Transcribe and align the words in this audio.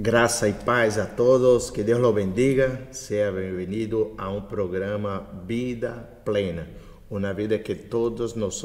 Graça 0.00 0.48
e 0.48 0.52
paz 0.52 0.96
a 0.96 1.06
todos, 1.06 1.70
que 1.70 1.82
Deus 1.82 1.98
lo 1.98 2.12
bendiga. 2.12 2.86
Seja 2.92 3.32
bem-vindo 3.32 4.14
a 4.16 4.30
um 4.30 4.40
programa 4.40 5.26
Vida 5.44 6.08
Plena, 6.24 6.68
uma 7.10 7.34
vida 7.34 7.58
que 7.58 7.74
todos 7.74 8.36
nós 8.36 8.62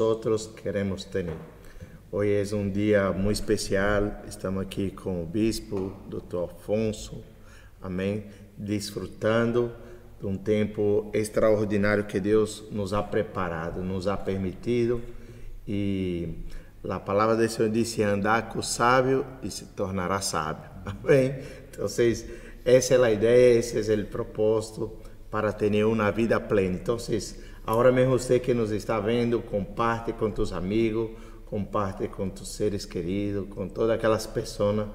queremos 0.62 1.04
ter. 1.04 1.26
Hoje 2.12 2.52
é 2.52 2.54
um 2.54 2.70
dia 2.70 3.10
muito 3.10 3.34
especial, 3.34 4.22
estamos 4.28 4.62
aqui 4.62 4.92
com 4.92 5.24
o 5.24 5.26
bispo, 5.26 5.92
Dr. 6.06 6.44
Afonso, 6.44 7.20
amém, 7.82 8.26
desfrutando 8.56 9.72
de 10.20 10.26
um 10.28 10.36
tempo 10.36 11.10
extraordinário 11.12 12.04
que 12.04 12.20
Deus 12.20 12.62
nos 12.70 12.94
ha 12.94 13.02
preparado, 13.02 13.82
nos 13.82 14.06
ha 14.06 14.16
permitido 14.16 15.02
e 15.66 16.28
a 16.88 17.00
palavra 17.00 17.34
do 17.34 17.48
Senhor 17.48 17.72
disse: 17.72 18.04
andar 18.04 18.50
com 18.50 18.60
o 18.60 18.62
sábio 18.62 19.26
e 19.42 19.50
se 19.50 19.64
tornará 19.64 20.20
sábio. 20.20 20.73
Amém? 21.02 21.34
Então, 21.70 21.86
essa 22.64 22.94
é 22.94 23.02
a 23.02 23.10
ideia, 23.10 23.58
esse 23.58 23.92
é 23.92 23.94
o 23.96 24.06
propósito 24.06 24.92
para 25.30 25.52
ter 25.52 25.84
uma 25.84 26.10
vida 26.10 26.38
plena. 26.38 26.74
Então, 26.74 26.96
agora 27.66 27.90
mesmo 27.90 28.18
você 28.18 28.38
que 28.38 28.54
nos 28.54 28.70
está 28.70 29.00
vendo, 29.00 29.40
comparte 29.40 30.12
com 30.12 30.30
tus 30.30 30.52
amigos, 30.52 31.10
comparte 31.46 32.08
com 32.08 32.28
tus 32.28 32.54
seres 32.54 32.84
queridos, 32.84 33.48
com 33.48 33.68
todas 33.68 33.90
aquelas 33.90 34.26
pessoas 34.26 34.88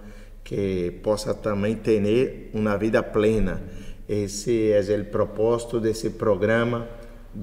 que 0.44 0.92
possa 1.04 1.34
também 1.34 1.76
ter 1.76 2.50
uma 2.54 2.78
vida 2.78 3.04
plena. 3.04 3.62
Esse 4.08 4.72
é 4.72 4.98
o 4.98 5.06
propósito 5.06 5.80
desse 5.80 6.12
programa, 6.12 6.88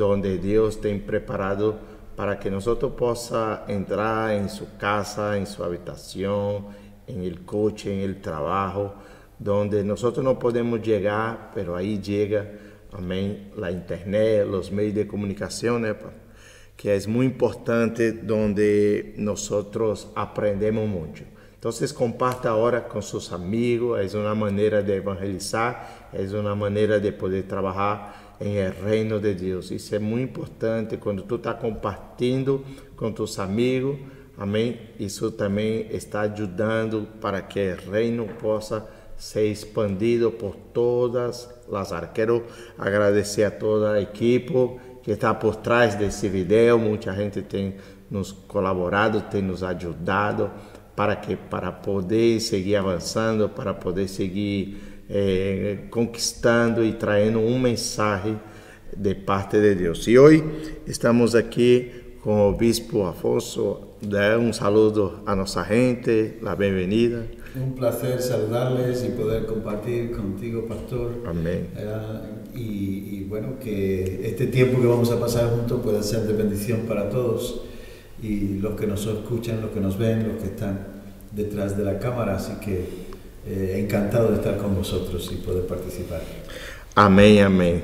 onde 0.01 0.39
Deus 0.39 0.75
tem 0.75 0.99
preparado 0.99 1.77
para 2.17 2.35
que 2.35 2.49
nós 2.49 2.65
possa 2.97 3.65
entrar 3.69 4.35
em 4.35 4.49
sua 4.49 4.67
casa, 4.79 5.39
em 5.39 5.45
sua 5.45 5.67
habitação, 5.67 6.73
en 7.07 7.23
el 7.23 7.45
coche, 7.45 7.93
en 7.93 8.01
el 8.01 8.21
trabajo, 8.21 8.95
donde 9.39 9.85
nosotros 9.85 10.25
no 10.25 10.39
podemos 10.39 10.83
llegar, 10.83 11.51
pero 11.55 11.77
ahí 11.77 12.01
llega, 12.01 12.51
amén, 12.93 13.51
la 13.57 13.71
internet, 13.71 14.47
los 14.47 14.73
medios 14.73 14.95
de 14.95 15.07
comunicación, 15.07 15.87
¿eh? 15.87 15.95
que 16.77 16.95
es 16.95 17.07
muy 17.07 17.27
importante 17.27 18.13
donde 18.13 19.15
nosotros 19.17 20.09
aprendemos 20.15 20.89
mucho. 20.89 21.25
Entonces 21.55 21.93
comparta 21.93 22.51
ahora 22.51 22.87
con 22.87 23.03
sus 23.03 23.33
amigos, 23.33 24.01
es 24.01 24.15
una 24.15 24.35
manera 24.35 24.83
de 24.83 24.97
evangelizar, 24.97 26.09
es 26.13 26.33
una 26.33 26.55
manera 26.55 26.99
de 26.99 27.13
poder 27.13 27.49
trabajar 27.49 28.37
en 28.39 28.57
el 28.57 28.75
reino 28.75 29.19
de 29.19 29.35
Dios. 29.35 29.71
Isso 29.71 29.95
é 29.95 29.99
muito 29.99 30.31
importante 30.31 30.99
quando 30.99 31.23
tu 31.23 31.37
está 31.37 31.55
compartilhando 31.55 32.63
com 32.95 33.11
tus 33.11 33.39
amigos, 33.39 33.97
Amém? 34.39 34.79
Isso 34.99 35.31
também 35.31 35.87
está 35.91 36.23
ajudando 36.23 37.09
para 37.21 37.41
que 37.41 37.75
o 37.87 37.91
reino 37.91 38.27
possa 38.41 38.87
ser 39.17 39.47
expandido 39.51 40.31
por 40.31 40.55
todas 40.55 41.49
as 41.73 41.93
áreas. 41.93 42.13
Quero 42.13 42.45
agradecer 42.77 43.45
a 43.45 43.51
toda 43.51 43.93
a 43.93 44.01
equipe 44.01 44.53
que 45.03 45.13
está 45.13 45.33
por 45.33 45.57
trás 45.57 45.95
desse 45.95 46.29
vídeo. 46.29 46.79
Muita 46.79 47.15
gente 47.15 47.41
tem 47.43 47.77
nos 48.11 48.33
colaborado, 48.33 49.23
tem 49.23 49.41
nos 49.41 49.63
ajudado 49.63 50.51
para 50.95 51.17
que 51.17 51.37
para 51.37 51.73
poder 51.73 52.41
seguir 52.41 52.77
avançando, 52.77 53.49
para 53.49 53.73
poder 53.75 54.09
seguir 54.09 54.77
eh, 55.09 55.79
conquistando 55.91 56.85
e 56.85 56.93
trazendo 56.93 57.39
um 57.39 57.59
mensagem 57.59 58.39
de 58.97 59.15
parte 59.15 59.61
de 59.61 59.75
Deus. 59.75 60.07
E 60.07 60.19
hoje 60.19 60.43
estamos 60.87 61.35
aqui 61.35 62.17
com 62.23 62.49
o 62.49 62.53
Bispo 62.53 63.05
Afonso, 63.05 63.86
dar 64.09 64.39
um 64.39 64.53
saludo 64.53 65.21
a 65.27 65.35
nossa 65.35 65.65
gente, 65.65 66.35
a 66.45 66.55
bem-vinda. 66.55 67.27
Um 67.57 67.71
prazer 67.73 68.21
saludarles 68.21 69.03
e 69.03 69.11
poder 69.11 69.47
compartir 69.47 70.11
contigo, 70.11 70.63
pastor. 70.63 71.13
Amém. 71.27 71.65
Uh, 71.75 72.57
y, 72.57 73.19
y, 73.19 73.27
bueno, 73.29 73.59
que 73.59 74.21
este 74.25 74.47
tiempo 74.47 74.81
que 74.81 74.87
vamos 74.87 75.11
a 75.11 75.19
pasar 75.19 75.51
juntos 75.51 75.81
pueda 75.83 76.03
ser 76.03 76.27
de 76.27 76.35
bendición 76.35 76.81
para 76.87 77.09
todos 77.09 77.63
y 78.23 78.59
los 78.61 78.79
que 78.79 78.87
nos 78.87 79.07
escuchan, 79.07 79.61
los 79.63 79.71
que 79.71 79.81
nos 79.81 79.99
ven, 79.99 80.29
los 80.29 80.43
que 80.43 80.51
están 80.51 80.87
detrás 81.33 81.77
de 81.77 81.85
la 81.85 81.99
cámara. 81.99 82.37
Así 82.37 82.53
que 82.61 82.85
eh, 83.47 83.81
encantado 83.83 84.29
de 84.31 84.37
estar 84.37 84.59
con 84.59 84.75
vosotros 84.75 85.31
y 85.33 85.37
poder 85.37 85.67
participar. 85.67 86.21
Amém, 86.95 87.43
amém. 87.43 87.83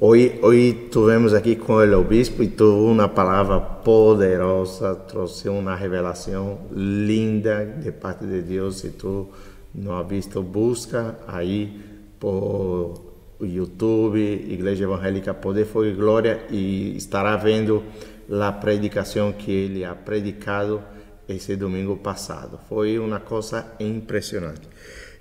Hoy, 0.00 0.40
hoy 0.42 0.90
aqui 1.36 1.54
com 1.54 1.66
con 1.66 1.88
o 1.88 2.00
obispo 2.00 2.42
e 2.42 2.48
tu 2.48 2.64
uma 2.90 3.08
palavra 3.14 3.60
poderosa, 3.60 4.96
trouxe 5.06 5.48
uma 5.48 5.76
revelação 5.76 6.58
linda 6.72 7.64
de 7.64 7.92
parte 7.92 8.26
de 8.26 8.42
Deus. 8.42 8.80
Se 8.80 8.90
tu 8.90 9.28
não 9.72 9.96
a 9.96 10.02
visto, 10.02 10.42
busca 10.42 11.16
aí 11.28 11.80
por 12.18 12.94
YouTube, 13.40 14.18
Igreja 14.18 14.82
Evangélica 14.82 15.32
Poder, 15.32 15.64
Fogo 15.64 15.86
e 15.86 15.92
Glória, 15.92 16.44
e 16.50 16.96
estará 16.96 17.36
vendo 17.36 17.84
a 18.28 18.50
predicação 18.50 19.32
que 19.32 19.52
ele 19.52 19.84
ha 19.84 19.94
predicado 19.94 20.82
esse 21.28 21.54
domingo 21.54 21.96
passado. 21.98 22.58
Foi 22.68 22.98
uma 22.98 23.20
coisa 23.20 23.64
impressionante. 23.78 24.68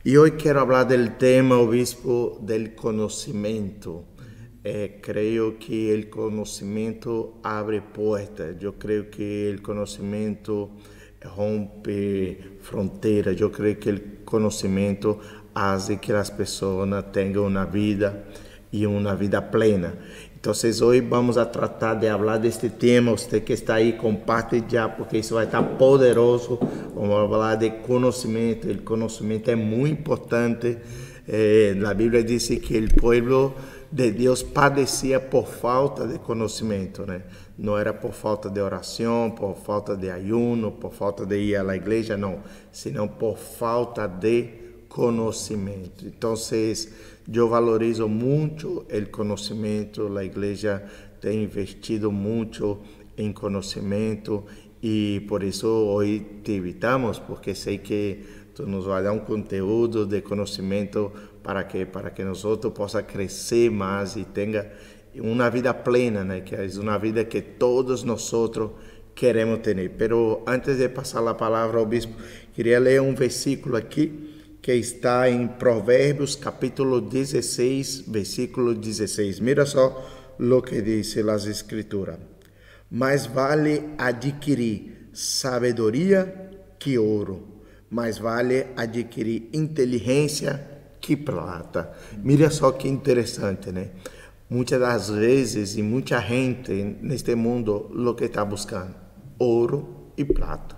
E 0.04 0.18
hoje 0.18 0.36
quero 0.36 0.66
falar 0.66 0.86
do 0.86 1.12
tema, 1.12 1.60
obispo, 1.60 2.40
do 2.42 2.70
conhecimento 2.72 4.04
eh, 4.66 5.02
que 5.04 5.94
el 5.94 6.10
conocimiento 6.10 7.34
abre 7.44 7.82
puertas, 7.82 8.58
yo 8.60 8.80
creo 8.80 9.10
que 9.10 9.50
el 9.50 9.62
conocimiento 9.62 10.70
rompe 11.36 12.58
fronteras, 12.62 13.36
yo 13.36 13.52
creo 13.52 13.78
que 13.78 13.90
el 13.90 14.24
conocimiento 14.24 15.20
hace 15.54 16.00
que 16.00 16.14
las 16.14 16.32
personas 16.32 17.12
tengan 17.12 17.44
una 17.44 17.66
vida 17.66 18.24
y 18.72 18.86
una 18.86 19.16
vida 19.16 19.52
plena. 19.52 19.96
Entonces 20.34 20.82
hoy 20.82 21.02
vamos 21.02 21.38
a 21.38 21.52
tratar 21.52 22.00
de 22.00 22.10
hablar 22.10 22.42
de 22.42 22.48
este 22.48 22.70
tema, 22.70 23.12
usted 23.12 23.44
que 23.44 23.54
está 23.54 23.76
ahí 23.76 23.98
comparte 23.98 24.64
ya 24.70 24.96
porque 24.96 25.20
eso 25.20 25.36
va 25.36 25.42
a 25.42 25.44
estar 25.46 25.78
poderoso, 25.78 26.58
vamos 26.96 27.16
a 27.16 27.22
hablar 27.22 27.60
de 27.60 27.82
conocimiento, 27.82 28.70
el 28.70 28.84
conocimiento 28.84 29.52
es 29.52 29.58
muy 29.58 29.90
importante, 29.90 30.82
eh, 31.28 31.76
la 31.78 31.94
Biblia 31.94 32.24
dice 32.24 32.60
que 32.60 32.78
el 32.78 32.90
pueblo 32.90 33.56
de 33.94 34.10
Deus 34.12 34.42
padecia 34.42 35.20
por 35.20 35.46
falta 35.46 36.08
de 36.08 36.18
conhecimento, 36.18 37.06
né? 37.06 37.22
Não 37.56 37.78
era 37.78 37.94
por 37.94 38.12
falta 38.12 38.50
de 38.50 38.60
oração, 38.60 39.30
por 39.30 39.56
falta 39.56 39.96
de 39.96 40.10
ayuno, 40.10 40.72
por 40.72 40.92
falta 40.92 41.24
de 41.28 41.38
ir 41.38 41.56
à 41.56 41.76
igreja, 41.76 42.18
não, 42.18 42.40
senão 42.72 43.08
por 43.08 43.38
falta 43.38 44.08
de 44.08 44.50
conhecimento. 44.90 46.08
Então, 46.08 46.34
eu 47.32 47.48
valorizo 47.48 48.08
muito 48.10 48.84
o 48.90 49.10
conhecimento, 49.12 50.18
a 50.18 50.26
igreja 50.26 50.84
tem 51.22 51.44
investido 51.44 52.12
muito 52.12 52.80
em 53.16 53.32
conhecimento 53.32 54.44
e 54.82 55.24
por 55.28 55.44
isso 55.44 55.68
hoje 55.68 56.26
te 56.44 56.54
invitamos, 56.54 57.20
porque 57.20 57.54
sei 57.54 57.78
que 57.78 58.24
tu 58.56 58.66
nos 58.66 58.86
vai 58.86 59.04
dar 59.04 59.14
um 59.14 59.20
conteúdo 59.20 60.04
de 60.04 60.22
conhecimento 60.22 61.12
para 61.44 61.66
que 61.66 61.86
para 61.86 62.10
que 62.12 62.24
nosotros 62.24 62.74
possa 62.74 63.04
crescer 63.04 63.70
mais 63.70 64.16
e 64.16 64.24
tenha 64.24 64.66
uma 65.16 65.50
vida 65.50 65.74
plena, 65.74 66.24
né? 66.24 66.42
que 66.42 66.56
é 66.56 66.66
uma 66.80 66.98
vida 66.98 67.24
que 67.26 67.42
todos 67.42 68.04
nós 68.04 68.32
queremos 69.14 69.60
ter. 69.60 69.90
Pero 69.98 70.44
antes 70.48 70.78
de 70.78 70.90
passar 70.90 71.28
a 71.28 71.34
palavra 71.34 71.80
ao 71.80 71.86
bispo, 71.86 72.14
queria 72.54 72.80
ler 72.80 73.02
um 73.02 73.14
versículo 73.14 73.76
aqui 73.76 74.32
que 74.62 74.74
está 74.74 75.30
em 75.30 75.48
Provérbios 75.48 76.36
capítulo 76.36 77.02
16, 77.02 78.06
versículo 78.08 78.74
16. 78.74 79.40
Mira 79.40 79.66
só 79.66 80.10
o 80.40 80.62
que 80.62 80.82
diz 80.82 81.18
as 81.18 81.46
escrituras. 81.46 82.18
Mais 82.90 83.26
vale 83.26 83.90
adquirir 83.98 85.10
sabedoria 85.14 86.52
que 86.80 86.98
ouro, 86.98 87.62
mais 87.90 88.18
vale 88.18 88.68
adquirir 88.76 89.50
inteligência 89.52 90.54
que 90.56 90.73
prata. 91.18 91.92
Mira 92.24 92.50
só 92.50 92.72
que 92.72 92.88
interessante, 92.88 93.72
né? 93.72 93.90
Muitas 94.50 94.80
das 94.80 95.10
vezes 95.10 95.76
e 95.78 95.82
muita 95.82 96.20
gente 96.22 96.72
neste 97.02 97.36
mundo 97.36 97.92
o 97.94 98.14
que 98.14 98.26
está 98.26 98.46
buscando 98.46 98.96
ouro 99.38 100.12
e 100.16 100.24
prata. 100.24 100.78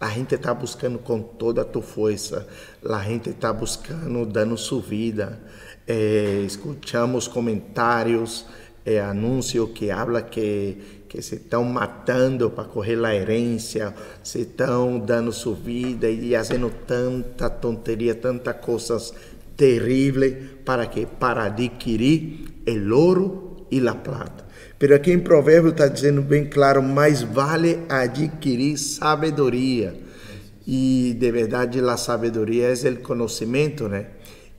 A 0.00 0.08
gente 0.08 0.34
está 0.34 0.54
buscando 0.54 0.98
com 0.98 1.20
toda 1.20 1.62
a 1.62 1.64
tua 1.64 1.82
força. 1.82 2.46
A 2.88 3.02
gente 3.02 3.30
está 3.30 3.52
buscando 3.52 4.24
dando 4.24 4.56
sua 4.56 4.80
vida. 4.80 5.40
É, 5.86 6.42
escutamos 6.46 7.26
comentários, 7.26 8.46
é, 8.84 9.00
anúncio 9.00 9.66
que 9.68 9.90
habla 9.90 10.22
que 10.22 10.98
que 11.08 11.22
se 11.22 11.36
estão 11.36 11.64
matando 11.64 12.50
para 12.50 12.64
correr 12.64 13.02
a 13.04 13.14
herência, 13.14 13.94
se 14.22 14.40
estão 14.40 14.98
dando 14.98 15.32
sua 15.32 15.54
vida 15.54 16.08
e 16.08 16.32
fazendo 16.32 16.70
tanta 16.86 17.48
tonteria, 17.48 18.14
tantas 18.14 18.56
coisas 18.56 19.14
terrible 19.58 20.30
para 20.64 20.88
que 20.88 21.06
para 21.06 21.46
adquirir 21.46 22.62
el 22.64 22.92
oro 22.92 23.66
e 23.70 23.86
a 23.86 23.94
plata. 23.94 24.46
Pero 24.78 24.94
aqui 24.94 25.10
em 25.10 25.18
Provérbio 25.18 25.70
está 25.70 25.88
dizendo 25.88 26.22
bem 26.22 26.46
claro, 26.46 26.80
mais 26.80 27.22
vale 27.22 27.80
adquirir 27.88 28.78
sabedoria. 28.78 29.92
E 30.64 31.16
de 31.18 31.32
verdade 31.32 31.80
a 31.80 31.96
sabedoria 31.96 32.68
é 32.68 32.90
o 32.90 33.02
conhecimento, 33.02 33.88
né? 33.88 34.06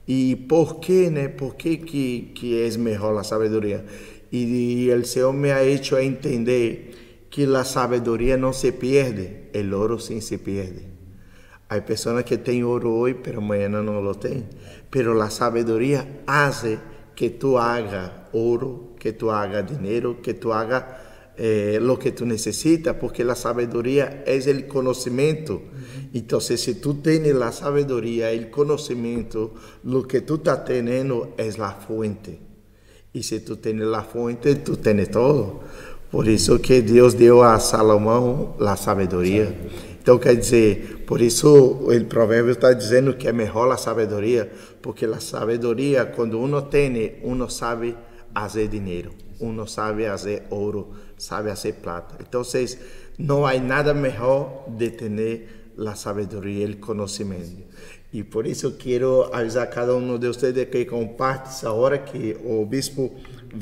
E 0.06 0.36
por 0.36 0.80
né? 1.10 1.28
Por 1.28 1.54
que 1.54 1.78
que, 1.78 2.32
que 2.34 2.62
é 2.62 2.76
melhor 2.76 3.16
a 3.16 3.24
sabedoria? 3.24 3.84
E, 4.30 4.90
o 4.92 5.04
Senhor 5.06 5.32
me 5.32 5.50
ha 5.50 5.64
hecho 5.64 5.96
entender 5.98 7.26
que 7.30 7.44
a 7.44 7.64
sabedoria 7.64 8.36
não 8.36 8.52
se 8.52 8.72
perde, 8.72 9.48
o 9.54 9.76
ouro 9.76 9.98
sim 9.98 10.20
se 10.20 10.38
perde. 10.38 10.90
Há 11.68 11.80
pessoas 11.80 12.24
que 12.24 12.36
têm 12.36 12.64
ouro 12.64 12.90
hoje, 12.90 13.16
mas 13.24 13.36
amanhã 13.36 13.68
não 13.68 14.00
lo 14.00 14.14
têm. 14.14 14.44
Pero 14.90 15.20
a 15.22 15.30
sabedoria 15.30 16.22
hace 16.26 16.78
que 17.14 17.30
tu 17.30 17.58
haga 17.58 18.28
ouro, 18.32 18.94
que 18.98 19.12
tu 19.12 19.30
haga 19.30 19.62
dinheiro, 19.62 20.20
que 20.20 20.34
tu 20.34 20.52
haga 20.52 21.32
eh, 21.36 21.78
lo 21.80 21.98
que 21.98 22.12
tú 22.12 22.26
necesitas, 22.26 22.96
porque 22.96 23.24
la 23.24 23.34
sabiduría 23.34 24.24
es 24.26 24.46
el 24.46 24.66
conocimiento. 24.66 25.62
Entonces, 26.12 26.60
si 26.60 26.74
tú 26.74 26.94
tienes 26.94 27.34
la 27.34 27.52
sabiduría, 27.52 28.30
el 28.30 28.50
conocimiento, 28.50 29.54
lo 29.84 30.06
que 30.06 30.20
tú 30.20 30.34
estás 30.34 30.64
teniendo 30.66 31.34
es 31.38 31.56
la 31.56 31.70
fuente. 31.70 32.38
Y 33.12 33.22
si 33.22 33.40
tú 33.40 33.56
tienes 33.56 33.86
la 33.86 34.02
fuente, 34.02 34.56
tú 34.56 34.76
tienes 34.76 35.10
todo. 35.10 35.60
Por 36.10 36.28
eso 36.28 36.60
que 36.60 36.82
Dios 36.82 37.16
dio 37.16 37.44
a 37.44 37.58
Salomón 37.60 38.54
la 38.58 38.76
sabiduría. 38.76 39.54
Então, 40.10 40.18
quer 40.18 40.34
dizer, 40.34 41.04
por 41.06 41.20
isso 41.20 41.46
o 41.48 42.04
provérbio 42.06 42.50
está 42.50 42.72
dizendo 42.72 43.14
que 43.14 43.28
é 43.28 43.32
melhor 43.32 43.70
a 43.70 43.76
sabedoria, 43.76 44.50
porque 44.82 45.04
a 45.04 45.20
sabedoria, 45.20 46.04
quando 46.04 46.36
uno 46.40 46.62
tem, 46.62 47.20
uno 47.22 47.48
sabe 47.48 47.96
fazer 48.34 48.66
dinheiro, 48.66 49.12
uno 49.38 49.68
sabe 49.68 50.08
fazer 50.08 50.42
ouro, 50.50 50.90
sabe 51.16 51.52
hacer 51.52 51.74
plata. 51.74 52.16
Entonces, 52.18 52.76
no 53.18 53.46
hay 53.46 53.60
nada 53.60 53.94
mejor 53.94 54.64
de 54.76 54.90
tener 54.90 55.46
la 55.76 55.94
sabiduría 55.94 56.58
y 56.58 56.62
el 56.64 56.80
conocimiento. 56.80 57.68
Y 58.10 58.24
por 58.24 58.48
eso 58.48 58.76
quiero 58.76 59.32
avisar 59.32 59.68
a 59.68 59.70
cada 59.70 59.94
uno 59.94 60.18
de 60.18 60.28
ustedes 60.28 60.66
que 60.70 60.84
comparte 60.88 61.50
esa 61.50 61.70
hora 61.70 62.04
que 62.04 62.32
el 62.32 62.40
obispo 62.44 63.14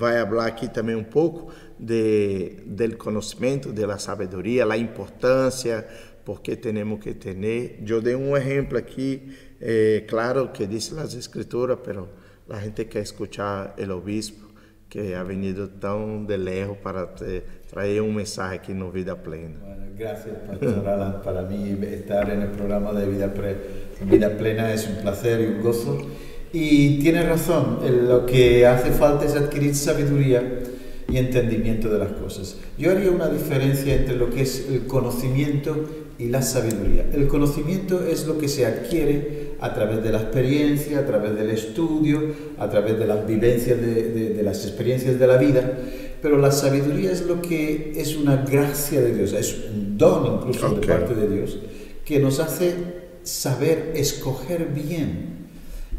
va 0.02 0.12
a 0.12 0.22
hablar 0.22 0.48
aquí 0.48 0.68
también 0.68 0.96
un 0.96 1.10
poco 1.10 1.48
de, 1.78 2.62
del 2.64 2.96
conocimiento, 2.96 3.70
de 3.70 3.86
la 3.86 3.98
sabiduría, 3.98 4.64
la 4.64 4.78
importancia, 4.78 5.86
porque 6.28 6.58
tenemos 6.58 7.00
que 7.00 7.14
tener. 7.14 7.82
Yo 7.82 8.02
doy 8.02 8.12
un 8.12 8.36
ejemplo 8.36 8.78
aquí, 8.78 9.30
eh, 9.62 10.04
claro, 10.06 10.52
que 10.52 10.66
dice 10.66 10.94
las 10.94 11.14
escrituras, 11.14 11.78
pero 11.82 12.10
la 12.46 12.60
gente 12.60 12.86
quiere 12.86 13.04
escuchar 13.04 13.74
el 13.78 13.90
obispo 13.92 14.46
que 14.90 15.16
ha 15.16 15.22
venido 15.22 15.70
tão 15.70 16.26
de 16.26 16.36
lejos 16.36 16.76
para 16.82 17.06
te, 17.06 17.42
traer 17.70 18.02
um 18.02 18.12
mensagem 18.12 18.58
aqui 18.58 18.74
no 18.74 18.90
Vida 18.90 19.16
Plena. 19.16 19.58
Bueno, 19.58 19.86
gracias, 19.96 20.36
Pastor 20.46 20.86
Alan. 20.86 21.22
Para 21.24 21.42
mí 21.44 21.78
estar 21.86 22.28
en 22.28 22.42
el 22.42 22.50
programa 22.50 22.92
de 22.92 23.06
Vida, 23.08 23.32
Pre 23.32 23.56
Vida 24.02 24.28
Plena 24.36 24.70
es 24.70 24.86
un 24.86 24.96
placer 24.96 25.40
y 25.40 25.46
un 25.46 25.62
gozo. 25.62 25.96
Y 26.52 26.98
tiene 26.98 27.22
razón, 27.22 27.78
lo 28.06 28.26
que 28.26 28.66
hace 28.66 28.90
falta 28.90 29.24
es 29.24 29.34
adquirir 29.34 29.74
sabiduría 29.74 30.42
y 31.10 31.16
entendimiento 31.16 31.88
de 31.88 31.98
las 31.98 32.12
cosas. 32.12 32.58
Yo 32.76 32.90
haría 32.90 33.10
una 33.10 33.30
diferencia 33.30 33.94
entre 33.94 34.14
lo 34.14 34.28
que 34.28 34.42
es 34.42 34.68
el 34.68 34.86
conocimiento 34.86 35.86
y 36.18 36.28
la 36.28 36.42
sabiduría. 36.42 37.06
El 37.12 37.28
conocimiento 37.28 38.04
es 38.04 38.26
lo 38.26 38.38
que 38.38 38.48
se 38.48 38.66
adquiere 38.66 39.52
a 39.60 39.72
través 39.72 40.02
de 40.02 40.10
la 40.10 40.20
experiencia, 40.22 40.98
a 40.98 41.06
través 41.06 41.36
del 41.36 41.50
estudio, 41.50 42.34
a 42.58 42.68
través 42.68 42.98
de 42.98 43.06
las 43.06 43.26
vivencias 43.26 43.80
de, 43.80 44.34
de, 44.34 44.42
las 44.42 44.64
experiencias 44.64 45.18
de 45.18 45.26
la 45.26 45.36
vida, 45.36 45.78
pero 46.20 46.38
la 46.38 46.50
sabiduría 46.50 47.12
es 47.12 47.26
lo 47.26 47.40
que 47.40 47.92
es 47.96 48.16
una 48.16 48.36
gracia 48.36 49.00
de 49.00 49.14
Dios, 49.14 49.32
es 49.32 49.56
un 49.72 49.96
don 49.96 50.38
incluso 50.38 50.70
de 50.70 50.86
parte 50.86 51.14
de 51.14 51.28
Dios, 51.28 51.58
que 52.04 52.18
nos 52.18 52.40
hace 52.40 52.74
saber 53.22 53.92
escoger 53.94 54.66
bien. 54.74 55.38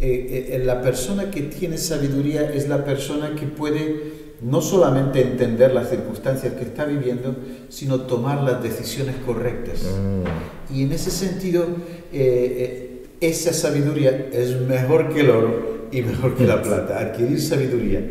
Eh, 0.02 0.52
eh, 0.54 0.62
la 0.64 0.82
persona 0.82 1.30
que 1.30 1.42
tiene 1.42 1.78
sabiduría 1.78 2.50
es 2.54 2.70
la 2.70 2.86
persona 2.86 3.36
que 3.36 3.46
puede 3.46 4.19
no 4.42 4.62
solamente 4.62 5.22
entender 5.22 5.74
las 5.74 5.90
circunstancias 5.90 6.54
que 6.54 6.64
está 6.64 6.86
viviendo, 6.86 7.36
sino 7.70 8.02
tomar 8.02 8.44
las 8.44 8.64
decisiones 8.64 9.16
correctas. 9.26 9.84
Mm. 9.84 10.76
Y 10.76 10.84
en 10.84 10.92
ese 10.92 11.12
sentido, 11.12 11.66
eh, 12.14 13.08
esa 13.22 13.54
sabiduría 13.54 14.30
es 14.32 14.60
mejor 14.62 15.14
que 15.14 15.22
el 15.22 15.30
oro 15.30 15.88
y 15.92 16.02
mejor 16.02 16.36
que 16.36 16.46
la 16.46 16.62
plata. 16.64 17.00
Adquirir 17.00 17.42
sabiduría. 17.42 18.02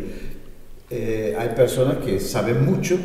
Eh, 0.90 1.36
hay 1.38 1.50
personas 1.50 1.98
que 1.98 2.18
saben 2.20 2.64
mucho, 2.64 2.98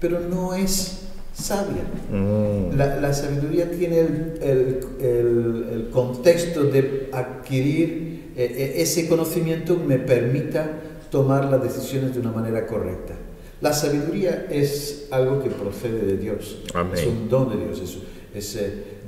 pero 0.00 0.20
no 0.20 0.54
es 0.54 0.98
sabia. 1.32 1.84
Mm. 2.10 2.76
La, 2.76 3.12
sabiduría 3.12 3.70
tiene 3.70 4.00
el, 4.00 4.80
el, 5.00 5.88
contexto 5.92 6.64
de 6.64 7.08
adquirir 7.12 8.08
eh, 8.36 8.54
eh, 8.56 8.82
ese 8.82 9.08
conocimiento 9.08 9.76
me 9.76 9.98
permita 9.98 10.70
tomar 11.10 11.46
las 11.46 11.62
decisiones 11.62 12.14
de 12.14 12.20
una 12.20 12.32
manera 12.32 12.66
correcta. 12.66 13.14
La 13.60 13.72
sabiduría 13.72 14.46
es 14.50 15.08
algo 15.10 15.42
que 15.42 15.50
procede 15.50 16.06
de 16.06 16.16
Dios, 16.16 16.58
es 16.94 17.06
un 17.06 17.28
don 17.28 17.50
de 17.50 17.64
Dios. 17.64 17.80
Eso 17.80 18.58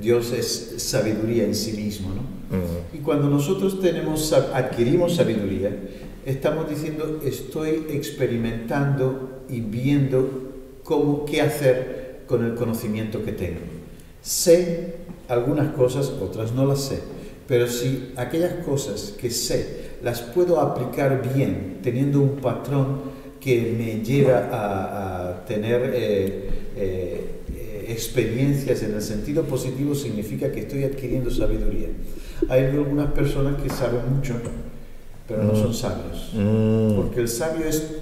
Dios 0.01 0.33
es 0.33 0.73
sabiduría 0.77 1.45
en 1.45 1.55
sí 1.55 1.73
mismo. 1.73 2.09
¿no? 2.09 2.57
Y 2.93 2.97
cuando 2.97 3.29
nosotros 3.29 3.79
tenemos, 3.79 4.33
adquirimos 4.33 5.15
sabiduría, 5.15 5.71
estamos 6.25 6.69
diciendo, 6.69 7.21
estoy 7.23 7.85
experimentando 7.89 9.43
y 9.47 9.61
viendo 9.61 10.51
cómo, 10.83 11.25
qué 11.25 11.41
hacer 11.41 12.23
con 12.27 12.43
el 12.43 12.55
conocimiento 12.55 13.23
que 13.23 13.31
tengo. 13.31 13.61
Sé 14.21 14.95
algunas 15.27 15.73
cosas, 15.75 16.09
otras 16.09 16.51
no 16.51 16.65
las 16.65 16.81
sé, 16.81 16.99
pero 17.47 17.67
si 17.67 18.11
aquellas 18.17 18.65
cosas 18.65 19.13
que 19.19 19.29
sé 19.29 19.90
las 20.03 20.21
puedo 20.21 20.59
aplicar 20.59 21.21
bien, 21.33 21.79
teniendo 21.81 22.21
un 22.21 22.37
patrón 22.37 23.21
que 23.39 23.75
me 23.77 24.03
lleva 24.03 24.49
a, 24.51 25.45
tener 25.45 25.91
eh, 25.93 26.49
eh, 26.75 27.85
experiencias 27.89 28.83
en 28.83 28.93
el 28.93 29.01
sentido 29.01 29.43
positivo 29.43 29.95
significa 29.95 30.51
que 30.51 30.61
estoy 30.61 30.83
adquiriendo 30.83 31.29
sabiduría. 31.31 31.89
Hay 32.49 32.65
algunas 32.65 33.11
personas 33.11 33.61
que 33.61 33.69
saben 33.69 34.01
mucho, 34.15 34.35
pero 35.27 35.43
no 35.43 35.55
son 35.55 35.73
sabios. 35.73 36.31
Mm. 36.33 36.95
Porque 36.95 37.21
el 37.21 37.27
sabio 37.27 37.65
es 37.65 37.97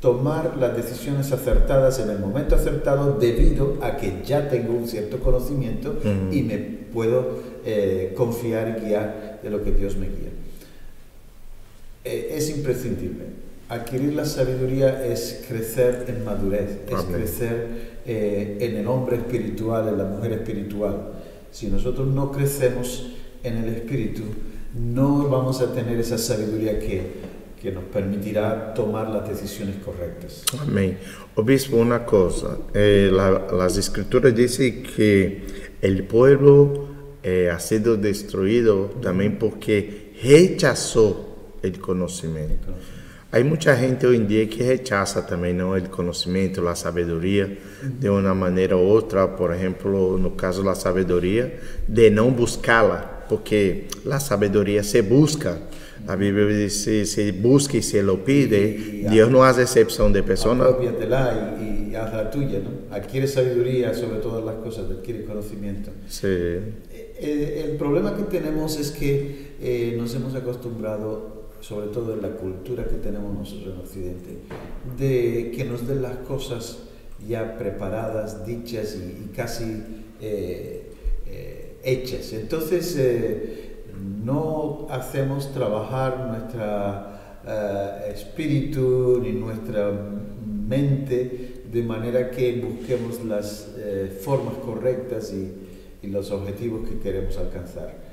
tomar 0.00 0.56
las 0.58 0.76
decisiones 0.76 1.32
acertadas 1.32 1.98
en 1.98 2.10
el 2.10 2.18
momento 2.18 2.54
acertado 2.54 3.18
debido 3.18 3.78
a 3.82 3.96
que 3.96 4.22
ya 4.24 4.48
tengo 4.48 4.74
un 4.74 4.86
cierto 4.86 5.18
conocimiento 5.18 5.98
mm. 6.02 6.32
y 6.32 6.42
me 6.42 6.58
puedo 6.58 7.40
eh, 7.64 8.14
confiar 8.16 8.78
y 8.78 8.86
guiar 8.86 9.40
de 9.42 9.50
lo 9.50 9.62
que 9.62 9.72
Dios 9.72 9.96
me 9.96 10.06
guía. 10.06 10.35
Eh, 12.06 12.34
es 12.36 12.50
imprescindible 12.50 13.24
adquirir 13.68 14.14
la 14.14 14.24
sabiduría 14.24 15.04
es 15.04 15.44
crecer 15.46 16.04
en 16.08 16.24
madurez, 16.24 16.78
es 16.88 17.02
crecer 17.02 17.68
eh, 18.06 18.58
en 18.60 18.76
el 18.76 18.86
hombre 18.86 19.16
espiritual, 19.16 19.88
en 19.88 19.98
la 19.98 20.04
mujer 20.04 20.32
espiritual. 20.34 21.12
Si 21.50 21.66
nosotros 21.68 22.06
no 22.06 22.30
crecemos 22.30 23.12
en 23.42 23.58
el 23.58 23.74
espíritu, 23.74 24.22
no 24.74 25.28
vamos 25.28 25.60
a 25.60 25.72
tener 25.72 25.98
esa 25.98 26.18
sabiduría 26.18 26.78
que, 26.78 27.02
que 27.60 27.72
nos 27.72 27.84
permitirá 27.84 28.74
tomar 28.74 29.08
las 29.08 29.28
decisiones 29.28 29.76
correctas. 29.84 30.44
Amén. 30.60 30.98
Obispo, 31.34 31.76
una 31.76 32.04
cosa, 32.04 32.58
eh, 32.72 33.10
las 33.12 33.76
escrituras 33.76 34.34
dicen 34.34 34.82
que 34.82 35.42
el 35.80 36.04
pueblo 36.04 36.86
eh, 37.22 37.50
ha 37.50 37.58
sido 37.58 37.96
destruido 37.96 38.90
también 39.02 39.38
porque 39.38 40.12
rechazó 40.22 41.25
el 41.66 41.78
conocimiento. 41.80 42.68
Hay 43.32 43.44
mucha 43.44 43.76
gente 43.76 44.06
hoy 44.06 44.16
en 44.16 44.28
día 44.28 44.48
que 44.48 44.66
rechaza 44.66 45.26
también 45.26 45.58
¿no? 45.58 45.76
el 45.76 45.90
conocimiento, 45.90 46.62
la 46.62 46.76
sabiduría 46.76 47.48
de 47.82 48.08
una 48.08 48.34
manera 48.34 48.76
u 48.76 48.88
otra. 48.88 49.36
Por 49.36 49.52
ejemplo, 49.52 50.16
no 50.18 50.36
caso 50.36 50.60
de 50.60 50.66
la 50.66 50.74
sabiduría, 50.74 51.52
de 51.86 52.10
no 52.10 52.30
buscarla, 52.30 53.26
porque 53.28 53.88
la 54.04 54.20
sabiduría 54.20 54.82
se 54.84 55.02
busca. 55.02 55.58
La 56.06 56.14
Biblia 56.14 56.46
dice, 56.46 57.04
se 57.04 57.32
busca 57.32 57.76
y 57.76 57.82
se 57.82 58.02
lo 58.02 58.24
pide. 58.24 59.04
Dios 59.10 59.28
no 59.28 59.42
hace 59.42 59.62
excepción 59.62 60.12
de 60.12 60.22
personas. 60.22 60.68
y, 60.80 61.90
y 61.90 61.94
haz 61.96 62.14
la 62.14 62.30
tuya, 62.30 62.60
¿no? 62.60 62.94
Adquiere 62.94 63.26
sabiduría 63.26 63.92
sobre 63.92 64.20
todas 64.20 64.44
las 64.44 64.54
cosas, 64.56 64.88
adquiere 64.88 65.24
conocimiento. 65.24 65.90
Sí. 66.08 66.26
Eh, 67.18 67.64
el, 67.64 67.76
problema 67.76 68.16
que 68.16 68.22
tenemos 68.22 68.78
es 68.78 68.92
que 68.92 69.56
eh, 69.60 69.94
nos 69.98 70.14
hemos 70.14 70.34
acostumbrado 70.34 71.45
sobre 71.60 71.88
todo 71.88 72.14
en 72.14 72.22
la 72.22 72.30
cultura 72.30 72.84
que 72.84 72.96
tenemos 72.96 73.34
nosotros 73.34 73.74
en 73.74 73.80
Occidente, 73.80 74.38
de 74.98 75.52
que 75.54 75.64
nos 75.64 75.86
den 75.86 76.02
las 76.02 76.16
cosas 76.18 76.78
ya 77.26 77.56
preparadas, 77.58 78.46
dichas 78.46 78.96
y, 78.96 79.28
casi 79.34 79.82
eh, 80.20 80.92
eh, 81.26 81.76
hechas. 81.82 82.32
Entonces, 82.32 82.96
eh, 82.98 83.84
no 84.24 84.86
hacemos 84.90 85.52
trabajar 85.52 86.28
nuestro 86.30 87.16
espíritu 88.08 89.20
ni 89.22 89.30
nuestra 89.30 89.92
mente 90.68 91.62
de 91.72 91.82
manera 91.82 92.30
que 92.32 92.60
busquemos 92.60 93.24
las 93.24 93.68
formas 94.20 94.54
correctas 94.56 95.32
y, 95.32 95.52
y 96.02 96.10
los 96.10 96.32
objetivos 96.32 96.88
que 96.88 96.98
queremos 96.98 97.38
alcanzar. 97.38 98.05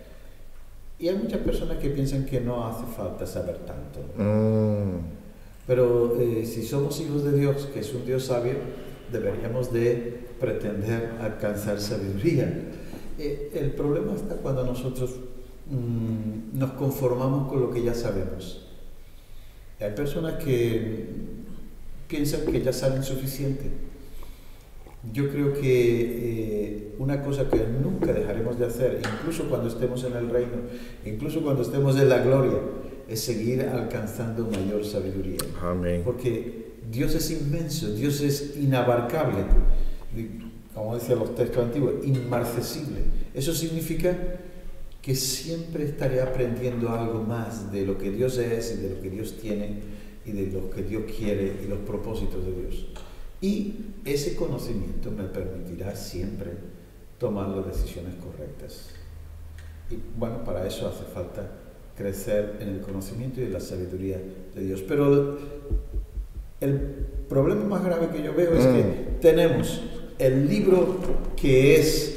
Y 1.03 1.09
hay 1.09 1.17
muchas 1.17 1.41
personas 1.41 1.79
que 1.79 1.89
piensan 1.89 2.25
que 2.25 2.39
no 2.39 2.65
hace 2.65 2.85
falta 2.85 3.27
saber 3.27 3.57
tanto. 3.65 3.99
Mm, 4.15 5.01
Pero 5.67 6.17
eh, 6.17 6.45
si 6.45 6.63
somos 6.63 6.97
hijos 7.01 7.25
de 7.25 7.37
Dios, 7.37 7.67
que 7.73 7.81
es 7.81 7.93
un 7.93 8.05
Dios 8.05 8.23
sabio, 8.23 8.53
deberíamos 9.11 9.73
de 9.73 10.19
pretender 10.39 11.11
alcanzar 11.19 11.81
sabiduría. 11.81 12.57
Eh, 13.19 13.51
el 13.53 13.71
problema 13.71 14.13
está 14.13 14.35
cuando 14.35 14.63
nosotros 14.63 15.15
mm, 15.69 16.57
nos 16.57 16.71
conformamos 16.71 17.49
con 17.49 17.59
lo 17.59 17.69
que 17.69 17.83
ya 17.83 17.93
sabemos. 17.93 18.65
Hay 19.81 19.91
personas 19.91 20.41
que 20.41 21.05
piensan 22.07 22.45
que 22.49 22.61
ya 22.61 22.71
saben 22.71 23.03
suficiente. 23.03 23.69
Yo 25.11 25.29
creo 25.29 25.53
que 25.53 25.63
eh, 25.63 26.93
una 26.97 27.21
cosa 27.21 27.49
que 27.49 27.57
nunca 27.81 28.13
dejaremos 28.13 28.57
de 28.57 28.65
hacer, 28.65 29.01
incluso 29.01 29.49
cuando 29.49 29.67
estemos 29.67 30.03
en 30.05 30.13
el 30.13 30.29
reino, 30.29 30.53
incluso 31.05 31.41
cuando 31.43 31.61
estemos 31.61 31.99
en 31.99 32.07
la 32.07 32.19
gloria, 32.19 32.59
es 33.07 33.19
seguir 33.19 33.61
alcanzando 33.63 34.45
mayor 34.45 34.85
sabiduría. 34.85 35.39
amén. 35.61 36.01
Porque 36.05 36.73
Dios 36.89 37.15
es 37.15 37.31
inmenso, 37.31 37.93
Dios 37.93 38.21
es 38.21 38.55
inabarcable, 38.57 39.43
como 40.73 40.95
decían 40.95 41.19
los 41.19 41.35
textos 41.35 41.65
antiguos, 41.65 41.95
inmarcesible. 42.05 43.01
Eso 43.33 43.53
significa 43.53 44.15
que 45.01 45.15
siempre 45.15 45.83
estaré 45.83 46.21
aprendiendo 46.21 46.89
algo 46.89 47.21
más 47.21 47.71
de 47.73 47.85
lo 47.85 47.97
que 47.97 48.09
Dios 48.09 48.37
es 48.37 48.75
y 48.77 48.81
de 48.81 48.89
lo 48.95 49.01
que 49.01 49.09
Dios 49.09 49.37
tiene 49.37 49.81
y 50.25 50.31
de 50.31 50.47
lo 50.47 50.69
que 50.69 50.81
Dios 50.81 51.03
quiere 51.17 51.57
y 51.63 51.67
los 51.67 51.79
propósitos 51.79 52.45
de 52.45 52.51
Dios. 52.53 52.87
Y 53.43 53.73
ese 54.05 54.35
conocimiento 54.37 55.11
me 55.11 55.25
permitirá 55.25 55.95
siempre 55.97 56.51
tomar 57.19 57.49
las 57.49 57.65
decisiones 57.67 58.13
correctas. 58.15 58.87
Y 59.91 59.97
bueno, 60.17 60.43
para 60.45 60.65
eso 60.65 60.87
hace 60.87 61.03
falta 61.13 61.49
crecer 61.97 62.57
en 62.61 62.69
el 62.69 62.79
conocimiento 62.79 63.41
y 63.41 63.43
en 63.43 63.53
la 63.53 63.59
sabiduría 63.59 64.17
de 64.55 64.63
Dios. 64.63 64.81
Pero 64.87 65.37
el 66.61 66.79
problema 67.27 67.65
más 67.65 67.83
grave 67.83 68.07
que 68.15 68.23
yo 68.23 68.33
veo 68.33 68.53
es 68.53 68.65
que 68.65 68.81
Mm. 68.81 69.19
tenemos 69.21 69.81
el 70.19 70.47
libro 70.47 70.97
que 71.35 71.75
es 71.75 72.09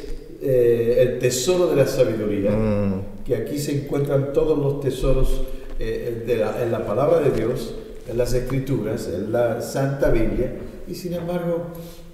eh, 0.42 0.98
el 1.00 1.18
tesoro 1.18 1.66
de 1.68 1.76
la 1.76 1.86
sabiduría, 1.86 2.50
Mm, 2.52 3.24
que 3.24 3.34
aquí 3.36 3.58
se 3.58 3.72
encuentran 3.84 4.32
todos 4.34 4.56
los 4.58 4.80
tesoros 4.80 5.42
eh, 5.80 6.24
de 6.26 6.36
la- 6.36 6.62
en 6.62 6.70
la 6.70 6.86
palabra 6.86 7.20
de 7.20 7.30
Dios, 7.32 7.74
en 8.06 8.16
las 8.18 8.32
escrituras, 8.34 9.08
en 9.12 9.32
la 9.32 9.60
Santa 9.62 10.10
Biblia, 10.10 10.52
y 10.86 10.94
sin 10.94 11.14
embargo, 11.14 11.64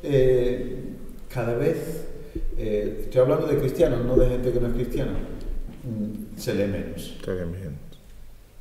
eh, 0.02 0.76
cada 1.32 1.54
vez, 1.54 2.06
eh, 2.56 3.00
estoy 3.02 3.20
hablando 3.20 3.46
de 3.46 3.58
cristianos, 3.58 4.04
no 4.04 4.16
de 4.16 4.28
gente 4.28 4.52
que 4.52 4.60
no 4.60 4.68
es 4.68 4.74
cristiana, 4.74 5.12
mm, 5.12 6.38
se 6.38 6.54
lee 6.54 6.66
menos. 6.66 7.16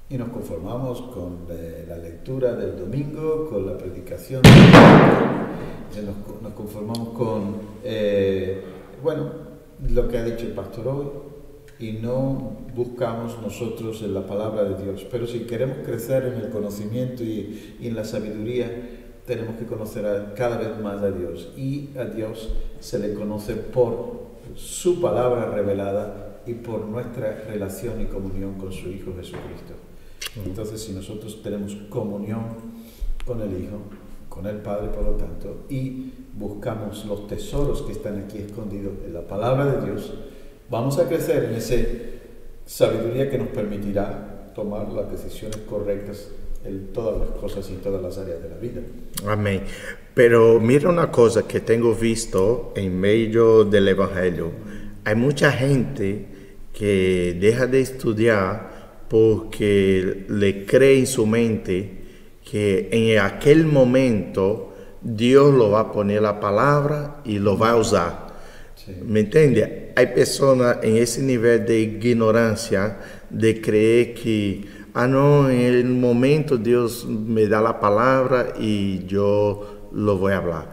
Y 0.09 0.17
nos 0.17 0.29
conformamos 0.29 1.01
con 1.13 1.45
eh, 1.49 1.85
la 1.87 1.97
lectura 1.97 2.53
del 2.55 2.77
domingo, 2.77 3.47
con 3.49 3.65
la 3.65 3.77
predicación 3.77 4.41
del 4.41 4.51
domingo, 4.53 6.05
nos, 6.05 6.15
co- 6.25 6.39
nos 6.41 6.53
conformamos 6.53 7.09
con, 7.09 7.55
eh, 7.83 8.61
bueno, 9.01 9.29
lo 9.89 10.07
que 10.09 10.17
ha 10.17 10.23
dicho 10.25 10.45
el 10.45 10.51
pastor 10.53 10.87
hoy, 10.87 11.07
y 11.79 11.93
no 11.93 12.57
buscamos 12.75 13.41
nosotros 13.41 14.01
en 14.03 14.13
la 14.13 14.25
palabra 14.27 14.63
de 14.65 14.83
Dios. 14.83 15.05
Pero 15.09 15.25
si 15.25 15.39
queremos 15.41 15.77
crecer 15.85 16.25
en 16.25 16.35
el 16.35 16.49
conocimiento 16.49 17.23
y, 17.23 17.75
y 17.79 17.87
en 17.87 17.95
la 17.95 18.03
sabiduría, 18.03 18.69
tenemos 19.25 19.55
que 19.57 19.65
conocer 19.65 20.05
a- 20.05 20.33
cada 20.33 20.57
vez 20.57 20.77
más 20.81 21.01
a 21.01 21.11
Dios. 21.11 21.51
Y 21.57 21.89
a 21.97 22.05
Dios 22.05 22.49
se 22.79 22.99
le 22.99 23.13
conoce 23.13 23.55
por 23.55 24.21
su 24.55 24.99
palabra 25.01 25.45
revelada 25.51 26.41
y 26.45 26.53
por 26.55 26.81
nuestra 26.85 27.43
relación 27.47 28.01
y 28.01 28.05
comunión 28.05 28.55
con 28.55 28.71
su 28.71 28.89
Hijo 28.89 29.13
Jesucristo. 29.15 29.73
Entonces, 30.45 30.81
si 30.81 30.93
nosotros 30.93 31.41
tenemos 31.43 31.75
comunión 31.89 32.41
con 33.25 33.41
el 33.41 33.51
Hijo, 33.61 33.77
con 34.29 34.47
el 34.47 34.57
Padre, 34.57 34.87
por 34.89 35.03
lo 35.03 35.11
tanto, 35.11 35.65
y 35.69 36.13
buscamos 36.33 37.05
los 37.05 37.27
tesoros 37.27 37.81
que 37.83 37.91
están 37.91 38.17
aquí 38.23 38.37
escondidos 38.39 38.93
en 39.05 39.13
la 39.13 39.21
palabra 39.27 39.65
de 39.65 39.85
Dios, 39.85 40.13
vamos 40.69 40.97
a 40.99 41.07
crecer 41.07 41.43
en 41.45 41.55
esa 41.55 41.75
sabiduría 42.65 43.29
que 43.29 43.37
nos 43.37 43.49
permitirá 43.49 44.51
tomar 44.55 44.89
las 44.91 45.11
decisiones 45.11 45.57
correctas 45.69 46.29
en 46.63 46.87
todas 46.93 47.19
las 47.19 47.39
cosas 47.39 47.69
y 47.69 47.75
todas 47.75 48.01
las 48.01 48.17
áreas 48.17 48.41
de 48.41 48.49
la 48.49 48.57
vida. 48.57 48.81
Amén. 49.25 49.63
Pero 50.13 50.59
mira 50.59 50.89
una 50.89 51.11
cosa 51.11 51.47
que 51.47 51.59
tengo 51.59 51.95
visto 51.95 52.73
en 52.75 52.99
medio 52.99 53.63
del 53.63 53.87
Evangelio. 53.87 54.51
Hay 55.03 55.15
mucha 55.15 55.51
gente 55.51 56.27
que 56.73 57.37
deja 57.39 57.67
de 57.67 57.81
estudiar 57.81 59.05
porque 59.07 60.25
le 60.29 60.65
cree 60.65 60.99
en 60.99 61.07
su 61.07 61.25
mente 61.25 62.01
que 62.49 62.89
en 62.91 63.19
aquel 63.19 63.65
momento 63.65 64.73
Dios 65.01 65.53
lo 65.53 65.71
va 65.71 65.81
a 65.81 65.91
poner 65.91 66.21
la 66.21 66.39
palabra 66.39 67.21
y 67.25 67.39
lo 67.39 67.57
va 67.57 67.71
a 67.71 67.75
usar. 67.77 68.27
Sí. 68.75 68.93
¿Me 69.05 69.21
entiende? 69.21 69.91
Hay 69.95 70.07
personas 70.07 70.77
en 70.81 70.97
ese 70.97 71.21
nivel 71.21 71.65
de 71.65 71.79
ignorancia 71.79 72.97
de 73.29 73.61
creer 73.61 74.13
que, 74.13 74.63
ah, 74.93 75.07
no, 75.07 75.49
en 75.49 75.59
el 75.73 75.85
momento 75.85 76.57
Dios 76.57 77.05
me 77.07 77.47
da 77.47 77.61
la 77.61 77.79
palabra 77.79 78.53
y 78.59 79.05
yo 79.05 79.89
lo 79.93 80.17
voy 80.17 80.33
a 80.33 80.37
hablar. 80.37 80.69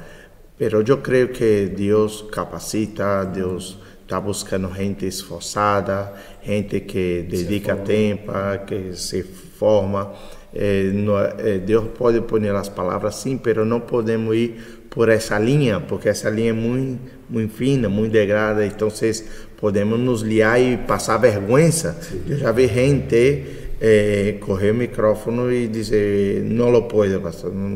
Pero 0.56 0.80
yo 0.82 1.02
creo 1.02 1.30
que 1.32 1.68
Dios 1.68 2.26
capacita, 2.32 3.24
Dios 3.24 3.78
está 4.02 4.18
buscando 4.18 4.70
gente 4.70 5.06
esforzada, 5.06 6.14
gente 6.42 6.84
que 6.84 7.26
dedica 7.30 7.82
tiempo, 7.84 8.32
que 8.66 8.94
se 8.96 9.22
forma. 9.22 10.12
Eh, 10.52 10.90
no- 10.94 11.22
eh, 11.22 11.62
Dios 11.64 11.84
puede 11.96 12.22
poner 12.22 12.52
las 12.54 12.70
palabras, 12.70 13.20
sí, 13.20 13.38
pero 13.42 13.64
no 13.64 13.86
podemos 13.86 14.34
ir 14.34 14.78
por 14.88 15.10
esa 15.10 15.38
línea, 15.38 15.86
porque 15.86 16.08
esa 16.08 16.30
línea 16.30 16.52
es 16.52 16.58
muy, 16.58 16.98
muy 17.28 17.46
fina, 17.48 17.88
muy 17.88 18.08
delgada, 18.08 18.64
entonces 18.64 19.28
podemos 19.60 19.98
nos 19.98 20.22
liar 20.24 20.58
y 20.60 20.76
pasar 20.78 21.20
vergüenza. 21.20 21.96
Yo 22.26 22.36
ya 22.36 22.50
vi 22.52 22.66
gente 22.68 23.67
eh, 23.80 24.40
coger 24.44 24.70
el 24.70 24.74
micrófono 24.76 25.50
y 25.52 25.68
dice, 25.68 26.42
no 26.44 26.70
lo 26.70 26.88
puedo, 26.88 27.22
pastor, 27.22 27.52
no, 27.52 27.68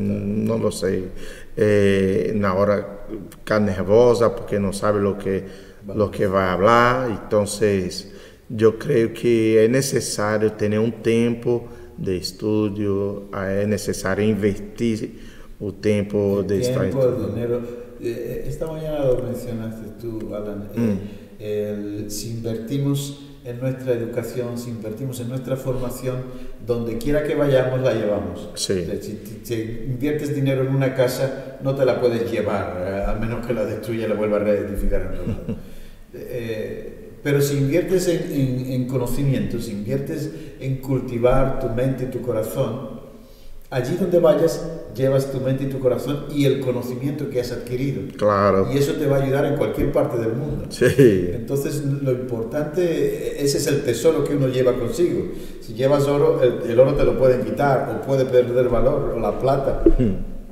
no 0.56 0.59
lo 0.59 0.71
sé. 0.73 1.04
Eh, 1.56 2.40
ahora 2.44 3.06
está 3.38 3.61
nervosa 3.61 4.35
porque 4.35 4.59
no 4.59 4.73
sabe 4.73 5.00
lo 5.00 5.16
que, 5.18 5.44
lo 5.94 6.11
que 6.11 6.26
va 6.26 6.50
a 6.50 6.52
hablar, 6.54 7.11
entonces 7.11 8.11
yo 8.49 8.78
creo 8.78 9.12
que 9.12 9.64
es 9.64 9.71
necesario 9.71 10.52
tener 10.52 10.78
un 10.78 10.92
tiempo 11.02 11.68
de 11.97 12.16
estudio, 12.16 13.28
es 13.61 13.68
necesario 13.68 14.26
investir 14.28 15.21
el 15.61 15.75
tiempo 15.75 16.40
El 16.40 16.47
de 16.49 16.61
estar 16.61 16.82
tiempo, 16.82 17.02
el 17.02 17.09
estudiando. 17.11 17.35
dinero. 17.35 17.61
Eh, 18.00 18.44
Esta 18.49 18.66
mañana 18.66 19.04
lo 19.04 19.23
mencionaste 19.23 19.90
tú, 20.00 20.35
Alan. 20.35 20.68
Eh, 20.75 20.99
el- 22.04 22.11
si 22.11 22.30
invertimos 22.30 23.28
en 23.44 23.61
nuestra 23.61 23.92
educación, 23.92 24.56
si 24.56 24.70
invertimos 24.70 25.18
en 25.20 25.28
nuestra 25.28 25.56
formación, 25.56 26.18
donde 26.66 26.99
quiera 26.99 27.25
que 27.25 27.34
vayamos, 27.34 27.80
la 27.80 27.92
llevamos. 27.94 28.50
Sí. 28.54 28.87
Si, 29.00 29.40
si 29.42 29.54
inviertes 29.87 30.34
dinero 30.34 30.62
en 30.62 30.75
una 30.75 30.94
casa, 30.94 31.58
no 31.62 31.75
te 31.75 31.84
la 31.84 32.00
puedes 32.00 32.30
llevar, 32.30 32.76
eh, 32.87 33.04
a 33.06 33.14
menos 33.14 33.44
que 33.46 33.52
la 33.52 33.64
destruya 33.64 34.06
y 34.06 34.08
la 34.08 34.14
vuelva 34.14 34.37
a 34.37 34.40
reedificar 34.40 35.00
en 35.02 35.08
otro 35.08 35.26
lado. 35.26 35.56
Eh, 36.14 36.99
pero 37.22 37.40
si 37.40 37.56
inviertes 37.56 38.06
en, 38.08 38.30
en- 38.32 38.66
en 38.72 38.87
conocimiento, 38.87 39.58
si 39.58 39.70
inviertes 39.72 40.30
en 40.61 40.76
cultivar 40.76 41.58
tu 41.58 41.68
mente 41.70 42.04
y 42.04 42.06
tu 42.08 42.20
corazón, 42.20 42.91
allí 43.73 43.97
donde 43.97 44.21
vayas 44.21 44.64
llevas 44.95 45.33
tu 45.33 45.41
mente 45.41 45.64
y 45.64 45.67
tu 45.69 45.81
corazón 45.81 46.26
y 46.31 46.45
el 46.45 46.61
conocimiento 46.61 47.31
que 47.31 47.41
has 47.41 47.50
adquirido. 47.50 48.02
Claro. 48.19 48.69
Y 48.73 48.76
eso 48.76 48.93
te 48.93 49.07
va 49.07 49.17
a 49.17 49.23
ayudar 49.23 49.47
en 49.47 49.57
cualquier 49.57 49.91
parte 49.91 50.19
del 50.19 50.35
mundo. 50.35 50.67
Sí. 50.69 50.85
Entonces, 51.33 51.83
lo 51.83 52.12
importante, 52.12 53.43
ese 53.43 53.57
es 53.59 53.67
el 53.69 53.83
tesoro 53.85 54.23
que 54.25 54.37
uno 54.37 54.49
lleva 54.49 54.75
consigo. 54.75 55.29
Si 55.62 55.73
llevas 55.75 56.07
oro, 56.09 56.43
el, 56.43 56.71
el 56.71 56.79
oro 56.79 56.95
te 56.95 57.05
lo 57.05 57.17
pueden 57.19 57.43
quitar 57.43 57.91
o 57.99 58.07
puede 58.07 58.26
perder 58.26 58.69
valor, 58.69 59.14
o 59.17 59.19
la 59.19 59.38
plata. 59.38 59.83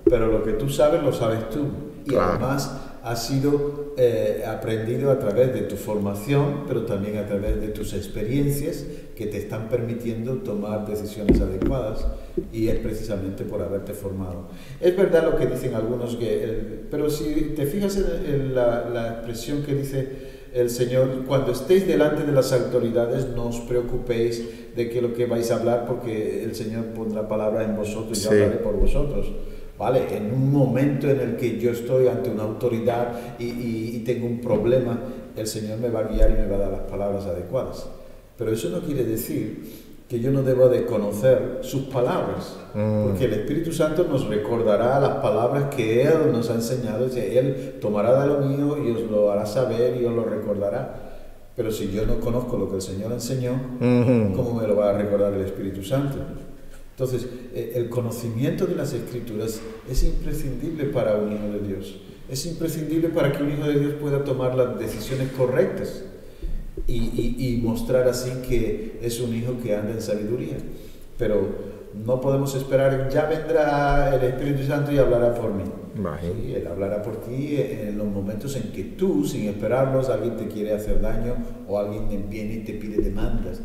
Pero 0.04 0.26
lo 0.28 0.42
que 0.42 0.52
tú 0.52 0.68
sabes, 0.70 1.02
lo 1.02 1.12
sabes 1.12 1.48
tú. 1.50 1.66
Y 2.06 2.08
Claro. 2.10 2.30
además 2.32 2.74
ha 3.02 3.16
sido 3.16 3.94
eh, 3.96 4.44
aprendido 4.46 5.10
a 5.10 5.18
través 5.18 5.52
de 5.54 5.62
tu 5.62 5.76
formación, 5.76 6.64
pero 6.68 6.82
también 6.84 7.16
a 7.18 7.26
través 7.26 7.60
de 7.60 7.68
tus 7.68 7.92
experiencias 7.94 8.84
que 9.16 9.26
te 9.26 9.38
están 9.38 9.68
permitiendo 9.68 10.34
tomar 10.38 10.86
decisiones 10.86 11.40
adecuadas 11.40 12.06
y 12.52 12.68
es 12.68 12.78
precisamente 12.78 13.44
por 13.44 13.62
haberte 13.62 13.92
formado. 13.92 14.48
Es 14.80 14.96
verdad 14.96 15.24
lo 15.30 15.36
que 15.38 15.46
dicen 15.46 15.74
algunos, 15.74 16.16
que, 16.16 16.44
el- 16.44 16.80
pero 16.90 17.08
si 17.10 17.52
te 17.56 17.66
fijas 17.66 17.96
en, 17.96 18.34
en 18.34 18.54
la, 18.54 18.88
la 18.88 19.08
expresión 19.14 19.62
que 19.62 19.74
dice 19.74 20.40
el 20.52 20.68
Señor, 20.68 21.24
cuando 21.28 21.52
estéis 21.52 21.86
delante 21.86 22.24
de 22.24 22.32
las 22.32 22.52
autoridades, 22.52 23.28
no 23.36 23.48
os 23.48 23.60
preocupéis 23.60 24.74
de 24.74 24.88
que 24.90 25.00
lo 25.00 25.12
que 25.14 25.26
vais 25.26 25.50
a 25.50 25.56
hablar, 25.56 25.86
porque 25.86 26.42
el 26.44 26.54
Señor 26.54 26.86
pondrá 26.86 27.28
palabra 27.28 27.64
en 27.64 27.76
vosotros 27.76 28.18
y 28.18 28.22
yo 28.22 28.30
Sí. 28.30 28.36
hablaré 28.36 28.56
por 28.58 28.74
vosotros. 28.76 29.30
¿Vale? 29.80 30.14
En 30.14 30.30
un 30.32 30.52
momento 30.52 31.08
en 31.08 31.20
el 31.20 31.36
que 31.36 31.58
yo 31.58 31.70
estoy 31.70 32.06
ante 32.06 32.28
una 32.30 32.42
autoridad 32.42 33.12
y, 33.38 33.44
y- 33.46 33.92
y 33.96 33.98
tengo 34.00 34.26
un 34.26 34.38
problema, 34.42 34.98
el 35.34 35.46
Señor 35.46 35.78
me 35.78 35.88
va 35.88 36.00
a 36.00 36.02
guiar 36.02 36.30
y 36.30 36.34
me 36.34 36.46
va 36.46 36.56
a 36.56 36.58
dar 36.58 36.70
las 36.72 36.80
palabras 36.82 37.24
adecuadas. 37.24 37.86
Pero 38.36 38.52
eso 38.52 38.68
no 38.68 38.80
quiere 38.80 39.04
decir 39.04 39.88
que 40.06 40.20
yo 40.20 40.30
no 40.32 40.42
debo 40.42 40.68
de 40.68 40.84
conocer 40.84 41.60
sus 41.62 41.84
palabras, 41.84 42.58
Mm. 42.74 43.04
porque 43.04 43.24
el 43.24 43.32
Espíritu 43.32 43.72
Santo 43.72 44.04
nos 44.04 44.26
recordará 44.28 45.00
las 45.00 45.14
palabras 45.22 45.74
que 45.74 46.02
Él 46.02 46.30
nos 46.30 46.50
ha 46.50 46.54
enseñado, 46.56 47.06
y 47.08 47.18
Él 47.18 47.76
tomará 47.80 48.20
de 48.20 48.26
lo 48.28 48.38
mío 48.40 48.76
y 48.86 48.90
os 48.90 49.10
lo 49.10 49.32
hará 49.32 49.46
saber 49.46 49.98
y 50.00 50.04
os 50.04 50.12
lo 50.14 50.24
recordará. 50.24 50.94
Pero 51.56 51.70
si 51.72 51.90
yo 51.90 52.04
no 52.04 52.20
conozco 52.20 52.58
lo 52.58 52.68
que 52.68 52.76
el 52.76 52.82
Señor 52.82 53.12
enseñó, 53.12 53.52
Ujú. 53.80 54.36
¿cómo 54.36 54.60
me 54.60 54.66
lo 54.68 54.76
va 54.76 54.90
a 54.90 54.92
recordar 54.98 55.32
el 55.32 55.40
Espíritu 55.42 55.82
Santo? 55.82 56.18
Entonces, 57.00 57.26
eh, 57.54 57.72
el 57.76 57.88
conocimiento 57.88 58.66
de 58.66 58.74
las 58.76 58.92
Escrituras 58.92 59.58
es 59.90 60.04
imprescindible 60.04 60.84
para 60.84 61.16
un 61.16 61.32
hijo 61.32 61.48
de 61.58 61.66
Dios. 61.66 61.98
Es 62.28 62.44
imprescindible 62.44 63.08
para 63.08 63.32
que 63.32 63.42
un 63.42 63.50
hijo 63.52 63.66
de 63.66 63.80
Dios 63.80 63.94
pueda 63.98 64.22
tomar 64.22 64.54
las 64.54 64.78
decisiones 64.78 65.28
correctas 65.32 66.04
y, 66.86 66.96
y- 66.98 67.36
y 67.38 67.62
mostrar 67.62 68.06
así 68.06 68.30
que 68.46 68.98
es 69.00 69.18
un 69.18 69.34
hijo 69.34 69.54
que 69.62 69.74
anda 69.74 69.92
en 69.92 70.02
sabiduría. 70.02 70.58
Pero 71.16 71.48
no 72.04 72.20
podemos 72.20 72.54
esperar, 72.54 73.08
ya 73.10 73.24
vendrá 73.24 74.14
el 74.14 74.22
Espíritu 74.22 74.64
Santo 74.64 74.92
y 74.92 74.98
hablará 74.98 75.34
por 75.34 75.54
mí. 75.54 75.64
Sí, 76.20 76.52
Él 76.54 76.66
hablará 76.66 77.00
por 77.02 77.16
ti 77.22 77.56
en 77.58 77.96
los 77.96 78.08
momentos 78.08 78.54
en 78.56 78.72
que 78.72 78.84
tú, 78.84 79.24
sin 79.26 79.48
esperarlos, 79.48 80.10
alguien 80.10 80.36
te 80.36 80.48
quiere 80.48 80.74
hacer 80.74 81.00
daño 81.00 81.34
o 81.66 81.78
alguien 81.78 82.28
viene 82.28 82.56
y 82.56 82.58
te 82.58 82.74
pide 82.74 82.98
demandas. 83.02 83.62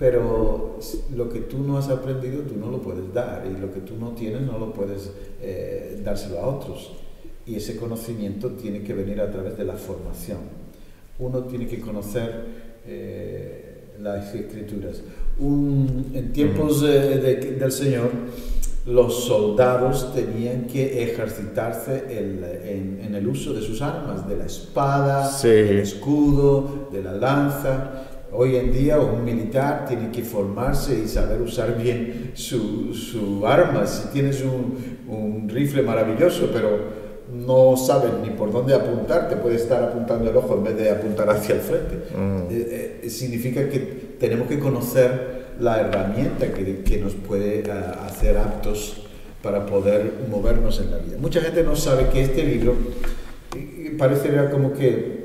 Pero 0.00 0.78
lo 1.14 1.28
que 1.28 1.40
tú 1.40 1.58
no 1.58 1.76
has 1.76 1.90
aprendido, 1.90 2.40
tú 2.42 2.56
no 2.58 2.70
lo 2.70 2.80
puedes 2.80 3.12
dar. 3.12 3.44
Y 3.46 3.60
lo 3.60 3.70
que 3.70 3.80
tú 3.80 3.96
no 4.00 4.12
tienes, 4.12 4.40
no 4.40 4.58
lo 4.58 4.72
puedes 4.72 5.12
eh, 5.42 6.00
dárselo 6.02 6.40
a 6.40 6.46
otros. 6.48 6.92
Y 7.46 7.56
ese 7.56 7.76
conocimiento 7.76 8.48
tiene 8.52 8.82
que 8.82 8.94
venir 8.94 9.20
a 9.20 9.30
través 9.30 9.58
de 9.58 9.64
la 9.64 9.74
formación. 9.74 10.38
Uno 11.18 11.40
tiene 11.44 11.66
que 11.66 11.80
conocer 11.80 12.46
eh, 12.86 13.84
las 14.00 14.34
escrituras. 14.34 15.02
Un- 15.38 16.10
en 16.14 16.32
tiempos 16.32 16.82
eh, 16.82 16.88
de- 17.18 17.36
del 17.58 17.70
Señor, 17.72 18.10
los 18.86 19.24
soldados 19.24 20.14
tenían 20.14 20.62
que 20.66 21.02
ejercitarse 21.02 22.04
el- 22.18 22.42
en, 22.64 23.00
en 23.04 23.14
el 23.14 23.28
uso 23.28 23.52
de 23.52 23.60
sus 23.60 23.82
armas, 23.82 24.26
de 24.26 24.36
la 24.38 24.46
espada, 24.46 25.28
Sí. 25.30 25.48
del 25.48 25.80
escudo, 25.80 26.88
de 26.90 27.02
la 27.02 27.12
lanza. 27.12 28.06
Hoy 28.32 28.56
en 28.56 28.72
día 28.72 28.98
un 28.98 29.24
militar 29.24 29.86
tiene 29.88 30.10
que 30.10 30.22
formarse 30.22 31.00
y 31.04 31.08
saber 31.08 31.40
usar 31.40 31.76
bien 31.76 32.30
su, 32.34 32.94
su 32.94 33.46
arma. 33.46 33.86
Si 33.86 34.08
tienes 34.08 34.42
un, 34.42 34.98
un 35.08 35.48
rifle 35.48 35.82
maravilloso, 35.82 36.50
pero 36.52 37.00
no 37.32 37.76
sabes 37.76 38.12
ni 38.22 38.30
por 38.30 38.52
dónde 38.52 38.74
apuntar, 38.74 39.28
te 39.28 39.36
puede 39.36 39.56
estar 39.56 39.82
apuntando 39.82 40.30
el 40.30 40.36
ojo 40.36 40.54
en 40.56 40.64
vez 40.64 40.76
de 40.76 40.90
apuntar 40.90 41.28
hacia 41.30 41.54
el 41.54 41.60
frente. 41.60 41.96
Mm. 42.16 42.42
Eh, 42.50 43.00
eh, 43.02 43.10
significa 43.10 43.68
que 43.68 43.78
tenemos 44.18 44.48
que 44.48 44.58
conocer 44.58 45.40
la 45.60 45.80
herramienta 45.80 46.52
que, 46.52 46.82
que 46.82 46.98
nos 46.98 47.14
puede 47.14 47.70
ah, 47.70 48.06
hacer 48.06 48.38
aptos 48.38 49.02
para 49.42 49.66
poder 49.66 50.12
movernos 50.30 50.80
en 50.80 50.90
la 50.90 50.98
vida. 50.98 51.16
Mucha 51.18 51.40
gente 51.40 51.62
no 51.62 51.76
sabe 51.76 52.08
que 52.12 52.22
este 52.22 52.42
libro 52.44 52.74
eh, 53.56 53.94
parecería 53.98 54.50
como 54.50 54.72
que 54.72 55.19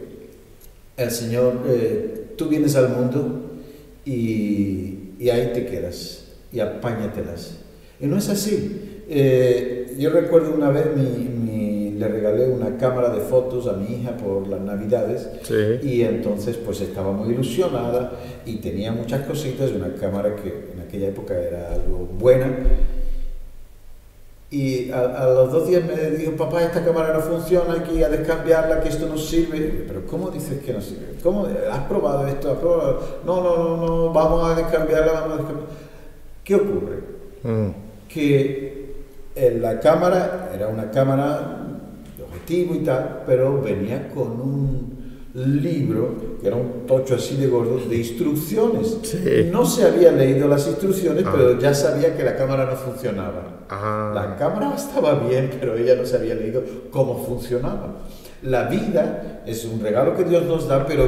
el 0.98 1.12
Señor, 1.12 1.62
eh, 1.68 2.34
tú 2.38 2.48
vienes 2.48 2.76
al 2.76 2.90
mundo 2.90 3.52
y, 4.06 5.12
y 5.20 5.30
ahí 5.30 5.52
te 5.54 5.66
quedas 5.66 6.26
y 6.52 6.60
apáñatelas. 6.60 7.58
Y 8.00 8.08
no 8.08 8.18
es 8.18 8.30
así. 8.30 9.04
Eh, 9.10 9.96
yo 10.00 10.10
recuerdo 10.10 10.54
una 10.54 10.70
vez 10.70 10.88
mi- 10.96 11.28
mi- 11.30 11.92
le 11.98 12.08
regalé 12.10 12.50
una 12.50 12.76
cámara 12.78 13.10
de 13.14 13.22
fotos 13.22 13.68
a 13.68 13.74
mi 13.74 13.96
hija 13.96 14.18
por 14.18 14.48
las 14.48 14.60
navidades 14.60 15.30
Sí. 15.44 15.88
y 15.88 16.02
entonces 16.02 16.58
pues 16.58 16.82
estaba 16.82 17.14
muy 17.14 17.34
ilusionada 17.34 18.12
y 18.46 18.58
tenía 18.58 18.92
muchas 18.92 19.26
cositas, 19.26 19.72
una 19.72 19.94
cámara 19.96 20.36
que 20.36 20.72
en 20.74 20.82
aquella 20.86 21.08
época 21.08 21.34
era 21.40 21.72
algo 21.74 22.00
buena. 22.20 22.48
Y 24.52 24.92
a, 24.92 25.00
a 25.00 25.26
los 25.28 25.52
dos 25.52 25.68
días 25.68 25.84
me 25.84 26.12
dijo, 26.12 26.34
papá, 26.34 26.64
esta 26.64 26.86
cámara 26.86 27.14
no 27.14 27.20
funciona, 27.22 27.74
hay 27.74 27.80
que 27.82 27.96
ir 27.96 28.06
a 28.06 28.10
descambiarla, 28.10 28.80
que 28.80 28.90
esto 28.90 29.08
no 29.08 29.18
sirve. 29.18 29.86
Pero 29.88 30.06
¿cómo 30.06 30.30
dices 30.30 30.62
que 30.64 30.72
no 30.72 30.82
sirve? 30.82 31.18
¿Cómo? 31.22 31.48
¿Has 31.72 31.84
probado 31.86 32.28
esto? 32.28 32.52
¿Has 32.52 32.58
probado? 32.60 33.00
No, 33.26 33.44
no, 33.44 33.58
no, 33.58 33.88
no, 33.88 34.14
vamos 34.14 34.50
a 34.50 34.56
descambiarla, 34.56 35.12
vamos 35.14 35.34
a 35.34 35.38
descambiarla. 35.38 35.76
¿Qué 36.44 36.56
ocurre? 36.56 37.16
Mm. 37.46 37.70
que 38.08 38.96
eh, 39.36 39.58
la 39.62 39.80
cámara 39.80 40.50
era 40.56 40.68
una 40.68 40.90
cámara 40.90 41.60
de 42.18 42.24
objetivo 42.24 42.74
y 42.74 42.80
tal, 42.80 43.22
pero 43.28 43.62
venía 43.62 44.10
con 44.10 44.32
un 44.42 44.95
libro, 45.36 46.16
que 46.42 46.48
era 46.48 46.56
un 46.56 46.86
tocho 46.88 47.16
así 47.16 47.36
de 47.36 47.48
gordo, 47.48 47.78
de 47.90 47.98
instrucciones. 47.98 48.98
Sí. 49.04 49.50
No 49.52 49.66
se 49.66 49.84
había 49.86 50.12
leído 50.12 50.48
las 50.48 50.66
instrucciones, 50.68 51.26
Ah. 51.28 51.32
pero 51.36 51.60
ya 51.60 51.74
sabía 51.74 52.16
que 52.16 52.24
la 52.24 52.36
cámara 52.36 52.66
no 52.66 52.76
funcionaba. 52.78 53.66
Ah. 53.70 54.12
La 54.16 54.38
cámara 54.38 54.74
estaba 54.76 55.16
bien, 55.28 55.52
pero 55.60 55.76
ella 55.76 55.96
no 55.96 56.06
se 56.06 56.16
había 56.16 56.36
leído 56.36 56.64
cómo 56.90 57.24
funcionaba. 57.26 57.96
La 58.44 58.70
vida 58.70 59.42
es 59.46 59.66
un 59.66 59.82
regalo 59.82 60.16
que 60.16 60.24
Dios 60.24 60.44
nos 60.46 60.68
da, 60.68 60.86
pero 60.86 61.06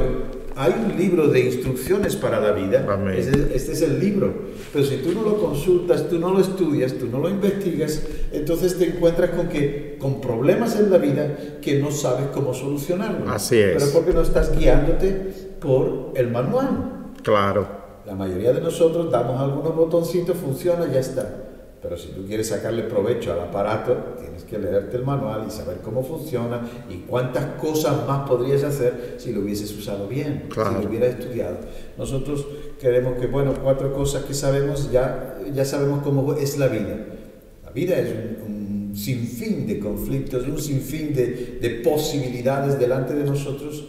hay 0.58 0.74
un 0.84 0.98
libro 0.98 1.28
de 1.28 1.38
instrucciones 1.38 2.16
para 2.16 2.40
la 2.40 2.50
vida. 2.50 2.84
Este, 3.16 3.54
este 3.54 3.72
es 3.72 3.82
el 3.82 4.00
libro. 4.00 4.34
Pero 4.72 4.84
si 4.84 4.96
tú 4.96 5.12
no 5.12 5.22
lo 5.22 5.40
consultas, 5.40 6.08
tú 6.08 6.18
no 6.18 6.32
lo 6.32 6.40
estudias, 6.40 6.94
tú 6.94 7.06
no 7.06 7.20
lo 7.20 7.30
investigas, 7.30 8.02
entonces 8.32 8.76
te 8.76 8.88
encuentras 8.88 9.30
con 9.30 9.48
que 9.48 9.96
con 10.00 10.20
problemas 10.20 10.76
en 10.76 10.90
la 10.90 10.98
vida 10.98 11.36
que 11.62 11.78
no 11.80 11.92
sabes 11.92 12.26
cómo 12.34 12.52
solucionarlos. 12.54 13.30
Así 13.30 13.56
es. 13.56 13.76
Pero 13.80 13.92
porque 13.92 14.12
no 14.12 14.20
estás 14.20 14.58
guiándote 14.58 15.32
por 15.60 16.10
el 16.16 16.28
manual. 16.28 17.12
Claro. 17.22 17.68
La 18.04 18.16
mayoría 18.16 18.52
de 18.52 18.60
nosotros 18.60 19.12
damos 19.12 19.40
algunos 19.40 19.76
botoncitos, 19.76 20.36
funciona, 20.36 20.90
ya 20.92 20.98
está. 20.98 21.47
Pero 21.80 21.96
si 21.96 22.08
tú 22.08 22.26
quieres 22.26 22.48
sacarle 22.48 22.82
provecho 22.82 23.32
al 23.32 23.40
aparato, 23.40 23.94
tienes 24.20 24.42
que 24.42 24.58
leerte 24.58 24.96
el 24.96 25.04
manual 25.04 25.44
y 25.46 25.50
saber 25.50 25.76
cómo 25.78 26.02
funciona 26.02 26.68
y 26.90 26.96
cuántas 27.06 27.44
cosas 27.60 28.04
más 28.06 28.28
podrías 28.28 28.64
hacer 28.64 29.14
si 29.18 29.32
lo 29.32 29.42
hubieses 29.42 29.70
usado 29.78 30.08
bien, 30.08 30.46
Claro. 30.48 30.76
si 30.76 30.82
lo 30.82 30.88
hubieras 30.90 31.10
estudiado. 31.20 31.56
Nosotros 31.96 32.44
queremos 32.80 33.14
que, 33.20 33.28
bueno, 33.28 33.54
cuatro 33.62 33.92
cosas 33.94 34.24
que 34.24 34.34
sabemos, 34.34 34.90
ya, 34.90 35.38
ya 35.54 35.64
sabemos 35.64 36.02
cómo 36.02 36.34
es 36.34 36.58
la 36.58 36.66
vida. 36.66 36.96
La 37.64 37.70
vida 37.70 37.96
es 37.96 38.08
un, 38.10 38.88
un 38.90 38.96
sinfín 38.96 39.66
de 39.68 39.78
conflictos, 39.78 40.48
un 40.48 40.58
sinfín 40.60 41.14
de, 41.14 41.58
de 41.60 41.70
posibilidades 41.84 42.76
delante 42.80 43.14
de 43.14 43.24
nosotros 43.24 43.86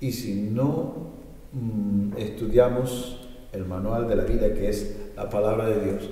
y 0.00 0.10
si 0.10 0.34
no 0.34 1.12
mm, 1.52 2.16
estudiamos 2.18 3.28
el 3.52 3.64
manual 3.64 4.08
de 4.08 4.16
la 4.16 4.24
vida 4.24 4.52
que 4.54 4.68
es 4.70 4.96
la 5.16 5.28
palabra 5.28 5.68
de 5.68 5.84
Dios, 5.84 6.10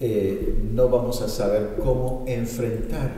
eh, 0.00 0.54
no 0.72 0.88
vamos 0.88 1.20
a 1.20 1.28
saber 1.28 1.74
cómo 1.82 2.24
enfrentar 2.26 3.12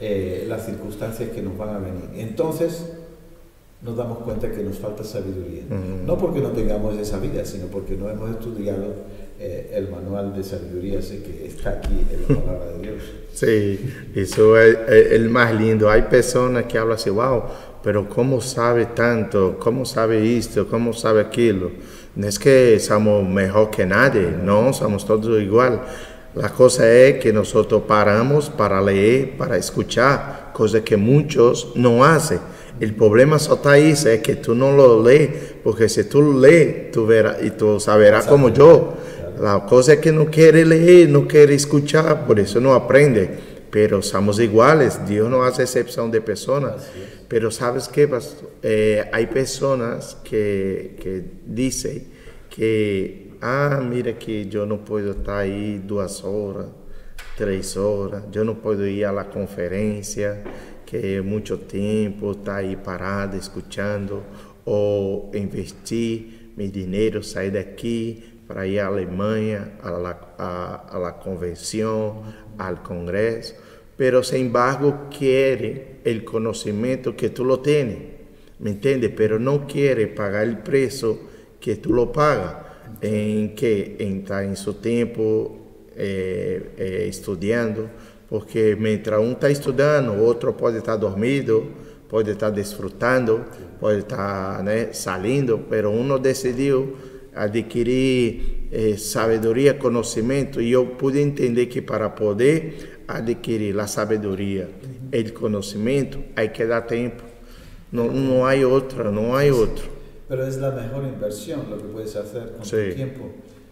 eh, 0.00 0.44
las 0.46 0.66
circunstancias 0.66 1.30
que 1.30 1.42
nos 1.42 1.56
van 1.56 1.70
a 1.70 1.78
venir. 1.78 2.10
Entonces 2.16 2.84
nos 3.82 3.96
damos 3.96 4.18
cuenta 4.18 4.50
que 4.50 4.62
nos 4.62 4.78
falta 4.78 5.04
sabiduría. 5.04 5.62
Mm. 5.68 6.06
No 6.06 6.18
porque 6.18 6.40
no 6.40 6.50
tengamos 6.50 6.98
esa 6.98 7.18
vida, 7.18 7.44
sino 7.44 7.66
porque 7.66 7.96
no 7.96 8.10
hemos 8.10 8.30
estudiado 8.30 8.94
eh, 9.40 9.72
el 9.74 9.88
manual 9.88 10.36
de 10.36 10.42
sabiduría 10.42 10.98
ese 10.98 11.22
que 11.22 11.46
está 11.46 11.70
aquí 11.70 12.04
en 12.10 12.22
la 12.36 12.40
palabra 12.42 12.72
de 12.72 12.82
Dios. 12.82 13.02
Sí, 13.38 13.78
eso 14.16 14.58
es, 14.58 14.76
es 14.88 15.12
el 15.12 15.30
más 15.30 15.54
lindo. 15.54 15.88
Hay 15.88 16.02
personas 16.02 16.64
que 16.64 16.76
hablan 16.76 16.96
así, 16.96 17.08
wow, 17.08 17.44
pero 17.84 18.08
¿cómo 18.08 18.40
sabe 18.40 18.86
tanto? 18.86 19.56
¿Cómo 19.60 19.84
sabe 19.84 20.36
esto? 20.36 20.66
¿Cómo 20.66 20.92
sabe 20.92 21.20
aquello? 21.20 21.70
No 22.16 22.26
es 22.26 22.36
que 22.36 22.80
somos 22.80 23.28
mejor 23.28 23.70
que 23.70 23.86
nadie, 23.86 24.28
no, 24.42 24.72
somos 24.72 25.06
todos 25.06 25.40
igual. 25.40 25.82
La 26.34 26.50
cosa 26.50 26.90
es 26.92 27.18
que 27.18 27.32
nosotros 27.32 27.82
paramos 27.88 28.50
para 28.50 28.80
leer, 28.80 29.36
para 29.36 29.56
escuchar, 29.56 30.50
cosa 30.52 30.84
que 30.84 30.96
muchos 30.96 31.72
no 31.74 32.04
hacen. 32.04 32.38
El 32.80 32.94
problema 32.94 33.36
está 33.36 33.72
ahí, 33.72 33.90
es 33.90 34.20
que 34.22 34.36
tú 34.36 34.54
no 34.54 34.72
lo 34.72 35.02
lees, 35.02 35.30
porque 35.64 35.88
si 35.88 36.04
tú 36.04 36.38
lees, 36.38 36.92
tú 36.92 37.06
verás 37.06 37.38
y 37.42 37.50
tú 37.50 37.80
saberás 37.80 38.26
como 38.26 38.50
yo. 38.50 38.94
La 39.40 39.64
cosa 39.66 39.94
es 39.94 39.98
que 40.00 40.12
no 40.12 40.26
quiere 40.26 40.64
leer, 40.64 41.08
no 41.08 41.26
quiere 41.26 41.54
escuchar, 41.54 42.26
por 42.26 42.38
eso 42.38 42.60
no 42.60 42.74
aprende. 42.74 43.30
Pero 43.70 44.00
somos 44.00 44.38
iguales, 44.40 45.06
Dios 45.06 45.28
no 45.28 45.44
hace 45.44 45.62
excepción 45.62 46.10
de 46.10 46.20
personas. 46.20 46.88
Pero 47.26 47.50
¿sabes 47.50 47.88
qué? 47.88 48.08
Eh, 48.62 49.04
hay 49.12 49.26
personas 49.26 50.16
que, 50.24 50.96
que 51.00 51.22
dicen 51.46 52.04
que, 52.48 53.27
ah, 53.40 53.80
mira 53.82 54.18
que 54.18 54.46
yo 54.46 54.66
no 54.66 54.84
puedo 54.84 55.12
estar 55.12 55.38
ahí 55.38 55.82
dos 55.84 56.24
horas, 56.24 56.66
tres 57.36 57.76
horas, 57.76 58.24
yo 58.30 58.44
no 58.44 58.60
puedo 58.60 58.86
ir 58.86 59.06
a 59.06 59.12
la 59.12 59.28
conferencia, 59.30 60.42
que 60.84 61.20
mucho 61.20 61.60
tiempo 61.60 62.32
está 62.32 62.56
ahí 62.56 62.76
parado 62.76 63.36
escuchando, 63.36 64.22
o 64.64 65.30
investir 65.34 66.52
mi 66.56 66.68
dinero, 66.68 67.22
sair 67.22 67.52
daqui 67.52 68.22
para 68.46 68.66
ir 68.66 68.80
à 68.80 68.88
Alemanha, 68.88 69.78
a 69.82 69.90
la, 69.90 70.34
a, 70.38 70.74
a 70.90 70.98
la 70.98 71.18
convención, 71.18 72.22
al 72.58 72.82
congreso, 72.82 73.54
pero 73.96 74.22
sin 74.22 74.46
embargo 74.46 75.08
quiere 75.16 76.00
el 76.04 76.24
conocimiento 76.24 77.14
que 77.14 77.30
tú 77.30 77.44
lo 77.44 77.60
tienes. 77.60 78.18
¿me 78.58 78.70
entiendes? 78.70 79.12
Pero 79.16 79.38
no 79.38 79.66
quiere 79.66 80.06
pagar 80.08 80.44
el 80.44 80.58
precio 80.58 81.18
que 81.60 81.76
tú 81.76 81.92
lo 81.92 82.12
pagas, 82.12 82.56
en 83.00 83.54
que 83.54 83.96
entrar 83.98 84.44
en 84.44 84.56
su 84.56 84.74
tiempo 84.74 85.56
eh, 85.96 86.74
eh, 86.76 87.06
estudiando, 87.08 87.88
porque 88.28 88.76
mientras 88.76 89.20
uno 89.20 89.32
está 89.32 89.50
estudiando, 89.50 90.24
otro 90.24 90.56
puede 90.56 90.78
estar 90.78 90.98
dormido, 90.98 91.64
puede 92.08 92.32
estar 92.32 92.54
disfrutando, 92.54 93.44
puede 93.80 94.00
estar 94.00 94.62
né, 94.62 94.88
saliendo, 94.92 95.66
pero 95.68 95.90
uno 95.90 96.18
decidió 96.18 96.86
adquirir 97.34 98.68
eh, 98.72 98.96
sabedoria, 98.98 99.78
conhecimento, 99.78 100.60
e 100.60 100.72
eu 100.72 100.86
pude 100.86 101.20
entender 101.20 101.66
que 101.66 101.80
para 101.80 102.10
poder 102.10 103.02
adquirir 103.06 103.78
a 103.78 103.86
sabedoria 103.86 104.68
e 105.12 105.20
o 105.20 105.32
conhecimento, 105.32 106.18
há 106.36 106.46
que 106.46 106.64
dar 106.66 106.82
tempo. 106.82 107.22
Não, 107.90 108.12
não 108.12 108.44
há 108.44 108.54
outra, 108.66 109.10
não 109.10 109.34
há 109.34 109.44
outro. 109.44 109.97
Pero 110.28 110.46
es 110.46 110.58
la 110.58 110.70
mejor 110.70 111.04
inversión 111.04 111.70
lo 111.70 111.78
que 111.78 111.84
puedes 111.84 112.14
hacer 112.16 112.52
con 112.52 112.64
Sí. 112.64 112.76
tu 112.90 112.94
tiempo. 112.94 113.30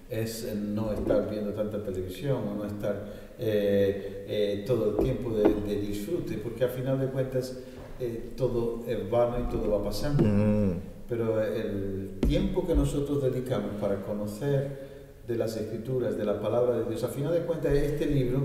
Es 0.08 0.54
no 0.54 0.92
estar 0.92 1.28
viendo 1.28 1.50
tanta 1.52 1.82
televisión 1.82 2.38
o 2.48 2.54
no 2.54 2.64
estar 2.64 3.26
eh, 3.38 4.24
eh, 4.28 4.64
todo 4.66 4.90
el 4.90 5.04
tiempo 5.04 5.30
de, 5.36 5.42
de 5.66 5.80
disfrute, 5.80 6.38
porque 6.38 6.64
al 6.64 6.70
final 6.70 6.98
de 7.00 7.06
cuentas 7.08 7.58
eh, 8.00 8.30
todo 8.36 8.84
es 8.86 9.10
vano 9.10 9.38
y 9.46 9.52
todo 9.52 9.70
va 9.70 9.84
pasando. 9.84 10.22
Hum, 10.24 10.74
Pero 11.08 11.42
el 11.42 12.10
tiempo 12.26 12.66
que 12.66 12.74
nosotros 12.74 13.22
dedicamos 13.22 13.72
para 13.80 14.02
conocer 14.02 14.86
de 15.26 15.36
las 15.36 15.56
escrituras, 15.56 16.16
de 16.16 16.24
la 16.24 16.40
palabra 16.40 16.78
de 16.78 16.84
Dios, 16.88 17.02
a 17.04 17.08
final 17.08 17.32
de 17.32 17.40
cuentas 17.40 17.72
este 17.74 18.06
libro 18.06 18.40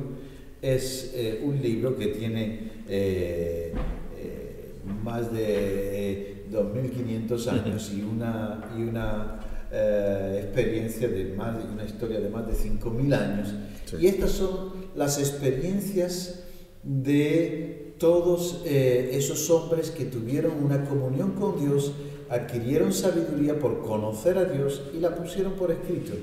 es 0.61 1.13
eh, 1.15 1.41
un 1.43 1.61
libro 1.61 1.95
que 1.95 2.07
tiene 2.07 2.71
eh, 2.89 3.71
eh, 4.17 4.71
más 5.03 5.31
de 5.31 5.45
eh, 5.47 6.40
2.500 6.51 7.47
años 7.47 7.91
y 7.95 8.01
una, 8.01 8.71
y 8.77 8.81
una 8.83 9.39
eh, 9.71 10.41
experiencia 10.43 11.07
de 11.07 11.33
más, 11.35 11.57
de- 11.57 11.71
una 11.71 11.85
historia 11.85 12.19
de 12.19 12.29
más 12.29 12.45
de 12.47 12.53
5.000 12.53 13.13
años. 13.13 13.53
Sí. 13.85 13.95
Y 14.01 14.07
estas 14.07 14.31
son 14.31 14.71
las 14.95 15.17
experiencias 15.19 16.43
de 16.83 17.93
todos 17.97 18.63
eh, 18.65 19.11
esos 19.13 19.49
hombres 19.49 19.91
que 19.91 20.05
tuvieron 20.05 20.63
una 20.63 20.83
comunión 20.85 21.31
con 21.33 21.59
Dios, 21.59 21.93
adquirieron 22.29 22.91
sabiduría 22.93 23.59
por 23.59 23.81
conocer 23.83 24.37
a 24.37 24.45
Dios 24.45 24.81
y 24.95 24.99
la 24.99 25.15
pusieron 25.15 25.53
por 25.53 25.71
escrito. 25.71 26.13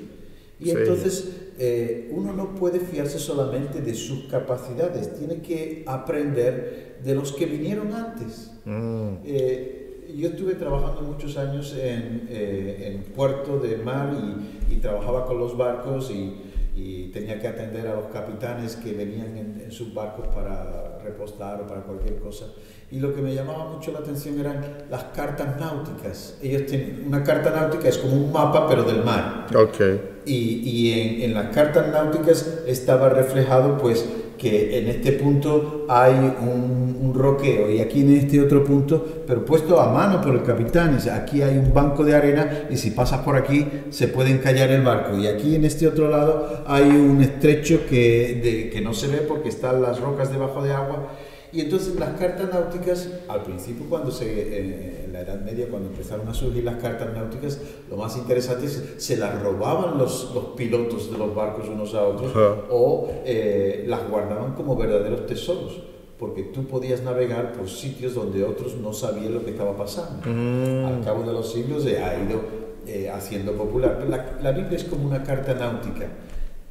Y 0.59 0.65
Sí. 0.65 0.71
entonces 0.71 1.29
eh, 1.57 2.09
uno 2.11 2.33
no 2.33 2.55
puede 2.55 2.79
fiarse 2.79 3.17
solamente 3.19 3.81
de 3.81 3.93
sus 3.95 4.25
capacidades, 4.25 5.17
tiene 5.17 5.41
que 5.41 5.83
aprender 5.87 6.99
de 7.03 7.15
los 7.15 7.31
que 7.31 7.45
vinieron 7.45 7.93
antes. 7.93 8.51
hum, 8.65 9.19
Eh, 9.23 9.78
yo 10.17 10.29
estuve 10.29 10.55
trabajando 10.55 11.01
muchos 11.01 11.37
años 11.37 11.75
en, 11.77 12.27
eh, 12.29 12.93
en 12.93 13.13
puerto 13.13 13.59
de 13.59 13.77
mar 13.77 14.13
y, 14.13 14.73
y 14.73 14.77
trabajaba 14.77 15.25
con 15.25 15.39
los 15.39 15.57
barcos 15.57 16.11
y, 16.11 16.35
y 16.75 17.09
tenía 17.11 17.39
que 17.39 17.47
atender 17.47 17.87
a 17.87 17.95
los 17.95 18.05
capitanes 18.05 18.75
que 18.75 18.93
venían 18.93 19.37
en, 19.37 19.61
en 19.65 19.71
sus 19.71 19.93
barcos 19.93 20.27
para 20.27 20.99
repostar 21.03 21.61
o 21.61 21.67
para 21.67 21.81
cualquier 21.81 22.17
cosa. 22.19 22.45
Y 22.91 22.99
lo 22.99 23.13
que 23.13 23.21
me 23.21 23.35
llamaba 23.35 23.69
mucho 23.69 23.91
la 23.91 23.99
atención 23.99 24.39
eran 24.39 24.65
las 24.89 25.03
cartas 25.15 25.59
náuticas. 25.59 26.39
Ellos 26.41 26.65
tienen 26.65 27.03
una 27.05 27.23
carta 27.23 27.51
náutica 27.51 27.87
es 27.87 27.97
como 27.97 28.15
un 28.15 28.31
mapa 28.31 28.67
pero 28.67 28.83
del 28.83 29.03
mar 29.03 29.45
ok. 29.55 29.79
y, 30.25 30.33
y 30.33 30.91
en, 30.99 31.21
en 31.29 31.33
las 31.35 31.53
cartas 31.53 31.87
náuticas 31.91 32.63
estaba 32.65 33.09
reflejado 33.09 33.77
pues 33.77 34.07
que 34.39 34.79
en 34.79 34.87
este 34.87 35.11
punto 35.11 35.85
hay 35.89 36.13
un, 36.13 36.79
roqueo 37.11 37.69
y 37.69 37.81
aquí 37.81 38.01
en 38.01 38.15
este 38.15 38.39
otro 38.39 38.63
punto, 38.63 39.03
pero 39.27 39.43
puesto 39.43 39.81
a 39.81 39.91
mano 39.91 40.21
por 40.21 40.33
el 40.35 40.43
capitán, 40.43 40.95
es- 40.95 41.07
aquí 41.07 41.41
hay 41.41 41.57
un 41.57 41.73
banco 41.73 42.05
de 42.05 42.15
arena 42.15 42.67
y 42.69 42.77
si 42.77 42.91
pasas 42.91 43.21
por 43.21 43.35
aquí 43.35 43.65
se 43.89 44.07
puede 44.07 44.29
encallar 44.31 44.69
el 44.69 44.83
barco. 44.83 45.17
Y 45.17 45.27
aquí 45.27 45.55
en 45.55 45.65
este 45.65 45.87
otro 45.87 46.07
lado 46.07 46.63
hay 46.65 46.83
un 46.83 47.21
estrecho 47.21 47.81
que, 47.89 48.69
que 48.71 48.79
no 48.79 48.93
se 48.93 49.07
ve 49.07 49.17
porque 49.27 49.49
están 49.49 49.81
las 49.81 49.99
rocas 49.99 50.31
debajo 50.31 50.63
de 50.63 50.71
agua 50.71 51.09
y 51.51 51.61
entonces 51.61 51.95
las 51.99 52.19
cartas 52.19 52.49
náuticas, 52.53 53.09
al 53.27 53.43
principio 53.43 53.85
cuando 53.89 54.11
se, 54.11 55.05
en 55.05 55.13
la 55.13 55.21
Edad 55.21 55.41
Media, 55.41 55.67
cuando 55.69 55.89
empezaron 55.89 56.27
a 56.27 56.33
surgir 56.33 56.63
las 56.63 56.75
cartas 56.75 57.13
náuticas, 57.13 57.59
lo 57.89 57.97
más 57.97 58.15
interesante 58.17 58.67
es 58.67 58.83
se 58.97 59.17
las 59.17 59.41
robaban 59.41 59.97
los, 59.97 60.31
los 60.33 60.45
pilotos 60.55 61.11
de 61.11 61.17
los 61.17 61.33
barcos 61.33 61.67
unos 61.67 61.93
a 61.95 62.03
otros 62.03 62.31
Ajá. 62.31 62.55
o 62.69 63.09
eh, 63.25 63.85
las 63.87 64.07
guardaban 64.09 64.53
como 64.53 64.75
verdaderos 64.75 65.25
tesoros, 65.25 65.81
porque 66.19 66.43
tú 66.43 66.65
podías 66.67 67.01
navegar 67.01 67.53
por 67.53 67.69
sitios 67.69 68.13
donde 68.13 68.43
otros 68.43 68.75
no 68.77 68.93
sabían 68.93 69.33
lo 69.33 69.43
que 69.43 69.51
estaba 69.51 69.75
pasando. 69.75 70.29
Hum, 70.29 70.85
Al 70.85 71.03
cabo 71.03 71.23
de 71.23 71.33
los 71.33 71.51
siglos 71.51 71.83
se 71.83 71.97
ha 72.03 72.21
ido 72.21 72.41
eh, 72.85 73.09
haciendo 73.09 73.53
popular. 73.53 74.05
La, 74.09 74.37
la 74.41 74.51
Biblia 74.51 74.77
es 74.77 74.83
como 74.83 75.07
una 75.07 75.23
carta 75.23 75.53
náutica. 75.53 76.07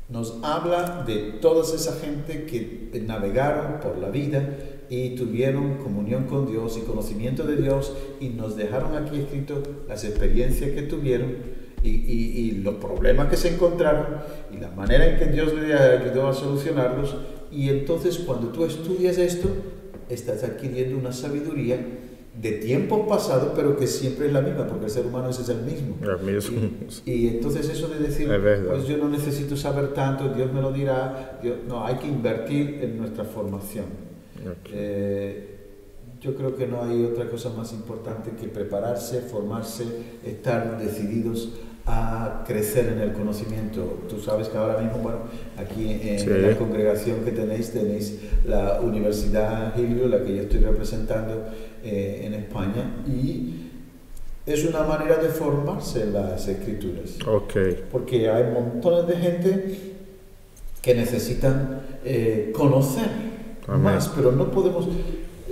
Nos 0.08 0.38
habla 0.42 1.04
de 1.06 1.32
toda 1.40 1.62
esa 1.62 1.92
gente 1.96 2.46
que 2.46 2.98
navegaron 3.06 3.80
por 3.80 3.98
la 3.98 4.08
vida 4.08 4.56
y 4.88 5.10
tuvieron 5.16 5.74
comunión 5.76 6.24
con 6.24 6.50
Dios 6.50 6.78
y 6.78 6.86
conocimiento 6.86 7.44
de 7.44 7.56
Dios 7.56 7.92
y 8.18 8.30
nos 8.30 8.56
dejaron 8.56 8.96
aquí 8.96 9.20
escrito 9.20 9.62
las 9.86 10.04
experiencias 10.04 10.70
que 10.70 10.82
tuvieron 10.82 11.36
y, 11.82 12.52
los 12.62 12.76
problemas 12.76 13.28
que 13.28 13.36
se 13.36 13.54
encontraron 13.54 14.06
y 14.52 14.58
la 14.58 14.70
manera 14.70 15.06
en 15.06 15.18
que 15.18 15.26
Dios 15.26 15.52
les 15.54 15.78
ayudó 15.78 16.28
a 16.28 16.34
solucionarlos. 16.34 17.16
Y 17.52 17.68
entonces 17.68 18.18
cuando 18.18 18.48
tú 18.48 18.64
estudias 18.64 19.18
esto, 19.18 19.48
estás 20.08 20.42
adquiriendo 20.42 20.96
una 20.96 21.12
sabiduría 21.12 21.78
de 22.34 22.52
tiempos 22.52 23.08
pasados, 23.08 23.52
pero 23.56 23.76
que 23.76 23.86
siempre 23.86 24.26
es 24.28 24.32
la 24.32 24.40
misma, 24.40 24.66
porque 24.66 24.84
el 24.86 24.90
ser 24.90 25.06
humano 25.06 25.28
ese 25.30 25.42
es 25.42 25.48
el 25.48 25.62
mismo. 25.62 25.96
é 26.02 26.16
mesmo. 26.22 26.58
Y, 27.04 27.12
y 27.12 27.28
entonces 27.28 27.68
eso 27.68 27.88
de 27.88 27.98
decir, 27.98 28.30
Es 28.30 28.60
pues 28.66 28.86
yo 28.86 28.96
no 28.96 29.08
necesito 29.08 29.56
saber 29.56 29.88
tanto, 29.94 30.28
Dios 30.34 30.52
me 30.52 30.60
lo 30.60 30.70
dirá, 30.72 31.38
Dios- 31.42 31.58
no, 31.66 31.84
hay 31.84 31.96
que 31.96 32.06
invertir 32.06 32.78
en 32.82 32.98
nuestra 32.98 33.24
formación. 33.24 33.86
Ok. 34.40 34.70
Eh, 34.72 35.54
yo 36.20 36.34
creo 36.34 36.54
que 36.56 36.66
no 36.66 36.82
hay 36.84 37.04
otra 37.04 37.28
cosa 37.28 37.50
más 37.50 37.72
importante 37.72 38.30
que 38.40 38.48
prepararse, 38.48 39.20
formarse, 39.20 39.84
estar 40.24 40.78
decididos 40.80 41.50
a 41.90 42.44
crecer 42.46 42.88
en 42.92 43.00
el 43.00 43.12
conocimiento. 43.14 44.00
Tú 44.08 44.20
sabes 44.20 44.48
que 44.48 44.58
ahora 44.58 44.78
mismo, 44.78 44.98
bueno, 44.98 45.20
aquí 45.56 45.90
en 46.02 46.18
Sí. 46.18 46.26
la 46.28 46.56
congregación 46.56 47.20
que 47.24 47.30
tenéis, 47.32 47.72
tenéis 47.72 48.18
la 48.44 48.80
Universidad 48.82 49.74
Gilio, 49.74 50.06
la 50.08 50.22
que 50.22 50.36
yo 50.36 50.42
estoy 50.42 50.60
representando 50.60 51.46
eh, 51.88 52.26
en 52.26 52.34
España, 52.34 53.02
y 53.06 53.54
es 54.46 54.64
una 54.64 54.82
manera 54.82 55.16
de 55.16 55.28
formarse 55.28 56.06
las 56.06 56.46
escrituras 56.48 57.18
Ok. 57.26 57.54
porque 57.92 58.28
hay 58.30 58.44
montones 58.52 59.06
de 59.06 59.16
gente 59.16 59.80
que 60.82 60.94
necesitan 60.94 61.80
eh, 62.04 62.52
conocer 62.54 63.08
Amén. 63.66 63.82
más, 63.82 64.08
pero 64.14 64.32
no 64.32 64.50
podemos 64.50 64.88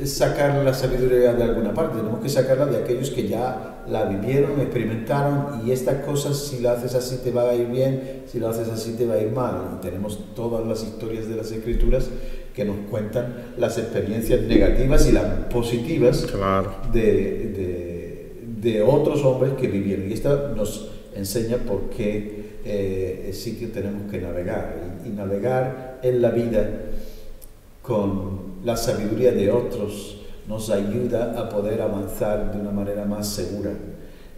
sacar 0.05 0.62
la 0.62 0.75
sabiduría 0.75 1.33
de 1.33 1.42
alguna 1.42 1.72
parte, 1.72 1.96
tenemos 1.99 2.20
que 2.20 2.29
sacarla 2.29 2.66
de 2.66 2.79
aquellos 2.79 3.11
que 3.11 3.27
ya 3.29 3.85
la 3.88 4.05
vivieron, 4.05 4.61
experimentaron 4.61 5.66
y 5.66 5.70
estas 5.72 6.05
cosas 6.05 6.37
si 6.38 6.61
lo 6.61 6.70
haces 6.70 6.94
así 6.94 7.18
te 7.25 7.31
va 7.31 7.49
a 7.51 7.55
ir 7.55 7.68
bien, 7.68 8.22
si 8.27 8.38
lo 8.38 8.49
haces 8.49 8.68
así 8.68 8.92
te 8.92 9.07
va 9.07 9.14
a 9.14 9.20
ir 9.22 9.31
mal. 9.33 9.77
Y 9.79 9.81
tenemos 9.81 10.18
todas 10.35 10.66
las 10.66 10.83
historias 10.83 11.29
de 11.29 11.37
las 11.37 11.51
escrituras 11.53 12.11
que 12.57 12.64
nos 12.64 12.77
cuentan 12.90 13.35
las 13.59 13.77
experiencias 13.79 14.40
negativas 14.40 15.07
y 15.07 15.12
las 15.12 15.25
positivas 15.53 16.27
Claro. 16.33 16.73
de, 16.92 17.03
de- 17.03 18.16
de 18.62 18.83
otros 18.83 19.23
hombres 19.25 19.53
que 19.61 19.69
vivieron. 19.69 20.11
Y 20.11 20.14
esta 20.14 20.53
nos 20.57 20.90
enseña 21.14 21.59
por 21.59 21.90
qué 21.90 22.57
eh, 22.64 23.31
sitio 23.35 23.69
tenemos 23.71 24.11
que 24.11 24.19
navegar. 24.21 24.75
Y, 25.05 25.09
y 25.09 25.12
navegar 25.12 26.01
en 26.03 26.23
la 26.23 26.31
vida 26.31 26.69
con 27.83 28.57
la 28.64 28.77
sabiduría 28.77 29.33
de 29.33 29.51
otros 29.53 30.23
nos 30.49 30.71
ayuda 30.71 31.38
a 31.38 31.49
poder 31.49 31.81
avanzar 31.83 32.53
de 32.53 32.61
una 32.61 32.71
manera 32.71 33.05
más 33.05 33.29
segura. 33.29 33.71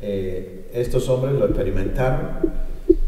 Eh, 0.02 0.66
estos 0.72 1.08
hombres 1.08 1.34
lo 1.34 1.46
experimentaron. 1.46 2.28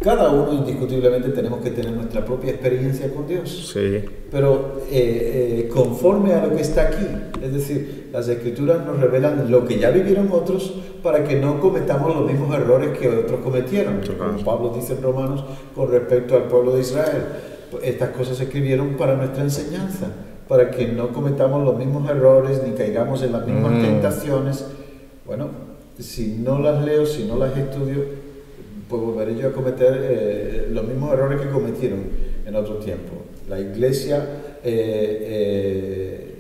Cada 0.01 0.31
uno 0.31 0.55
indiscutiblemente 0.55 1.29
tenemos 1.29 1.61
que 1.61 1.71
tener 1.73 1.93
nuestra 1.93 2.25
propia 2.25 2.53
experiencia 2.53 3.13
con 3.13 3.27
Dios 3.27 3.71
Sí. 3.71 4.03
pero 4.31 4.81
eh, 4.91 5.67
eh, 5.67 5.69
conforme 5.69 6.33
a 6.33 6.47
lo 6.47 6.57
que 6.57 6.63
está 6.63 6.83
aquí. 6.89 7.05
Es 7.43 7.53
decir, 7.53 8.09
las 8.11 8.27
escrituras 8.29 8.85
nos 8.87 8.99
revelan 8.99 9.51
lo 9.51 9.67
que 9.67 9.79
ya 9.79 9.91
vivieron 9.91 10.31
otros 10.33 10.73
para 11.03 11.23
que 11.25 11.37
no 11.37 11.61
cometamos 11.61 12.17
los 12.17 12.27
mismos 12.31 12.55
errores 12.55 12.97
que 12.99 13.09
otros 13.09 13.41
cometieron. 13.41 14.01
Como 14.19 14.43
Pablo 14.45 14.73
dice 14.75 14.95
en 14.95 15.03
Romanos 15.03 15.45
con 15.75 15.91
respecto 15.91 16.35
al 16.37 16.45
pueblo 16.45 16.73
de 16.77 16.81
Israel. 16.81 17.23
Estas 17.83 18.09
cosas 18.11 18.39
se 18.39 18.45
escribieron 18.45 18.97
para 18.97 19.17
nuestra 19.17 19.43
enseñanza, 19.43 20.07
para 20.49 20.71
que 20.71 20.89
no 20.89 21.09
cometamos 21.13 21.63
los 21.63 21.77
mismos 21.77 22.09
errores 22.11 22.61
ni 22.67 22.73
caigamos 22.75 23.23
en 23.23 23.33
las 23.33 23.47
mismas 23.47 23.73
Mm. 23.73 23.83
tentaciones. 23.83 24.65
Bueno, 25.27 25.49
si 25.99 26.39
no 26.39 26.59
las 26.59 26.83
leo, 26.85 27.05
si 27.07 27.25
no 27.25 27.37
las 27.37 27.55
estudio, 27.57 28.03
pues 28.91 29.01
volveré 29.01 29.37
yo 29.37 29.49
a 29.49 29.53
cometer 29.53 29.99
eh, 30.03 30.69
los 30.71 30.85
mismos 30.85 31.13
errores 31.13 31.41
que 31.41 31.49
cometieron 31.49 32.01
en 32.45 32.57
otro 32.57 32.77
tiempo. 32.77 33.13
La 33.49 33.61
iglesia, 33.61 34.17
eh, 34.65 35.19
eh, 35.23 36.35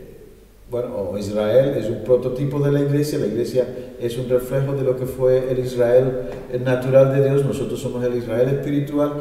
bueno, 0.68 0.96
o 0.96 1.16
Israel 1.18 1.74
es 1.78 1.88
un 1.88 2.02
prototipo 2.02 2.58
de 2.58 2.72
la 2.72 2.80
iglesia, 2.80 3.20
la 3.20 3.26
iglesia 3.26 3.66
es 4.00 4.18
un 4.18 4.28
reflejo 4.28 4.74
de 4.74 4.82
lo 4.82 4.96
que 4.96 5.06
fue 5.06 5.50
el 5.50 5.60
Israel 5.60 6.22
natural 6.64 7.14
de 7.14 7.28
Dios, 7.28 7.44
nosotros 7.44 7.80
somos 7.80 8.04
el 8.04 8.16
Israel 8.16 8.48
espiritual 8.48 9.12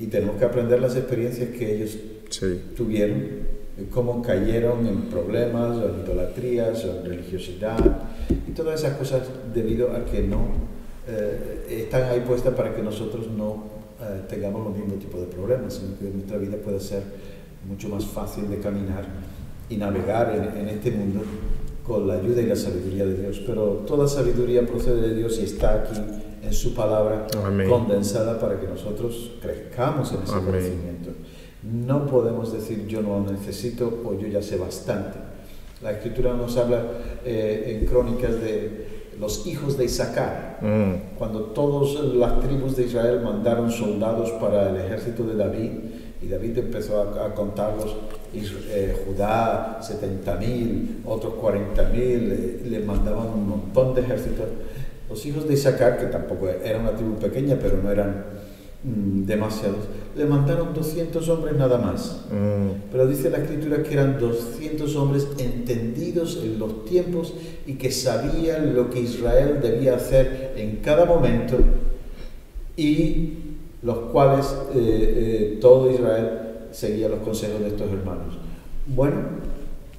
y 0.00 0.06
tenemos 0.06 0.36
que 0.36 0.44
aprender 0.44 0.80
las 0.80 0.96
experiencias 0.96 1.50
que 1.50 1.76
ellos 1.76 1.96
tuvieron, 2.76 3.50
cómo 3.90 4.22
cayeron 4.22 4.86
en 4.86 5.02
problemas, 5.02 5.76
o 5.76 5.88
en 5.88 6.00
idolatrías, 6.04 6.84
o 6.84 6.98
en 6.98 7.04
religiosidad, 7.04 7.78
y 8.48 8.52
todas 8.52 8.80
esas 8.80 8.96
cosas 8.96 9.22
debido 9.52 9.92
a 9.92 10.04
que 10.04 10.22
no 10.22 10.79
eh, 11.10 11.82
están 11.82 12.04
ahí 12.04 12.20
puestas 12.20 12.54
para 12.54 12.74
que 12.74 12.82
nosotros 12.82 13.28
no 13.28 13.64
eh, 14.00 14.22
tengamos 14.28 14.64
los 14.64 14.76
mismos 14.76 14.98
tipos 14.98 15.20
de 15.20 15.26
problemas, 15.26 15.74
sino 15.74 15.98
que 15.98 16.04
nuestra 16.04 16.38
vida 16.38 16.56
pueda 16.56 16.80
ser 16.80 17.02
mucho 17.68 17.88
más 17.88 18.04
fácil 18.06 18.48
de 18.48 18.58
caminar 18.58 19.04
y 19.68 19.76
navegar 19.76 20.34
en, 20.34 20.60
en 20.60 20.68
este 20.68 20.90
mundo 20.90 21.20
con 21.86 22.06
la 22.06 22.14
ayuda 22.14 22.40
y 22.40 22.46
la 22.46 22.56
sabiduría 22.56 23.04
de 23.04 23.16
Dios. 23.16 23.42
Pero 23.46 23.84
toda 23.86 24.06
sabiduría 24.06 24.66
procede 24.66 25.08
de 25.08 25.14
Dios 25.14 25.38
y 25.38 25.44
está 25.44 25.74
aquí 25.74 26.00
en 26.42 26.52
su 26.52 26.74
palabra 26.74 27.26
condensada 27.68 28.38
para 28.40 28.58
que 28.58 28.66
nosotros 28.66 29.32
crezcamos 29.42 30.12
en 30.12 30.22
ese 30.22 30.32
conocimiento. 30.32 31.10
No 31.62 32.06
podemos 32.06 32.52
decir 32.52 32.86
yo 32.86 33.02
no 33.02 33.20
lo 33.20 33.32
necesito 33.32 34.02
o 34.04 34.18
yo 34.18 34.26
ya 34.26 34.42
sé 34.42 34.56
bastante. 34.56 35.18
La 35.82 35.92
escritura 35.92 36.34
nos 36.34 36.56
habla 36.56 36.82
eh, 37.24 37.78
en 37.80 37.86
crónicas 37.86 38.40
de 38.40 38.89
los 39.20 39.46
hijos 39.46 39.76
de 39.76 39.84
Isaacar, 39.84 40.58
mm. 40.62 41.18
cuando 41.18 41.40
todas 41.52 42.02
las 42.14 42.40
tribus 42.40 42.74
de 42.74 42.86
Israel 42.86 43.20
mandaron 43.22 43.70
soldados 43.70 44.30
para 44.40 44.70
el 44.70 44.76
ejército 44.76 45.24
de 45.24 45.36
David, 45.36 45.70
y 46.22 46.28
David 46.28 46.58
empezó 46.58 47.02
a, 47.02 47.34
contarlos, 47.34 47.96
eh, 48.34 49.04
Judá 49.06 49.78
70 49.82 50.36
mil, 50.36 51.02
otros 51.04 51.34
40 51.34 51.82
mil, 51.90 52.70
le 52.70 52.80
mandaban 52.80 53.28
un 53.28 53.48
montón 53.48 53.94
de 53.94 54.02
ejércitos. 54.02 54.46
Los 55.08 55.24
hijos 55.26 55.46
de 55.46 55.54
Isaacar, 55.54 55.98
que 55.98 56.06
tampoco 56.06 56.48
era 56.48 56.78
una 56.78 56.92
tribu 56.92 57.16
pequeña, 57.16 57.56
pero 57.60 57.78
no 57.82 57.90
eran 57.90 58.24
mm, 58.84 59.24
demasiados, 59.24 59.80
le 60.16 60.24
mandaron 60.24 60.74
200 60.74 61.28
hombres 61.28 61.56
nada 61.56 61.78
más. 61.78 62.26
Mm. 62.30 62.90
Pero 62.90 63.06
dice 63.06 63.30
la 63.30 63.38
escritura 63.38 63.82
que 63.82 63.92
eran 63.92 64.18
200 64.18 64.96
hombres 64.96 65.28
entendidos 65.38 66.40
en 66.42 66.58
los 66.58 66.84
tiempos 66.84 67.34
y 67.66 67.74
que 67.74 67.90
sabían 67.90 68.74
lo 68.74 68.90
que 68.90 69.00
Israel 69.00 69.58
debía 69.62 69.96
hacer 69.96 70.54
en 70.56 70.76
cada 70.76 71.04
momento 71.04 71.58
y 72.76 73.34
los 73.82 73.98
cuales 74.12 74.46
eh, 74.74 74.76
eh, 74.76 75.58
todo 75.60 75.90
Israel 75.90 76.30
seguía 76.70 77.08
los 77.08 77.20
consejos 77.20 77.60
de 77.60 77.68
estos 77.68 77.90
hermanos. 77.90 78.38
Bueno, 78.86 79.16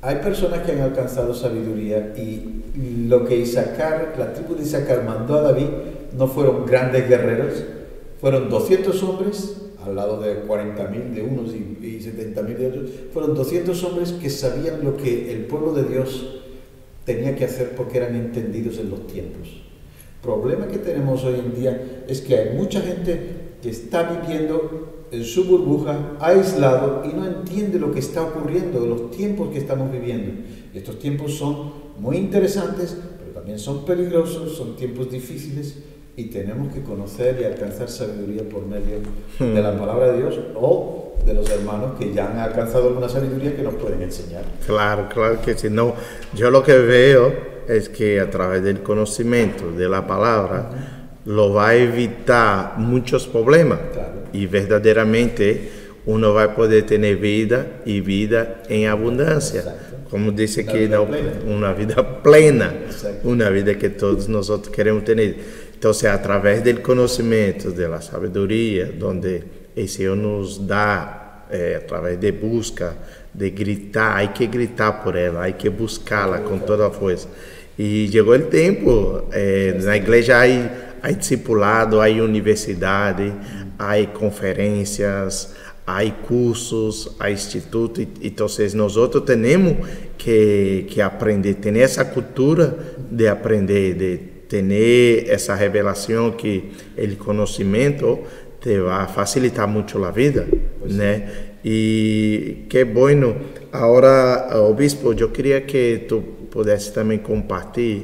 hay 0.02 0.16
personas 0.18 0.62
que 0.62 0.72
han 0.72 0.82
alcanzado 0.82 1.34
sabiduría 1.34 2.14
y 2.18 3.08
lo 3.08 3.26
que 3.26 3.38
Isaacar, 3.38 4.16
la 4.18 4.34
tribu 4.34 4.56
de 4.56 4.64
Isaacar 4.64 5.04
mandó 5.04 5.36
a 5.36 5.42
David 5.42 5.68
no 6.18 6.28
fueron 6.28 6.66
grandes 6.66 7.08
guerreros, 7.08 7.64
fueron 8.20 8.50
200 8.50 9.04
hombres 9.04 9.58
al 9.86 9.96
lado 9.96 10.22
de 10.22 10.44
40.000 10.46 11.14
de 11.14 11.22
unos 11.24 11.54
y, 11.54 11.78
y 11.86 12.00
70.000 12.00 12.58
de 12.58 12.68
otros, 12.68 12.90
fueron 13.14 13.36
200 13.36 13.84
hombres 13.84 14.12
que 14.14 14.30
sabían 14.30 14.84
lo 14.84 14.96
que 14.96 15.32
el 15.34 15.46
pueblo 15.46 15.74
de 15.74 15.84
Dios 15.84 16.42
tenía 17.06 17.36
que 17.36 17.46
hacer 17.46 17.76
porque 17.76 17.98
eran 17.98 18.16
entendidos 18.16 18.78
en 18.78 18.90
los 18.90 19.08
tiempos. 19.08 19.48
El 19.48 20.22
problema 20.22 20.68
que 20.68 20.78
tenemos 20.78 21.24
hoy 21.24 21.40
en 21.40 21.56
día 21.60 22.04
es 22.08 22.22
que 22.22 22.38
hay 22.38 22.56
mucha 22.56 22.82
gente 22.82 23.20
que 23.62 23.70
está 23.70 24.04
viviendo 24.04 25.06
en 25.12 25.24
su 25.26 25.44
burbuja, 25.46 26.16
aislado, 26.20 27.04
y 27.06 27.14
no 27.14 27.26
entiende 27.26 27.80
lo 27.80 27.92
que 27.92 28.00
está 28.00 28.24
ocurriendo, 28.24 28.80
los 28.86 29.12
tiempos 29.12 29.50
que 29.50 29.58
estamos 29.58 29.92
viviendo. 29.92 30.42
Estos 30.74 31.00
tiempos 31.00 31.34
son 31.34 31.74
muy 32.00 32.18
interesantes, 32.18 32.98
pero 33.20 33.32
también 33.32 33.60
son 33.60 33.84
peligrosos, 33.84 34.56
son 34.56 34.76
tiempos 34.78 35.12
difíciles, 35.12 35.80
y 36.16 36.26
tenemos 36.26 36.74
que 36.74 36.82
conocer 36.82 37.38
y 37.42 37.46
alcanzar 37.46 37.90
sabiduría 37.90 38.44
por 38.50 38.66
medio 38.66 38.98
de 39.40 39.62
la 39.62 39.78
palabra 39.78 40.12
de 40.12 40.18
Dios 40.18 40.40
o 40.56 41.16
de 41.26 41.34
los 41.34 41.50
hermanos 41.50 41.94
que 41.98 42.14
ya 42.14 42.32
han 42.32 42.40
alcanzado 42.40 42.90
alguna 42.90 43.08
sabiduría 43.08 43.56
que 43.56 43.62
nos 43.62 43.76
pueden 43.76 44.02
enseñar. 44.02 44.44
Claro, 44.66 45.08
claro 45.10 45.42
que 45.42 45.58
sí. 45.58 45.70
No, 45.70 45.96
yo 46.34 46.50
lo 46.50 46.64
que 46.64 46.78
veo 46.78 47.34
es 47.68 47.90
que 47.90 48.20
a 48.20 48.30
través 48.30 48.64
del 48.64 48.82
conocimiento 48.82 49.72
de 49.72 49.88
la 49.88 50.06
palabra, 50.06 50.70
lo 51.26 51.54
va 51.54 51.70
a 51.70 51.76
evitar 51.76 52.78
muchos 52.78 53.28
problemas 53.28 53.80
y 54.34 54.48
verdaderamente 54.48 55.70
uno 56.06 56.34
va 56.34 56.44
a 56.44 56.56
poder 56.56 56.86
tener 56.86 57.18
vida 57.18 57.82
y 57.86 58.02
vida 58.02 58.64
en 58.70 58.88
abundancia. 58.88 59.64
Como 60.10 60.32
dice 60.32 60.66
que 60.66 60.90
una 61.48 61.74
vida 61.74 62.22
plena, 62.22 62.74
una 63.24 63.50
vida 63.50 63.78
que 63.78 63.90
todos 63.90 64.28
nosotros 64.28 64.74
queremos 64.76 65.06
tener. 65.06 65.71
Entonces, 65.82 66.12
a 66.12 66.22
través 66.22 66.64
del 66.64 66.80
conocimiento, 66.80 67.72
de 67.72 67.90
la 67.90 68.00
sabiduría, 68.04 68.92
donde 69.00 69.44
el 69.76 69.90
Señor 69.90 70.18
nos 70.18 70.68
da, 70.68 71.48
eh, 71.52 71.80
a 71.82 71.88
través 71.88 72.22
de 72.22 72.32
busca, 72.34 72.94
de 73.34 73.50
gritar, 73.50 74.18
hay 74.18 74.28
que 74.28 74.46
gritar 74.46 75.04
por 75.04 75.18
ella, 75.18 75.42
hay 75.42 75.54
que 75.54 75.70
buscarla 75.70 76.44
con 76.44 76.64
toda 76.64 76.92
fuerza. 76.92 77.30
Y 77.76 78.10
llegó 78.10 78.36
el 78.36 78.48
tiempo, 78.50 79.28
eh, 79.34 79.74
en 79.76 79.84
la 79.84 79.98
iglesia 79.98 80.42
hay 80.42 80.70
Há 81.02 81.12
discipulado, 81.12 82.00
há 82.00 82.10
universidade, 82.10 83.34
há 83.80 84.06
conferências, 84.14 85.52
há 85.84 86.06
cursos, 86.28 87.16
há 87.20 87.32
instituto. 87.32 88.00
Então, 88.22 88.46
nós 88.76 88.98
outros 88.98 89.24
temos 89.24 89.78
que, 90.16 90.86
que 90.88 91.02
aprender, 91.02 91.56
ter 91.56 91.76
essa 91.76 92.06
cultura 92.06 92.78
de 93.10 93.28
aprender, 93.28 93.96
de 93.96 94.41
ter 94.60 95.30
essa 95.30 95.56
revelação 95.56 96.32
que 96.32 96.72
o 96.98 97.16
conhecimento 97.24 98.20
te 98.60 98.80
vai 98.82 99.08
facilitar 99.08 99.68
muito 99.68 100.04
a 100.04 100.12
vida, 100.12 100.46
né? 100.86 101.30
E 101.64 102.66
que 102.70 102.84
bueno. 102.84 103.36
Agora, 103.72 104.50
obispo, 104.68 105.14
eu 105.14 105.30
queria 105.30 105.62
que 105.62 106.06
tu 106.10 106.22
pudesse 106.52 106.92
também 106.92 107.20
compartilhar 107.20 108.04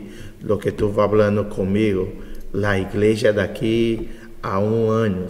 o 0.49 0.57
que 0.57 0.71
tu 0.71 0.87
vai 0.87 1.09
falando 1.09 1.45
comigo 1.49 2.07
la 2.53 2.79
iglesia 2.79 3.33
de 3.33 3.41
aquí 3.41 4.09
a 4.41 4.59
un 4.59 4.89
año 4.89 5.27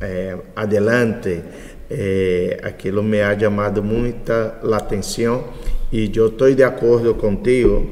eh, 0.00 0.36
adelante, 0.54 1.42
eh, 1.90 2.60
aquilo 2.62 3.02
me 3.02 3.22
ha 3.22 3.34
llamado 3.34 3.82
muita 3.82 4.60
la 4.62 4.76
atención 4.76 5.42
y 5.90 6.10
yo 6.10 6.26
estoy 6.26 6.54
de 6.54 6.64
acuerdo 6.64 7.16
contigo 7.18 7.84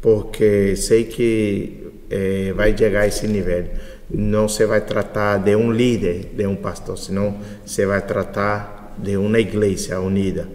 porque 0.00 0.76
sé 0.76 1.08
que 1.08 1.85
eh, 2.10 2.52
vai 2.54 2.76
chegar 2.76 3.02
a 3.02 3.06
esse 3.06 3.26
nível. 3.26 3.64
Não 4.10 4.48
se 4.48 4.64
vai 4.66 4.80
tratar 4.80 5.38
de 5.38 5.56
um 5.56 5.72
líder, 5.72 6.30
de 6.36 6.46
um 6.46 6.54
pastor, 6.54 6.96
senão 6.96 7.36
se 7.64 7.84
vai 7.84 8.00
tratar 8.02 8.94
de 8.98 9.16
uma 9.16 9.38
igreja 9.38 10.00
unida. 10.00 10.48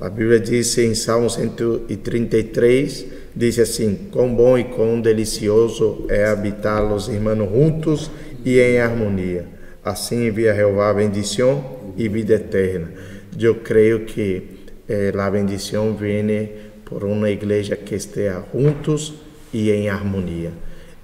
A 0.00 0.08
Bíblia 0.08 0.38
diz 0.38 0.78
em 0.78 0.94
Salmo 0.94 1.28
133, 1.28 3.06
diz 3.34 3.58
assim: 3.58 4.08
Quão 4.12 4.32
bom 4.34 4.56
e 4.56 4.64
quão 4.64 5.00
delicioso 5.00 6.06
é 6.08 6.26
habitar 6.26 6.84
os 6.92 7.08
irmãos 7.08 7.50
juntos 7.50 8.10
e 8.44 8.60
em 8.60 8.78
harmonia. 8.78 9.46
Assim 9.84 10.26
envia 10.26 10.54
Jeová 10.54 10.92
bendição 10.94 11.78
e 11.96 12.08
vida 12.08 12.34
eterna. 12.34 12.90
Eu 13.38 13.56
creio 13.56 14.04
que 14.04 14.42
eh, 14.88 15.12
a 15.16 15.30
bendição 15.30 15.94
vem 15.94 16.50
por 16.84 17.04
uma 17.04 17.28
igreja 17.30 17.76
que 17.76 17.94
esteja 17.94 18.42
juntos 18.54 19.14
e 19.52 19.70
em 19.70 19.88
harmonia. 19.88 20.52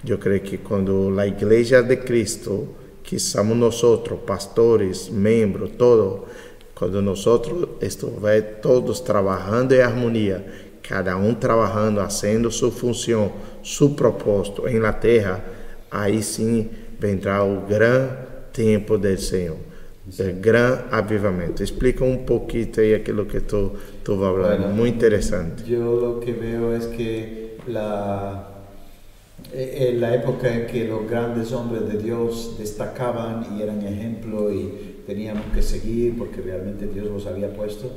Eu 0.07 0.17
creio 0.17 0.41
que 0.41 0.57
quando 0.57 1.13
a 1.19 1.25
igreja 1.25 1.81
de 1.81 1.95
Cristo, 1.97 2.67
que 3.03 3.19
somos 3.19 3.57
nós, 3.57 3.81
pastores, 4.25 5.09
membros, 5.09 5.71
todo, 5.77 6.25
quando 6.73 7.01
nós 7.01 7.25
estivermos 7.81 8.61
todos 8.61 8.99
trabalhando 8.99 9.73
em 9.73 9.81
harmonia, 9.81 10.45
cada 10.83 11.17
um 11.17 11.33
trabalhando, 11.33 12.01
fazendo 12.01 12.51
sua 12.51 12.71
função, 12.71 13.31
seu 13.63 13.89
propósito 13.91 14.67
em 14.67 14.79
la 14.79 14.93
terra, 14.93 15.43
aí 15.89 16.21
sim 16.21 16.69
vendrá 16.99 17.43
o 17.43 17.61
grande 17.61 18.13
tempo 18.53 18.97
do 18.97 19.17
Senhor. 19.17 19.57
o 20.07 20.33
grande 20.39 20.83
avivamento. 20.91 21.63
Explica 21.63 22.03
um 22.03 22.17
pouquinho 22.25 22.69
aí 22.77 22.93
aquilo 22.93 23.25
que 23.25 23.39
tu, 23.39 23.71
tu 24.03 24.15
vas 24.17 24.29
hablando, 24.29 24.61
bueno, 24.63 24.75
muy 24.75 24.89
interesante. 24.89 25.63
Yo 25.67 25.95
lo 25.95 26.19
que 26.19 26.31
veo 26.33 26.75
es 26.75 26.85
que 26.87 27.57
la, 27.67 28.54
en 29.55 30.01
la 30.01 30.13
época 30.13 30.53
en 30.53 30.67
que 30.67 30.85
los 30.85 31.09
grandes 31.09 31.51
hombres 31.53 31.87
de 31.87 31.97
Dios 31.97 32.55
destacaban 32.59 33.57
y 33.57 33.61
eran 33.61 33.81
ejemplo 33.85 34.51
y 34.51 34.95
teníamos 35.07 35.45
que 35.53 35.61
seguir 35.61 36.17
porque 36.17 36.41
realmente 36.41 36.87
Dios 36.87 37.07
los 37.07 37.25
había 37.25 37.53
puesto, 37.53 37.89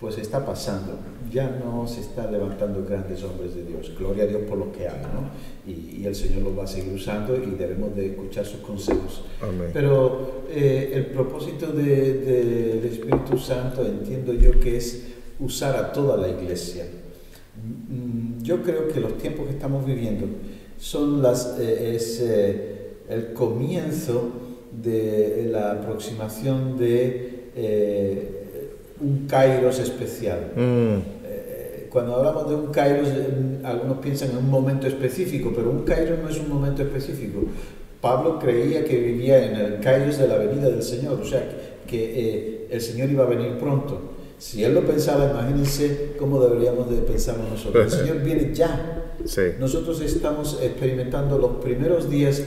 pues 0.00 0.18
está 0.18 0.44
pasando. 0.44 0.98
Ya 1.32 1.48
no 1.48 1.86
se 1.88 2.00
está 2.00 2.30
levantando 2.30 2.84
grandes 2.84 3.22
hombres 3.24 3.54
de 3.54 3.64
Dios. 3.64 3.92
Gloria 3.98 4.24
a 4.24 4.26
Dios 4.26 4.42
por 4.42 4.58
lo 4.58 4.70
que 4.70 4.86
haga, 4.86 5.10
¿no? 5.12 5.30
Y, 5.70 6.04
el 6.04 6.14
Señor 6.14 6.42
los 6.42 6.58
va 6.58 6.64
a 6.64 6.66
seguir 6.66 6.92
usando 6.94 7.36
y 7.36 7.50
debemos 7.50 7.94
de 7.96 8.06
escuchar 8.06 8.44
sus 8.44 8.60
consejos. 8.60 9.24
Pero 9.72 10.44
eh, 10.50 10.92
el 10.94 11.06
propósito 11.06 11.72
del 11.72 12.84
Espíritu 12.84 13.38
Santo 13.38 13.84
entiendo 13.84 14.32
yo 14.32 14.58
que 14.60 14.76
es 14.76 15.08
usar 15.40 15.76
a 15.76 15.92
toda 15.92 16.16
la 16.16 16.28
iglesia. 16.28 16.86
Mm, 17.56 18.42
yo 18.42 18.62
creo 18.62 18.88
que 18.88 19.00
los 19.00 19.18
tiempos 19.18 19.46
que 19.46 19.52
estamos 19.52 19.84
viviendo 19.84 20.26
son 20.78 21.22
las, 21.22 21.56
eh, 21.58 21.96
es 21.96 22.20
eh, 22.20 22.90
el 23.08 23.32
comienzo 23.32 24.30
de 24.72 25.48
la 25.50 25.72
aproximación 25.72 26.78
de 26.78 27.50
eh, 27.56 28.76
un 29.00 29.26
kairos 29.26 29.78
especial. 29.78 30.52
Mm. 30.54 31.18
Cuando 31.90 32.16
hablamos 32.16 32.50
de 32.50 32.54
un 32.54 32.66
kairos, 32.66 33.08
algunos 33.64 33.98
piensan 33.98 34.32
en 34.32 34.36
un 34.36 34.50
momento 34.50 34.86
específico, 34.86 35.52
pero 35.56 35.70
un 35.70 35.84
kairos 35.84 36.18
no 36.22 36.28
es 36.28 36.38
un 36.38 36.50
momento 36.50 36.82
específico. 36.82 37.40
Pablo 38.02 38.38
creía 38.38 38.84
que 38.84 38.98
vivía 38.98 39.44
en 39.44 39.56
el 39.56 39.80
kairos 39.80 40.18
de 40.18 40.28
la 40.28 40.36
venida 40.36 40.68
del 40.68 40.82
Señor, 40.82 41.18
o 41.18 41.24
sea, 41.24 41.42
que 41.86 42.68
el 42.70 42.80
Señor 42.82 43.10
iba 43.10 43.24
a 43.24 43.28
venir 43.28 43.56
pronto. 43.58 44.17
Si 44.38 44.62
él 44.62 44.74
lo 44.74 44.86
pensaba, 44.86 45.30
imagínense 45.30 46.12
cómo 46.18 46.40
deberíamos 46.40 46.88
de 46.90 46.98
pensarlo 46.98 47.44
nosotros. 47.50 47.92
El 47.92 47.98
Señor 48.00 48.22
viene 48.22 48.54
ya. 48.54 49.04
Nosotros 49.58 50.00
estamos 50.00 50.60
experimentando 50.62 51.38
los 51.38 51.56
primeros 51.56 52.08
días 52.08 52.42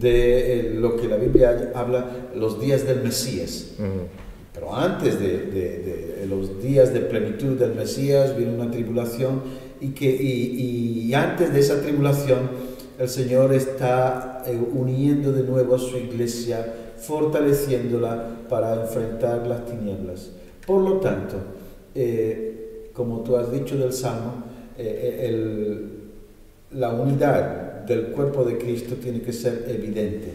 de 0.00 0.60
eh, 0.60 0.74
lo 0.74 0.96
que 0.96 1.08
la 1.08 1.16
Biblia 1.16 1.72
habla, 1.74 2.28
los 2.34 2.60
días 2.60 2.84
del 2.86 3.02
Mesías. 3.02 3.74
Pero 4.52 4.74
antes 4.74 5.20
de, 5.20 6.26
los 6.28 6.62
días 6.62 6.92
de 6.92 7.00
plenitud 7.00 7.58
del 7.58 7.74
Mesías 7.74 8.36
viene 8.36 8.54
una 8.54 8.70
tribulación 8.70 9.42
y, 9.80 9.90
que, 9.90 10.06
y, 10.10 11.12
antes 11.14 11.52
de 11.52 11.60
esa 11.60 11.80
tribulación 11.80 12.50
el 12.98 13.08
Señor 13.08 13.52
está 13.52 14.42
eh, 14.46 14.58
uniendo 14.72 15.30
de 15.30 15.42
nuevo 15.42 15.74
a 15.74 15.78
su 15.78 15.98
iglesia, 15.98 16.74
fortaleciéndola 16.96 18.46
para 18.48 18.82
enfrentar 18.82 19.46
las 19.46 19.66
tinieblas. 19.66 20.30
Por 20.66 20.82
lo 20.82 20.94
tanto, 20.94 21.36
eh, 21.94 22.90
como 22.92 23.20
tú 23.20 23.36
has 23.36 23.52
dicho 23.52 23.76
del 23.76 23.92
Salmo, 23.92 24.42
eh, 24.76 25.28
eh, 25.30 25.88
la 26.72 26.90
unidad 26.90 27.84
del 27.86 28.08
cuerpo 28.08 28.44
de 28.44 28.58
Cristo 28.58 28.96
tiene 28.96 29.20
que 29.20 29.32
ser 29.32 29.64
evidente, 29.68 30.28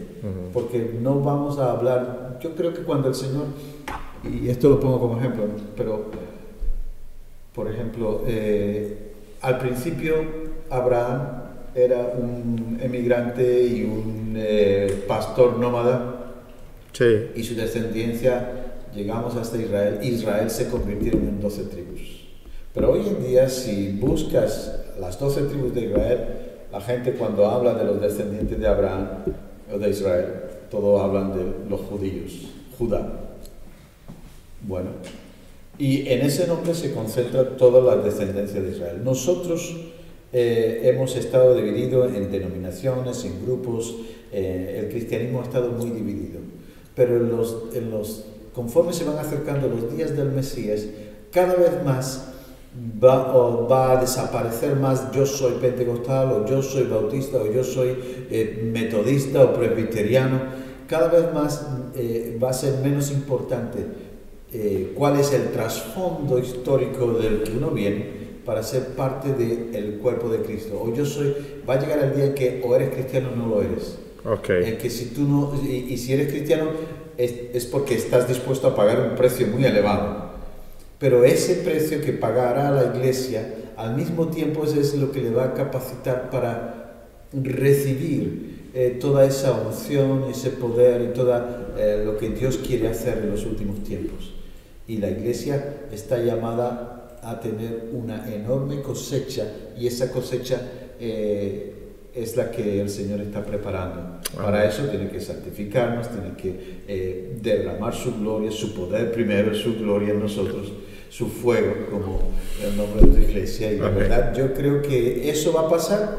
porque 0.54 0.92
no 1.00 1.20
vamos 1.20 1.58
a 1.58 1.70
hablar, 1.70 2.38
yo 2.40 2.54
creo 2.54 2.72
que 2.72 2.82
cuando 2.82 3.08
el 3.08 3.14
Señor, 3.14 3.44
y 4.24 4.48
esto 4.48 4.70
lo 4.70 4.80
pongo 4.80 4.98
como 4.98 5.18
ejemplo, 5.18 5.44
pero, 5.76 6.06
por 7.54 7.70
ejemplo, 7.70 8.22
al 9.42 9.58
principio 9.58 10.14
Abraham 10.70 11.20
era 11.74 12.14
un 12.18 12.78
emigrante 12.80 13.66
y 13.66 13.84
un 13.84 14.38
pastor 15.06 15.58
nómada, 15.58 16.32
y 17.34 17.42
su 17.42 17.54
descendencia 17.54 18.61
llegamos 18.94 19.36
hasta 19.36 19.56
Israel, 19.60 19.98
Israel 20.02 20.50
se 20.50 20.68
convirtieron 20.68 21.22
en 21.22 21.40
12 21.40 21.62
tribus. 21.64 22.00
Pero 22.74 22.92
hoy 22.92 23.00
en 23.06 23.26
día, 23.26 23.48
si 23.48 23.92
buscas 23.92 24.80
las 24.98 25.18
12 25.18 25.42
tribus 25.42 25.74
de 25.74 25.82
Israel, 25.82 26.18
la 26.70 26.80
gente 26.80 27.12
cuando 27.12 27.46
habla 27.46 27.74
de 27.74 27.84
los 27.84 28.00
descendientes 28.00 28.58
de 28.58 28.66
Abraham 28.66 29.08
o 29.72 29.78
de 29.78 29.90
Israel, 29.90 30.26
todos 30.70 31.00
hablan 31.00 31.32
de 31.32 31.68
los 31.68 31.80
judíos, 31.82 32.48
Judá. 32.78 33.20
Bueno, 34.66 34.90
y 35.78 36.08
en 36.08 36.22
ese 36.22 36.46
nombre 36.46 36.74
se 36.74 36.92
concentra 36.92 37.56
toda 37.56 37.80
la 37.80 38.02
descendencia 38.02 38.60
de 38.60 38.70
Israel. 38.70 39.00
Nosotros 39.04 39.76
eh, 40.32 40.80
hemos 40.84 41.14
estado 41.16 41.54
divididos 41.54 42.14
en 42.14 42.30
denominaciones, 42.30 43.24
en 43.24 43.44
grupos, 43.44 43.96
eh, 44.32 44.80
el 44.82 44.88
cristianismo 44.90 45.40
ha 45.40 45.44
estado 45.44 45.72
muy 45.72 45.90
dividido, 45.90 46.40
pero 46.94 47.16
en 47.16 47.30
los, 47.30 47.64
en 47.74 47.90
los 47.90 48.24
conforme 48.54 48.92
se 48.92 49.04
van 49.04 49.18
acercando 49.18 49.68
los 49.68 49.94
días 49.94 50.16
del 50.16 50.30
Mesías, 50.30 50.86
cada 51.30 51.54
vez 51.54 51.82
más 51.84 52.32
va, 53.02 53.32
va 53.66 53.92
a 53.92 54.00
desaparecer 54.00 54.76
más 54.76 55.12
yo 55.12 55.26
soy 55.26 55.54
pentecostal 55.54 56.32
o 56.32 56.46
yo 56.46 56.62
soy 56.62 56.84
bautista 56.84 57.38
o 57.38 57.50
yo 57.50 57.64
soy 57.64 57.96
eh, 58.30 58.68
metodista 58.72 59.42
o 59.44 59.52
presbiteriano. 59.52 60.40
Cada 60.86 61.08
vez 61.08 61.32
más 61.32 61.66
eh, 61.94 62.38
va 62.42 62.50
a 62.50 62.52
ser 62.52 62.78
menos 62.82 63.10
importante 63.10 63.78
eh, 64.52 64.92
cuál 64.94 65.18
es 65.18 65.32
el 65.32 65.50
trasfondo 65.52 66.38
histórico 66.38 67.12
del 67.14 67.42
que 67.42 67.52
uno 67.52 67.70
viene 67.70 68.22
para 68.44 68.62
ser 68.62 68.88
parte 68.88 69.32
del 69.32 69.98
cuerpo 69.98 70.28
de 70.28 70.38
Cristo. 70.38 70.80
O 70.82 70.92
yo 70.92 71.06
soy, 71.06 71.34
va 71.68 71.74
a 71.74 71.80
llegar 71.80 72.00
el 72.00 72.14
día 72.14 72.26
en 72.26 72.34
que 72.34 72.62
o 72.64 72.74
eres 72.74 72.90
cristiano 72.90 73.30
o 73.32 73.36
no 73.36 73.46
lo 73.46 73.62
eres. 73.62 73.98
Okay. 74.24 74.64
En 74.64 74.78
que 74.78 74.90
si 74.90 75.06
tú 75.06 75.22
no, 75.22 75.52
y 75.64 75.96
si 75.96 76.12
eres 76.12 76.28
cristiano, 76.28 76.66
es, 77.16 77.66
porque 77.66 77.94
estás 77.94 78.28
dispuesto 78.28 78.68
a 78.68 78.76
pagar 78.76 79.00
un 79.00 79.16
precio 79.16 79.46
muy 79.46 79.64
elevado. 79.64 80.32
Pero 80.98 81.24
ese 81.24 81.56
precio 81.56 82.00
que 82.00 82.12
pagará 82.12 82.70
la 82.70 82.96
iglesia, 82.96 83.54
al 83.76 83.96
mismo 83.96 84.28
tiempo 84.28 84.64
es 84.64 84.94
lo 84.94 85.10
que 85.10 85.20
le 85.20 85.30
va 85.30 85.44
a 85.44 85.54
capacitar 85.54 86.30
para 86.30 87.08
recibir 87.32 88.70
eh, 88.74 88.98
toda 89.00 89.24
esa 89.24 89.52
unción, 89.52 90.24
ese 90.30 90.50
poder 90.50 91.02
y 91.02 91.12
todo 91.12 91.34
eh, 91.76 92.02
lo 92.04 92.16
que 92.16 92.30
Dios 92.30 92.58
quiere 92.58 92.88
hacer 92.88 93.18
en 93.18 93.30
los 93.30 93.44
últimos 93.44 93.82
tiempos. 93.82 94.34
Y 94.86 94.98
la 94.98 95.10
iglesia 95.10 95.86
está 95.92 96.18
llamada 96.18 97.18
a 97.22 97.40
tener 97.40 97.90
una 97.92 98.32
enorme 98.32 98.82
cosecha 98.82 99.46
y 99.78 99.86
esa 99.86 100.10
cosecha 100.10 100.60
eh, 100.98 101.71
es 102.14 102.36
la 102.36 102.50
que 102.50 102.80
el 102.80 102.90
Señor 102.90 103.20
está 103.20 103.44
preparando. 103.44 104.20
Para 104.36 104.66
eso 104.66 104.84
tiene 104.84 105.08
que 105.08 105.20
santificarnos, 105.20 106.08
tiene 106.10 106.36
que 106.36 106.82
eh, 106.86 107.38
derramar 107.40 107.94
su 107.94 108.18
gloria, 108.18 108.50
su 108.50 108.74
poder 108.74 109.12
primero, 109.12 109.54
su 109.54 109.78
gloria 109.78 110.12
en 110.12 110.20
nosotros, 110.20 110.72
su 111.08 111.28
fuego 111.28 111.86
como 111.90 112.20
el 112.62 112.76
nombre 112.76 113.02
de 113.02 113.06
tu 113.08 113.30
iglesia. 113.30 113.72
Y 113.72 113.78
la 113.78 113.88
verdad, 113.88 114.34
yo 114.34 114.52
creo 114.52 114.82
que 114.82 115.30
eso 115.30 115.52
va 115.52 115.62
a 115.62 115.68
pasar, 115.68 116.18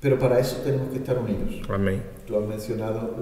pero 0.00 0.18
para 0.18 0.38
eso 0.38 0.58
tenemos 0.64 0.90
que 0.90 0.96
estar 0.96 1.18
unidos. 1.18 1.62
Amén. 1.68 2.02
Tú 2.26 2.38
has 2.38 2.46
mencionado 2.46 3.16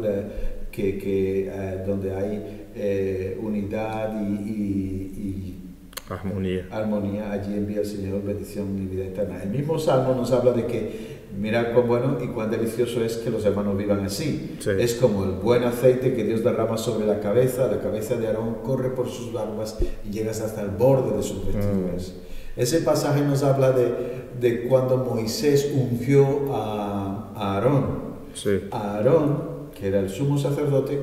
que, 0.71 0.99
que 0.99 1.49
eh, 1.53 1.85
donde 1.87 2.15
hay 2.15 2.71
eh, 2.75 3.39
unidad 3.43 4.21
y, 4.23 5.55
armonía. 6.09 6.67
armonía, 6.71 7.33
allí 7.33 7.55
envía 7.55 7.81
el 7.81 7.87
Señor 7.87 8.23
bendición 8.23 8.79
y 8.79 8.87
vida 8.87 9.07
eterna. 9.07 9.43
El 9.43 9.51
mismo 9.51 9.79
Salmo 9.79 10.15
nos 10.15 10.33
habla 10.33 10.53
de 10.53 10.67
que 10.67 11.18
Mira 11.37 11.73
cuán 11.73 11.87
bueno 11.87 12.19
y 12.23 12.29
cuán 12.29 12.51
delicioso 12.51 13.03
es 13.05 13.19
que 13.19 13.31
los 13.31 13.45
hermanos 13.45 13.77
vivan 13.77 14.05
así. 14.05 14.59
Es 14.79 14.95
como 14.95 15.25
el 15.25 15.33
buen 15.33 15.65
aceite 15.65 16.15
que 16.15 16.25
Dios 16.25 16.43
derrama 16.43 16.79
sobre 16.79 17.07
la 17.07 17.21
cabeza, 17.21 17.69
la 17.69 17.81
cabeza 17.81 18.17
de 18.17 18.27
Aarón 18.27 18.57
corre 18.65 18.91
por 18.91 19.09
sus 19.09 19.33
barbas 19.33 19.79
y 20.05 20.11
llegas 20.11 20.41
hasta 20.41 20.63
el 20.63 20.71
borde 20.71 21.17
de 21.17 21.23
sus 21.23 21.47
vestiduras. 21.47 22.15
Mm. 22.15 22.61
Ese 22.61 22.81
pasaje 22.81 23.21
nos 23.23 23.43
habla 23.43 23.73
de, 23.73 23.93
de 24.41 24.69
cuando 24.69 24.97
Moisés 24.97 25.71
ungió 25.75 26.53
a, 26.55 27.31
a 27.35 27.55
Aarón. 27.55 28.09
Sí. 28.35 28.61
A 28.71 28.97
Aarón, 28.97 29.71
que 29.79 29.89
era 29.89 30.01
el 30.01 30.11
sumo 30.11 30.39
sacerdote, 30.39 31.01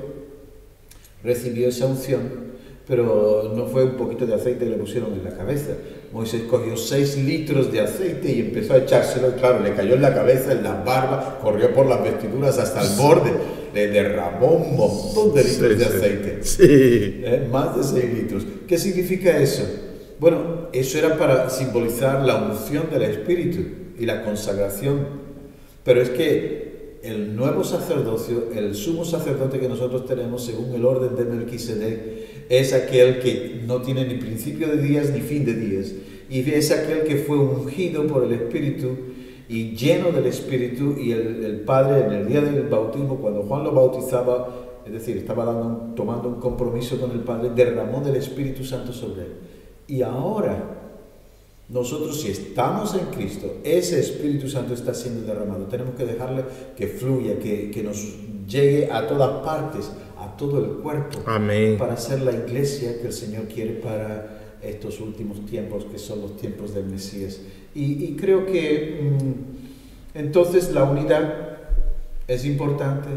recibió 1.23 1.69
esa 1.69 1.85
unción 1.85 2.45
pero 2.87 3.53
no 3.55 3.65
fue 3.65 3.83
un 3.83 3.95
poquito 3.95 4.25
de 4.25 4.35
aceite 4.35 4.65
que 4.65 4.71
le 4.71 4.77
pusieron 4.77 5.13
en 5.13 5.23
la 5.23 5.31
cabeza. 5.31 5.71
Moisés 6.11 6.43
cogió 6.49 6.77
seis 6.77 7.17
litros 7.17 7.71
de 7.71 7.81
aceite 7.81 8.31
y 8.31 8.39
empezó 8.39 8.73
a 8.73 8.77
echárselo, 8.77 9.35
claro, 9.35 9.59
le 9.59 9.73
cayó 9.73 9.95
en 9.95 10.01
la 10.01 10.13
cabeza, 10.13 10.51
en 10.51 10.63
la 10.63 10.73
barba, 10.83 11.39
corrió 11.41 11.73
por 11.73 11.85
las 11.85 12.01
vestiduras 12.03 12.57
hasta 12.57 12.81
el 12.81 12.97
borde, 12.97 13.33
le 13.73 13.87
derramó 13.87 14.53
un 14.53 14.77
montón 14.77 15.33
de 15.33 15.43
litros 15.43 15.77
de 15.77 15.85
aceite. 15.85 16.43
Sí. 16.43 17.21
¿Eh? 17.23 17.47
Más 17.51 17.75
de 17.75 17.83
seis 17.83 18.13
litros. 18.13 18.45
¿Qué 18.67 18.77
significa 18.77 19.37
eso? 19.37 19.63
Bueno, 20.19 20.69
eso 20.71 20.97
era 20.97 21.17
para 21.17 21.49
simbolizar 21.49 22.23
la 22.23 22.37
unción 22.37 22.89
del 22.89 23.03
Espíritu 23.03 23.59
y 23.99 24.05
la 24.05 24.23
consagración. 24.23 25.25
Pero 25.83 26.01
es 26.01 26.09
que 26.09 26.99
el 27.03 27.35
nuevo 27.35 27.63
sacerdocio, 27.63 28.49
el 28.55 28.73
sumo 28.73 29.05
sacerdote 29.05 29.59
que 29.59 29.69
nosotros 29.69 30.05
tenemos 30.05 30.43
según 30.43 30.73
el 30.73 30.85
orden 30.85 31.15
de 31.15 31.25
Melquisedec, 31.25 32.24
es 32.49 32.73
aquel 32.73 33.19
que 33.19 33.61
no 33.65 33.81
tiene 33.81 34.05
ni 34.05 34.15
principio 34.15 34.67
de 34.67 34.81
días 34.81 35.09
ni 35.11 35.21
fin 35.21 35.45
de 35.45 35.53
días. 35.53 35.93
Y 36.29 36.49
es 36.49 36.71
aquel 36.71 37.03
que 37.03 37.17
fue 37.17 37.37
ungido 37.37 38.07
por 38.07 38.23
el 38.23 38.33
Espíritu 38.33 38.89
y 39.47 39.75
lleno 39.75 40.11
del 40.11 40.25
Espíritu 40.25 40.95
y 40.99 41.11
el, 41.11 41.61
Padre 41.65 42.05
en 42.05 42.13
el 42.13 42.27
día 42.27 42.41
del 42.41 42.63
bautismo, 42.63 43.17
cuando 43.17 43.43
Juan 43.43 43.63
lo 43.63 43.71
bautizaba, 43.71 44.81
es 44.85 44.93
decir, 44.93 45.17
estaba 45.17 45.45
dando, 45.45 45.93
tomando 45.95 46.29
un 46.29 46.35
compromiso 46.35 46.99
con 46.99 47.11
el 47.11 47.19
Padre, 47.19 47.51
derramó 47.55 48.01
del 48.01 48.15
Espíritu 48.15 48.63
Santo 48.63 48.91
sobre 48.93 49.23
él. 49.23 49.33
Y 49.87 50.01
ahora, 50.01 50.75
nosotros 51.69 52.21
si 52.21 52.29
estamos 52.29 52.93
en 52.95 53.07
Cristo, 53.07 53.55
ese 53.63 53.99
Espíritu 53.99 54.47
Santo 54.47 54.73
está 54.73 54.93
siendo 54.93 55.25
derramado. 55.25 55.65
Tenemos 55.65 55.95
que 55.95 56.05
dejarle 56.05 56.43
que 56.75 56.87
fluya, 56.87 57.39
que, 57.39 57.71
que 57.71 57.83
nos 57.83 58.15
llegue 58.47 58.91
a 58.91 59.07
todas 59.07 59.43
partes, 59.43 59.91
todo 60.37 60.63
el 60.63 60.71
cuerpo 60.81 61.19
para 61.23 61.97
ser 61.97 62.21
la 62.21 62.31
iglesia 62.31 62.99
que 63.01 63.07
el 63.07 63.13
Señor 63.13 63.45
quiere 63.45 63.73
para 63.73 64.57
estos 64.61 64.99
últimos 64.99 65.45
tiempos, 65.45 65.85
que 65.85 65.99
son 65.99 66.21
los 66.21 66.37
tiempos 66.37 66.73
del 66.73 66.85
Mesías. 66.85 67.39
Y, 67.73 68.15
creo 68.15 68.45
que 68.45 69.01
mm, 69.01 70.17
entonces 70.17 70.71
la 70.71 70.85
unidad 70.85 71.57
es 72.27 72.45
importante, 72.45 73.09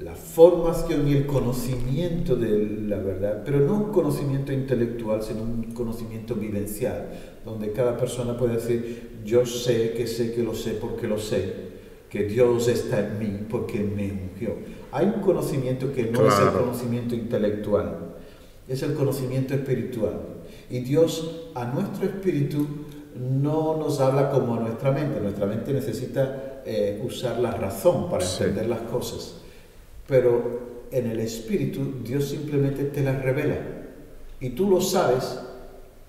la 0.00 0.14
formación 0.14 1.06
y 1.08 1.12
el 1.12 1.26
conocimiento 1.26 2.34
de 2.34 2.66
la 2.88 2.96
verdad, 2.96 3.42
pero 3.44 3.60
no 3.60 3.76
un 3.76 3.92
conocimiento 3.92 4.52
intelectual, 4.52 5.22
sino 5.22 5.42
un 5.42 5.72
conocimiento 5.74 6.34
vivencial, 6.34 7.10
donde 7.44 7.72
cada 7.72 7.96
persona 7.96 8.36
puede 8.36 8.54
decir, 8.54 9.20
yo 9.24 9.46
sé 9.46 9.92
que 9.92 10.06
sé 10.06 10.32
que 10.32 10.42
lo 10.42 10.54
sé 10.54 10.72
porque 10.72 11.06
lo 11.06 11.18
sé, 11.18 11.69
que 12.10 12.24
Dios 12.24 12.68
está 12.68 12.98
en 13.00 13.18
mí 13.18 13.46
porque 13.48 13.78
me 13.78 14.10
ungió. 14.12 14.54
Hay 14.92 15.06
un 15.06 15.20
conocimiento 15.22 15.92
que 15.92 16.04
no 16.04 16.26
es 16.26 16.34
el 16.40 16.48
conocimiento 16.50 17.14
intelectual, 17.14 17.96
es 18.68 18.82
el 18.82 18.94
conocimiento 18.94 19.54
espiritual. 19.54 20.18
Y 20.68 20.80
Dios 20.80 21.50
a 21.54 21.64
nuestro 21.66 22.04
espíritu 22.06 22.66
no 23.16 23.76
nos 23.76 24.00
habla 24.00 24.30
como 24.30 24.54
a 24.54 24.60
nuestra 24.60 24.90
mente. 24.92 25.20
Nuestra 25.20 25.46
mente 25.46 25.72
necesita 25.72 26.62
eh, 26.66 27.00
usar 27.04 27.38
la 27.38 27.52
razón 27.52 28.10
para 28.10 28.24
Sí. 28.24 28.42
entender 28.44 28.68
las 28.68 28.80
cosas. 28.82 29.36
Pero 30.06 30.86
en 30.90 31.06
el 31.10 31.20
espíritu 31.20 31.80
Dios 32.04 32.24
simplemente 32.28 32.84
te 32.84 33.02
las 33.02 33.22
revela. 33.22 33.56
Y 34.40 34.50
tú 34.50 34.68
lo 34.68 34.80
sabes 34.80 35.38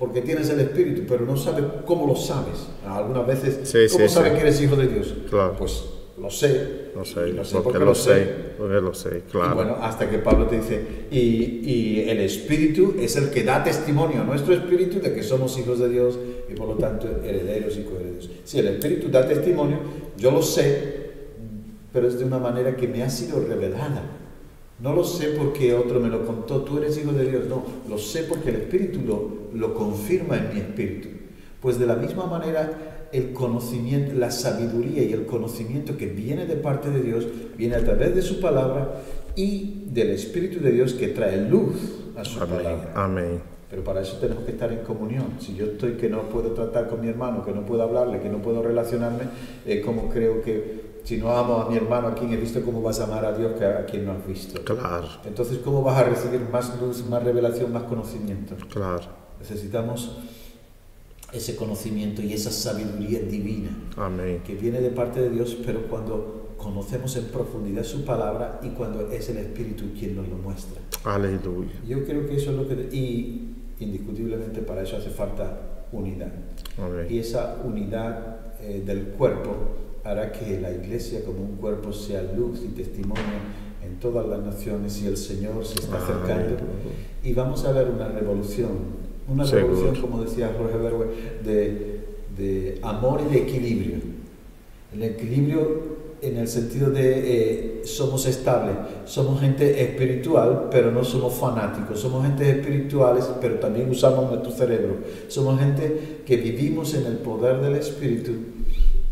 porque 0.01 0.21
tienes 0.21 0.49
el 0.49 0.59
espíritu, 0.61 1.03
pero 1.07 1.27
no 1.27 1.37
sabes 1.37 1.63
cómo 1.85 2.07
lo 2.07 2.15
sabes. 2.15 2.67
Algunas 2.87 3.27
veces, 3.27 3.69
Sí, 3.69 3.77
¿cómo 3.95 4.07
sí, 4.07 4.13
sabes 4.15 4.31
sí. 4.31 4.35
que 4.35 4.41
eres 4.41 4.61
hijo 4.61 4.75
de 4.75 4.87
Dios? 4.87 5.13
Claro. 5.29 5.55
Pues 5.59 5.83
lo 6.19 6.27
sé. 6.31 6.89
Lo 6.95 7.05
sé, 7.05 7.29
Y 7.29 7.33
lo 7.33 7.45
sé 7.45 7.53
porque, 7.53 7.69
porque 7.69 7.85
lo 7.85 7.93
sé, 7.95 8.27
porque 8.57 8.73
lo 8.81 8.93
sé, 8.95 9.19
y 9.19 9.31
claro. 9.31 9.55
bueno, 9.55 9.77
hasta 9.79 10.09
que 10.09 10.17
Pablo 10.17 10.47
te 10.47 10.57
dice, 10.57 10.81
y, 11.11 11.17
y 11.63 12.09
el 12.09 12.19
Espíritu 12.19 12.95
es 12.99 13.15
el 13.15 13.29
que 13.29 13.43
da 13.43 13.63
testimonio 13.63 14.21
a 14.21 14.25
nuestro 14.25 14.53
Espíritu 14.55 14.99
de 14.99 15.13
que 15.13 15.21
somos 15.23 15.57
hijos 15.59 15.77
de 15.79 15.87
Dios 15.89 16.17
y 16.49 16.53
por 16.55 16.67
lo 16.67 16.73
tanto 16.75 17.07
herederos 17.23 17.77
y 17.77 17.83
coherederos. 17.83 18.29
Si 18.43 18.57
el 18.59 18.67
Espíritu 18.69 19.07
da 19.09 19.25
testimonio, 19.27 19.77
yo 20.17 20.31
lo 20.31 20.41
sé, 20.41 21.11
pero 21.93 22.07
es 22.07 22.17
de 22.19 22.25
una 22.25 22.39
manera 22.39 22.75
que 22.75 22.87
me 22.87 23.03
ha 23.03 23.09
sido 23.09 23.39
revelada. 23.47 24.01
No 24.81 24.93
lo 24.93 25.03
sé 25.03 25.29
porque 25.37 25.73
otro 25.75 25.99
me 25.99 26.09
lo 26.09 26.25
contó, 26.25 26.61
tú 26.61 26.79
eres 26.79 26.97
hijo 26.97 27.13
de 27.13 27.29
Dios, 27.29 27.45
no, 27.47 27.63
lo 27.87 27.97
sé 27.99 28.23
porque 28.23 28.49
el 28.49 28.55
Espíritu 28.55 29.01
lo, 29.05 29.29
lo 29.53 29.75
confirma 29.75 30.37
en 30.37 30.53
mi 30.53 30.59
espíritu. 30.59 31.09
Pues 31.61 31.77
de 31.77 31.85
la 31.85 31.95
misma 31.95 32.25
manera 32.25 33.07
el 33.11 33.33
conocimiento, 33.33 34.13
la 34.15 34.31
sabiduría 34.31 35.03
y 35.03 35.13
el 35.13 35.25
conocimiento 35.25 35.97
que 35.97 36.07
viene 36.07 36.45
de 36.45 36.55
parte 36.55 36.89
de 36.89 37.01
Dios 37.01 37.27
viene 37.57 37.75
a 37.75 37.83
través 37.83 38.15
de 38.15 38.21
su 38.21 38.39
palabra 38.39 39.01
y 39.35 39.83
del 39.87 40.09
Espíritu 40.11 40.59
de 40.59 40.71
Dios 40.71 40.93
que 40.93 41.09
trae 41.09 41.37
luz 41.47 41.75
a 42.17 42.25
su 42.25 42.41
Amén, 42.41 42.57
palabra. 42.57 42.91
amén. 42.95 43.41
Pero 43.69 43.83
para 43.83 44.01
eso 44.01 44.17
tenemos 44.17 44.43
que 44.43 44.51
estar 44.51 44.71
en 44.71 44.79
comunión. 44.79 45.35
Si 45.39 45.55
yo 45.55 45.65
estoy 45.65 45.93
que 45.93 46.09
no 46.09 46.23
puedo 46.23 46.51
tratar 46.51 46.89
con 46.89 47.01
mi 47.01 47.07
hermano, 47.07 47.45
que 47.45 47.51
no 47.53 47.65
puedo 47.65 47.83
hablarle, 47.83 48.19
que 48.19 48.29
no 48.29 48.41
puedo 48.41 48.61
relacionarme, 48.61 49.25
eh, 49.65 49.81
como 49.81 50.09
creo 50.09 50.41
que 50.41 50.90
si 51.03 51.17
no 51.17 51.31
amo 51.35 51.57
a 51.61 51.69
mi 51.69 51.77
hermano 51.77 52.09
a 52.09 52.15
quien 52.15 52.31
he 52.33 52.37
visto, 52.37 52.61
¿cómo 52.63 52.81
vas 52.81 52.99
a 52.99 53.05
amar 53.05 53.25
a 53.25 53.33
Dios 53.37 53.53
que 53.57 53.65
a 53.65 53.85
quien 53.85 54.05
no 54.05 54.11
has 54.13 54.25
visto? 54.27 54.63
Claro, 54.63 55.07
Entonces, 55.25 55.59
¿cómo 55.63 55.81
vas 55.81 55.97
a 55.97 56.03
recibir 56.03 56.41
más 56.51 56.79
luz, 56.79 57.05
más 57.09 57.23
revelación, 57.23 57.71
más 57.73 57.83
conocimiento? 57.83 58.55
claro. 58.71 59.21
Necesitamos 59.39 60.17
ese 61.33 61.55
conocimiento 61.55 62.21
y 62.21 62.33
esa 62.33 62.51
sabiduría 62.51 63.21
divina 63.21 63.69
Amén. 63.97 64.41
que 64.45 64.53
viene 64.55 64.79
de 64.81 64.89
parte 64.91 65.19
de 65.21 65.29
Dios, 65.29 65.57
pero 65.65 65.87
cuando 65.87 66.53
conocemos 66.57 67.15
en 67.15 67.25
profundidad 67.25 67.83
su 67.83 68.03
palabra 68.05 68.59
y 68.61 68.69
cuando 68.69 69.09
es 69.09 69.29
el 69.29 69.37
Espíritu 69.37 69.85
quien 69.97 70.15
nos 70.15 70.27
lo 70.27 70.35
muestra. 70.35 70.79
Aleluya. 71.05 71.71
Yo 71.87 72.05
creo 72.05 72.27
que 72.27 72.35
eso 72.35 72.51
es 72.51 72.57
lo 72.57 72.67
que... 72.67 72.95
Y 72.95 73.55
indiscutiblemente 73.79 74.61
para 74.61 74.83
eso 74.83 74.97
hace 74.97 75.09
falta 75.09 75.85
unidad. 75.91 76.31
Y 76.77 76.81
Amén. 76.81 77.07
esa 77.09 77.57
unidad 77.63 78.37
eh, 78.61 78.83
del 78.85 79.05
cuerpo 79.07 79.55
hará 80.03 80.31
que 80.31 80.59
la 80.59 80.71
iglesia 80.71 81.23
como 81.25 81.41
un 81.41 81.57
cuerpo 81.57 81.93
sea 81.93 82.23
luz 82.23 82.61
y 82.63 82.69
testimonio 82.69 83.23
en 83.83 83.99
todas 83.99 84.27
las 84.27 84.39
naciones 84.39 85.01
y 85.01 85.07
el 85.07 85.17
Señor 85.17 85.65
se 85.65 85.79
está 85.79 85.97
acercando. 85.97 86.57
Y 87.23 87.33
vamos 87.33 87.65
a 87.65 87.71
ver 87.71 87.87
una 87.89 88.07
revolución, 88.07 88.69
una 89.27 89.43
revolución, 89.43 89.95
como 89.95 90.23
decía 90.23 90.53
Jorge 90.57 90.77
Berwe, 90.77 91.05
de, 91.43 91.99
de 92.37 92.79
amor 92.81 93.21
y 93.29 93.33
de 93.33 93.41
equilibrio. 93.41 93.97
El 94.93 95.03
equilibrio 95.03 96.01
en 96.21 96.37
el 96.37 96.47
sentido 96.47 96.91
de 96.91 97.79
eh, 97.79 97.81
somos 97.85 98.27
estables, 98.27 98.75
somos 99.05 99.41
gente 99.41 99.81
espiritual, 99.83 100.67
pero 100.69 100.91
no 100.91 101.03
somos 101.03 101.33
fanáticos, 101.33 101.99
somos 101.99 102.23
gente 102.25 102.47
espirituales, 102.49 103.27
pero 103.41 103.55
también 103.55 103.89
usamos 103.89 104.29
nuestro 104.29 104.51
cerebro, 104.51 104.97
somos 105.27 105.59
gente 105.59 106.21
que 106.25 106.37
vivimos 106.37 106.93
en 106.93 107.07
el 107.07 107.17
poder 107.17 107.59
del 107.59 107.75
Espíritu, 107.75 108.33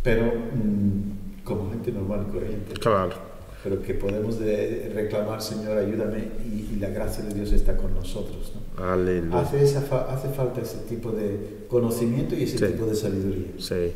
pero 0.03 0.25
mm, 0.25 1.43
como 1.43 1.69
gente 1.71 1.91
normal 1.91 2.25
y 2.27 2.31
corriente 2.31 2.73
Claro, 2.79 3.13
pero 3.63 3.81
que 3.81 3.93
podemos 3.93 4.39
de- 4.39 4.91
reclamar, 4.95 5.41
Señor, 5.41 5.77
ayúdame, 5.77 6.29
y, 6.45 6.73
y 6.73 6.77
la 6.79 6.89
gracia 6.89 7.23
de 7.25 7.33
Dios 7.33 7.51
está 7.51 7.75
con 7.75 7.93
nosotros. 7.93 8.53
¿no? 8.55 8.83
aleluya. 8.83 9.39
Hace, 9.41 9.61
esa 9.63 9.81
fa- 9.81 10.13
hace 10.13 10.29
falta 10.29 10.61
ese 10.61 10.77
tipo 10.87 11.11
de 11.11 11.65
conocimiento 11.67 12.35
y 12.35 12.43
ese 12.43 12.57
Sí. 12.57 12.65
tipo 12.65 12.85
de 12.85 12.95
sabiduría. 12.95 13.47
Sí, 13.57 13.91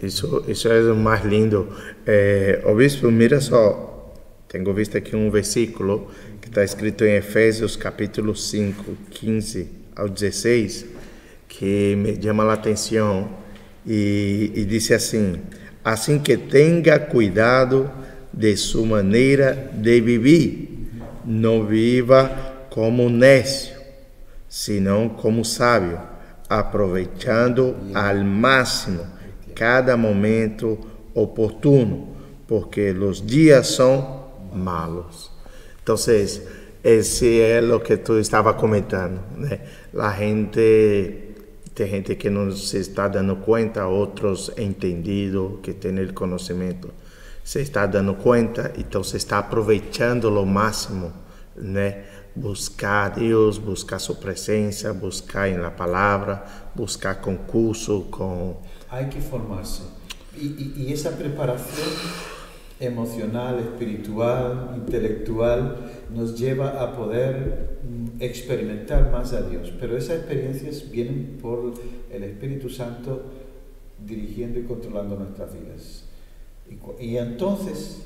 eso, 0.00 0.44
eso 0.46 0.72
es 0.72 0.84
lo 0.84 0.94
más 0.94 1.24
lindo. 1.24 1.68
Eh, 2.06 2.62
obispo, 2.66 3.10
mira 3.10 3.40
só, 3.40 4.12
tengo 4.46 4.72
visto 4.72 4.96
aquí 4.98 5.16
un 5.16 5.32
versículo 5.32 6.06
que 6.40 6.46
está 6.46 6.62
escrito 6.62 7.04
en 7.04 7.16
Efesios 7.16 7.76
capítulo 7.76 8.36
5, 8.36 8.84
15 9.10 9.68
al 9.96 10.10
16, 10.14 10.86
que 11.48 11.96
me 11.98 12.16
llama 12.18 12.44
la 12.44 12.52
atención 12.52 13.42
y, 13.86 14.52
y 14.60 14.64
dice 14.64 14.94
así, 14.94 15.36
así 15.82 16.20
que 16.20 16.36
tenga 16.36 17.06
cuidado 17.06 17.90
de 18.32 18.56
su 18.56 18.84
manera 18.84 19.70
de 19.74 20.00
vivir, 20.00 20.68
no 21.24 21.64
viva 21.64 22.66
como 22.70 23.08
necio, 23.08 23.76
sino 24.48 25.16
como 25.16 25.44
sábio, 25.44 26.00
aproveitando 26.48 27.76
al 27.94 28.24
máximo 28.24 29.02
cada 29.54 29.96
momento 29.96 30.78
oportuno, 31.14 32.08
porque 32.46 32.92
los 32.92 33.26
días 33.26 33.66
son 33.68 34.04
malos. 34.52 35.32
Entonces, 35.78 36.42
ese 36.82 37.58
es 37.58 37.64
lo 37.64 37.82
que 37.82 37.96
tú 37.96 38.16
estabas 38.16 38.56
comentando. 38.56 39.22
né? 39.36 39.60
La 39.92 40.12
gente, 40.12 41.33
hay 41.82 41.90
gente 41.90 42.16
que 42.16 42.30
no 42.30 42.52
se 42.52 42.78
está 42.78 43.08
dando 43.08 43.40
cuenta, 43.40 43.88
otros 43.88 44.52
entendidos, 44.56 45.60
que 45.62 45.74
tienen 45.74 46.04
el 46.04 46.14
conocimiento, 46.14 46.90
se 47.42 47.60
está 47.60 47.86
dando 47.88 48.16
cuenta, 48.16 48.70
entonces 48.76 49.16
está 49.16 49.38
aprovechando 49.38 50.30
lo 50.30 50.44
máximo, 50.46 51.12
né? 51.56 52.04
buscar 52.36 53.12
a 53.12 53.14
Deus, 53.14 53.58
buscar 53.58 54.00
sua 54.00 54.16
presença, 54.16 54.92
buscar 54.92 55.48
em 55.48 55.56
la 55.56 55.70
palavra, 55.70 56.44
buscar 56.74 57.20
concurso 57.20 58.08
com 58.10 58.56
Hay 58.90 59.08
que 59.08 59.20
formarse. 59.20 59.82
Y, 60.36 60.46
y- 60.46 60.74
y 60.88 60.92
esa 60.92 61.10
preparación 61.16 61.88
emocional, 62.80 63.58
espiritual, 63.60 64.72
intelectual, 64.76 65.76
nos 66.12 66.38
lleva 66.38 66.82
a 66.82 66.96
poder 66.96 67.78
mm, 67.82 68.22
experimentar 68.22 69.10
más 69.10 69.32
a 69.32 69.42
Dios. 69.42 69.72
Pero 69.80 69.96
esas 69.96 70.18
experiencias 70.18 70.90
vienen 70.90 71.38
por 71.40 71.74
el 72.12 72.24
Espíritu 72.24 72.68
Santo 72.68 73.22
dirigiendo 74.04 74.58
y 74.58 74.64
controlando 74.64 75.16
nuestras 75.16 75.52
vidas. 75.54 76.04
Y, 77.00 77.16
entonces 77.16 78.02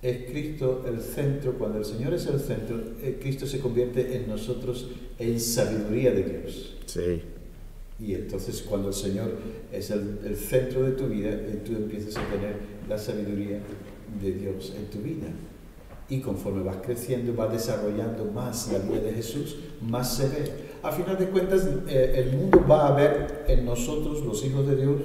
es 0.00 0.30
Cristo 0.30 0.84
el 0.88 1.00
centro, 1.00 1.52
cuando 1.54 1.78
el 1.78 1.84
Señor 1.84 2.14
es 2.14 2.26
el 2.26 2.40
centro, 2.40 2.76
eh, 3.02 3.18
Cristo 3.20 3.46
se 3.46 3.60
convierte 3.60 4.16
en 4.16 4.28
nosotros 4.28 4.90
en 5.18 5.38
sabiduría 5.38 6.10
de 6.10 6.22
Dios. 6.24 6.76
Sim, 6.86 7.20
Y 8.00 8.14
entonces 8.14 8.62
cuando 8.62 8.88
el 8.88 8.94
Señor 8.94 9.32
es 9.70 9.90
el, 9.90 10.18
el 10.24 10.36
centro 10.36 10.82
de 10.82 10.92
tu 10.92 11.06
vida, 11.06 11.30
eh, 11.30 11.60
tú 11.64 11.72
empiezas 11.72 12.16
a 12.16 12.28
tener 12.30 12.56
la 12.88 12.98
sabiduría 12.98 13.60
de 14.20 14.32
Dios 14.32 14.74
en 14.76 14.86
tu 14.86 14.98
vida. 14.98 15.28
Y 16.08 16.20
conforme 16.20 16.62
vas 16.62 16.76
creciendo, 16.82 17.34
vas 17.34 17.52
desarrollando 17.52 18.24
más 18.26 18.70
la 18.72 18.78
vida 18.78 19.00
de 19.00 19.12
Jesús, 19.12 19.56
más 19.80 20.16
se 20.16 20.28
ve. 20.28 20.72
A 20.82 20.90
final 20.92 21.16
de 21.16 21.28
cuentas, 21.28 21.66
eh, 21.88 22.12
el 22.16 22.36
mundo 22.36 22.64
va 22.68 22.88
a 22.88 22.92
ver 22.92 23.44
en 23.48 23.64
nosotros, 23.64 24.22
los 24.22 24.44
hijos 24.44 24.66
de 24.66 24.76
Dios, 24.76 25.00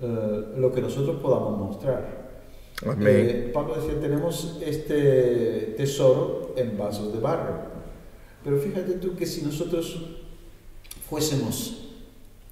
eh, 0.00 0.44
lo 0.56 0.70
que 0.72 0.80
nosotros 0.80 1.16
podamos 1.20 1.58
mostrar. 1.58 2.28
Eh, 3.00 3.50
Pablo 3.52 3.74
decía, 3.74 3.98
tenemos 4.00 4.60
este 4.64 5.74
tesoro 5.76 6.52
en 6.56 6.78
vasos 6.78 7.12
de 7.12 7.18
barro. 7.18 7.78
Pero 8.44 8.58
fíjate 8.58 8.92
tú 8.94 9.16
que 9.16 9.26
si 9.26 9.42
nosotros 9.42 10.20
fuésemos 11.08 11.88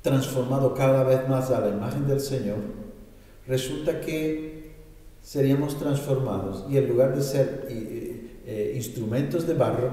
transformados 0.02 0.76
cada 0.76 1.04
vez 1.04 1.28
más 1.28 1.50
a 1.50 1.60
la 1.60 1.68
imagen 1.68 2.08
del 2.08 2.20
Señor, 2.20 2.58
resulta 3.46 4.00
que 4.00 4.72
seríamos 5.22 5.78
transformados 5.78 6.64
y 6.70 6.76
en 6.76 6.88
lugar 6.88 7.14
de 7.16 7.22
ser 7.22 7.66
eh, 7.68 8.40
eh, 8.46 8.72
instrumentos 8.76 9.46
de 9.46 9.54
barro, 9.54 9.90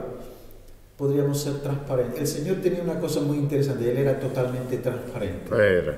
podríamos 0.98 1.42
ser 1.42 1.56
transparentes. 1.56 2.20
El 2.20 2.28
Señor 2.28 2.58
tenía 2.58 2.84
una 2.84 3.00
cosa 3.00 3.20
muy 3.22 3.38
interesante, 3.38 3.92
Él 3.92 3.98
era 3.98 4.20
totalmente 4.20 4.78
transparente. 4.78 5.54
Era. 5.56 5.98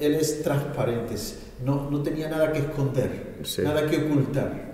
Él 0.00 0.14
es 0.14 0.42
transparente, 0.42 1.14
no, 1.64 1.90
no 1.90 2.02
tenía 2.02 2.28
nada 2.28 2.52
que 2.52 2.60
esconder, 2.60 3.36
Sí. 3.42 3.62
nada 3.62 3.86
que 3.88 3.96
ocultar. 3.96 4.68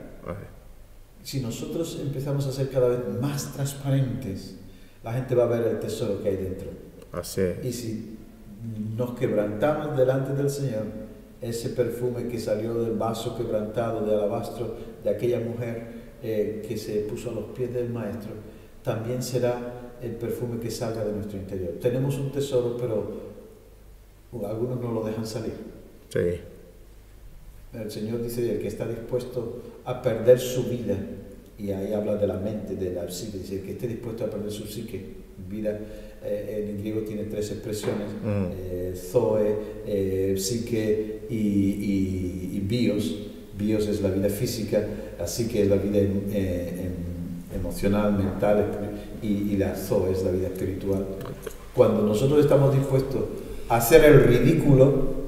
Si 1.22 1.40
nosotros 1.40 1.98
empezamos 2.02 2.46
a 2.46 2.52
ser 2.52 2.68
cada 2.68 2.88
vez 2.88 3.00
más 3.20 3.52
transparentes, 3.54 4.56
la 5.02 5.14
gente 5.14 5.34
va 5.34 5.44
a 5.44 5.46
ver 5.46 5.66
el 5.66 5.80
tesoro 5.80 6.22
que 6.22 6.28
hay 6.28 6.36
dentro. 6.36 6.68
É. 7.14 7.66
Y 7.66 7.72
si 7.72 8.18
nos 8.96 9.14
quebrantamos 9.18 9.96
delante 9.96 10.34
del 10.34 10.50
Señor, 10.50 11.03
ese 11.44 11.70
perfume 11.70 12.26
que 12.28 12.38
salió 12.38 12.74
del 12.74 12.96
vaso 12.96 13.36
quebrantado 13.36 14.04
de 14.06 14.14
alabastro 14.14 14.74
de 15.02 15.10
aquella 15.10 15.40
mujer 15.40 16.04
eh, 16.22 16.64
que 16.66 16.76
se 16.76 17.00
puso 17.00 17.30
a 17.30 17.34
los 17.34 17.44
pies 17.56 17.72
del 17.72 17.90
Maestro, 17.90 18.32
también 18.82 19.22
será 19.22 19.96
el 20.02 20.12
perfume 20.12 20.58
que 20.58 20.70
salga 20.70 21.04
de 21.04 21.12
nuestro 21.12 21.38
interior. 21.38 21.72
Tenemos 21.80 22.18
un 22.18 22.32
tesoro, 22.32 22.76
pero 22.78 23.34
algunos 24.46 24.80
no 24.80 24.92
lo 24.92 25.04
dejan 25.04 25.26
salir. 25.26 25.52
Sí. 26.08 26.40
El 27.78 27.90
Señor 27.90 28.22
dice, 28.22 28.54
el 28.54 28.60
que 28.60 28.68
está 28.68 28.86
dispuesto 28.86 29.62
a 29.84 30.00
perder 30.00 30.38
su 30.38 30.64
vida, 30.64 30.96
y 31.58 31.70
ahí 31.70 31.92
habla 31.92 32.16
de 32.16 32.26
la 32.26 32.38
mente, 32.38 32.76
de 32.76 32.92
la 32.92 33.10
psique, 33.10 33.38
dice, 33.38 33.56
el 33.56 33.62
que 33.62 33.72
esté 33.72 33.88
dispuesto 33.88 34.24
a 34.24 34.30
perder 34.30 34.50
su 34.50 34.64
psique, 34.66 35.04
vida, 35.48 35.78
eh, 36.24 36.70
en 36.70 36.78
griego 36.80 37.00
tiene 37.02 37.24
tres 37.24 37.50
expresiones, 37.50 38.08
Mm. 38.24 38.44
eh, 38.70 38.92
zoe, 38.96 39.54
eh, 39.86 40.34
psique 40.38 41.20
y, 41.30 41.34
y- 41.36 42.50
y 42.54 42.60
bios. 42.60 43.14
Bios 43.58 43.86
es 43.86 44.00
la 44.02 44.10
vida 44.10 44.28
física, 44.28 44.84
la 45.18 45.26
psique 45.26 45.62
es 45.62 45.68
la 45.68 45.76
vida 45.76 45.98
em- 45.98 46.22
eh, 46.32 46.86
em- 46.86 47.58
emocional, 47.60 48.12
mental, 48.12 48.66
y, 49.22 49.52
y 49.52 49.56
la 49.56 49.76
zoe 49.76 50.10
es 50.12 50.24
la 50.24 50.32
vida 50.32 50.48
espiritual. 50.48 51.04
Cuando 51.74 52.02
nosotros 52.02 52.40
estamos 52.40 52.74
dispuestos 52.74 53.22
a 53.68 53.76
hacer 53.76 54.04
el 54.04 54.24
ridículo, 54.24 55.22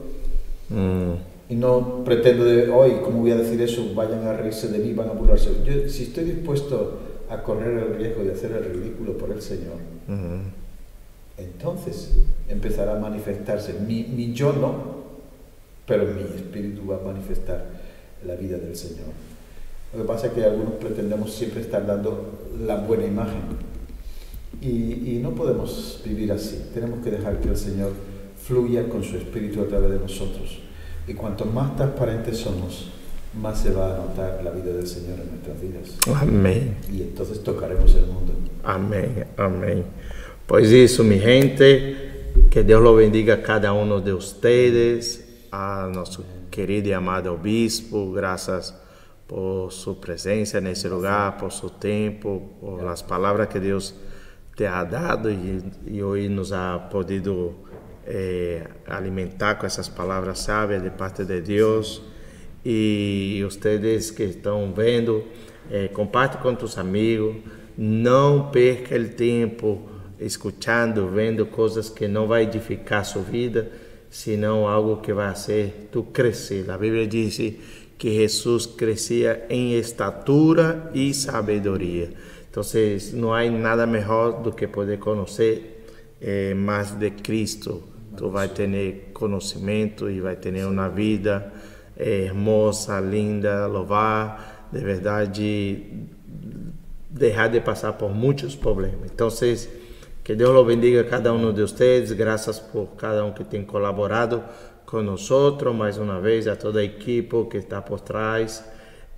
Mm, 0.69 1.13
y 1.49 1.55
no 1.55 2.03
pretendo 2.05 2.45
de 2.45 2.69
hoy, 2.71 2.95
¿cómo 3.05 3.21
voy 3.21 3.31
a 3.31 3.37
decir 3.37 3.61
eso? 3.63 3.95
Vayan 3.95 4.27
a 4.27 4.33
reírse 4.33 4.67
de 4.67 4.79
mí, 4.81 4.93
van 4.95 5.09
a 5.11 5.13
burlarse. 5.13 5.51
Yo, 5.65 5.89
si 5.89 6.03
estoy 6.03 6.25
dispuesto 6.25 6.99
a 7.31 7.41
correr 7.45 7.79
el 7.85 7.95
riesgo 7.97 8.25
de 8.25 8.33
hacer 8.33 8.51
el 8.51 8.65
ridículo 8.81 9.17
por 9.17 9.31
el 9.31 9.41
Señor, 9.41 9.77
mm, 10.09 10.66
entonces 11.39 12.13
empezará 12.49 12.97
a 12.97 12.99
manifestarse. 12.99 13.75
Mi, 13.75 14.05
mi 14.05 14.33
yo 14.33 14.53
no, 14.53 14.97
pero 15.87 16.05
mi 16.05 16.23
espíritu 16.23 16.87
va 16.87 16.97
a 16.97 17.01
manifestar 17.01 17.67
la 18.27 18.35
vida 18.35 18.59
del 18.59 18.77
Señor. 18.77 19.07
Lo 19.93 20.03
que 20.03 20.09
pasa 20.09 20.27
es 20.29 20.33
que 20.33 20.45
algunos 20.45 20.75
pretendemos 20.75 21.33
siempre 21.33 21.61
estar 21.61 21.87
dando 21.87 22.51
la 22.67 22.77
buena 22.77 23.07
imagen. 23.07 23.43
Y, 24.61 25.17
y 25.17 25.21
no 25.23 25.35
podemos 25.35 26.01
vivir 26.05 26.33
así. 26.33 26.71
Tenemos 26.73 27.05
que 27.05 27.11
dejar 27.11 27.41
que 27.41 27.49
el 27.49 27.57
Señor 27.57 27.93
fluya 28.47 28.89
con 28.89 29.03
su 29.03 29.17
espíritu 29.17 29.61
a 29.61 29.69
través 29.69 29.91
de 29.91 29.99
nosotros. 29.99 30.61
Y 31.07 31.15
cuanto 31.15 31.45
más 31.45 31.77
transparentes 31.77 32.39
somos, 32.39 32.91
más 33.41 33.61
se 33.61 33.71
va 33.71 33.95
a 33.95 33.99
notar 33.99 34.41
la 34.43 34.51
vida 34.51 34.73
del 34.73 34.87
Señor 34.87 35.21
en 35.21 35.31
nuestras 35.31 35.61
vidas. 35.61 35.99
amém. 36.21 36.75
Y 36.91 37.03
entonces 37.03 37.43
tocaremos 37.43 37.95
el 37.95 38.07
mundo. 38.07 38.33
Amém, 38.65 39.25
amém. 39.37 39.85
Pois 40.49 40.71
isso, 40.71 41.03
minha 41.03 41.21
gente, 41.21 41.97
que 42.53 42.63
Deus 42.63 42.81
lo 42.81 42.95
bendiga 42.95 43.35
a 43.35 43.37
cada 43.37 43.75
um 43.75 44.01
de 44.01 44.13
ustedes, 44.13 45.25
a 45.51 45.91
nosso 45.93 46.25
querido 46.53 46.87
e 46.87 46.95
amado 46.95 47.33
obispo, 47.33 48.13
graças 48.13 48.73
por 49.27 49.73
sua 49.73 49.97
presença 49.97 50.61
nesse 50.61 50.87
lugar, 50.87 51.37
por 51.37 51.51
seu 51.51 51.69
tempo, 51.69 52.49
por 52.61 52.87
as 52.87 53.03
palavras 53.03 53.49
que 53.49 53.59
Deus 53.59 53.93
te 54.55 54.65
ha 54.67 54.85
dado 54.85 55.33
e, 55.33 55.65
e 55.85 56.01
hoje 56.01 56.29
nos 56.29 56.53
ha 56.53 56.79
podido 56.93 57.53
eh, 58.07 58.69
alimentar 58.87 59.57
com 59.57 59.67
essas 59.67 59.89
palavras 59.89 60.39
sábias 60.39 60.81
de 60.81 60.91
parte 60.91 61.25
de 61.25 61.41
Deus. 61.41 62.01
E 62.65 63.43
vocês 63.43 64.13
que 64.13 64.23
estão 64.23 64.73
vendo, 64.73 65.25
eh, 65.73 65.89
comparte 65.89 66.37
com 66.37 66.55
tus 66.55 66.79
amigos. 66.79 67.35
Não 67.77 68.49
perca 68.53 68.97
o 68.97 69.09
tempo 69.09 69.96
escutando, 70.21 71.09
vendo 71.09 71.47
coisas 71.47 71.89
que 71.89 72.09
não 72.09 72.27
vai 72.27 72.45
edificar 72.45 73.05
sua 73.05 73.23
vida, 73.23 73.71
senão 74.11 74.67
algo 74.67 74.99
que 74.99 75.13
vai 75.13 75.31
fazer 75.31 75.89
tu 75.93 76.03
crescer. 76.03 76.71
A 76.71 76.79
Bíblia 76.79 77.07
diz 77.07 77.37
que 77.99 78.11
Jesus 78.15 78.67
crescia 78.67 79.47
em 79.49 79.75
estatura 79.79 80.91
e 80.95 81.13
sabedoria. 81.15 82.11
Então, 82.51 82.63
não 83.15 83.35
há 83.35 83.45
nada 83.51 83.87
melhor 83.87 84.43
do 84.43 84.53
que 84.53 84.67
poder 84.67 84.99
conhecer 84.99 85.85
eh, 86.21 86.55
mais 86.55 86.93
de 86.93 87.11
Cristo. 87.11 87.83
Tu 88.17 88.31
vai 88.31 88.49
ter 88.49 89.11
conhecimento 89.13 90.09
e 90.09 90.21
vai 90.21 90.37
ter 90.37 90.65
uma 90.65 90.89
vida 90.89 91.53
eh, 91.97 92.25
hermosa, 92.25 92.99
linda, 93.01 93.67
louvar, 93.67 94.69
de 94.73 94.81
verdade, 94.81 95.83
deixar 97.11 97.49
de 97.49 97.61
passar 97.61 97.93
por 97.95 98.15
muitos 98.15 98.55
problemas. 98.55 99.11
Então, 99.13 99.29
que 100.27 100.35
Deus 100.35 100.53
lo 100.53 100.65
bendiga 100.65 101.03
a 101.03 101.05
cada 101.05 101.33
um 101.33 101.53
de 101.53 101.63
vocês. 101.63 102.11
Graças 102.11 102.59
por 102.59 102.97
cada 102.97 103.25
um 103.25 103.33
que 103.33 103.45
tem 103.45 103.65
colaborado 103.65 104.43
conosco, 104.85 105.73
mais 105.73 105.99
uma 105.99 106.21
vez, 106.21 106.49
a 106.49 106.57
toda 106.57 106.81
a 106.81 106.83
equipe 106.83 107.45
que 107.49 107.59
está 107.59 107.81
por 107.81 108.01
trás 108.01 108.65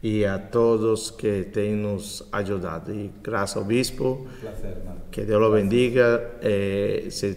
e 0.02 0.26
a 0.26 0.38
todos 0.38 1.11
que 1.11 1.44
têm 1.44 1.74
nos 1.74 2.28
ajudado. 2.30 2.92
E 2.92 3.11
graças 3.22 3.56
ao 3.56 3.64
Bispo, 3.64 4.28
placer, 4.38 4.76
que 5.11 5.22
Deus 5.22 5.40
lo 5.40 5.50
bendiga. 5.50 6.32
Eh, 6.42 7.06
se 7.09 7.34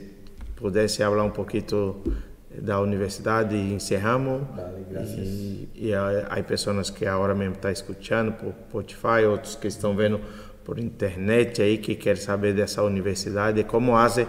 pudesse 0.58 0.98
falar 0.98 1.24
um 1.24 1.32
pouquinho 1.32 1.96
da 2.54 2.82
universidade 2.82 3.56
encerramos. 3.56 4.42
Vale. 4.54 4.86
E, 5.18 5.70
e 5.76 5.94
há, 5.94 6.28
há 6.30 6.44
pessoas 6.44 6.90
que 6.90 7.06
agora 7.06 7.34
mesmo 7.34 7.54
estão 7.54 7.72
escutando 7.72 8.34
por 8.34 8.54
Spotify, 8.68 9.26
outros 9.26 9.56
que 9.56 9.70
estão 9.70 9.96
vendo 9.96 10.20
por 10.64 10.80
internet 10.80 11.62
aí 11.62 11.78
que 11.78 11.96
querem 11.96 12.22
saber 12.22 12.54
dessa 12.54 12.84
universidade, 12.84 13.64
como 13.64 13.94
fazem 13.94 14.28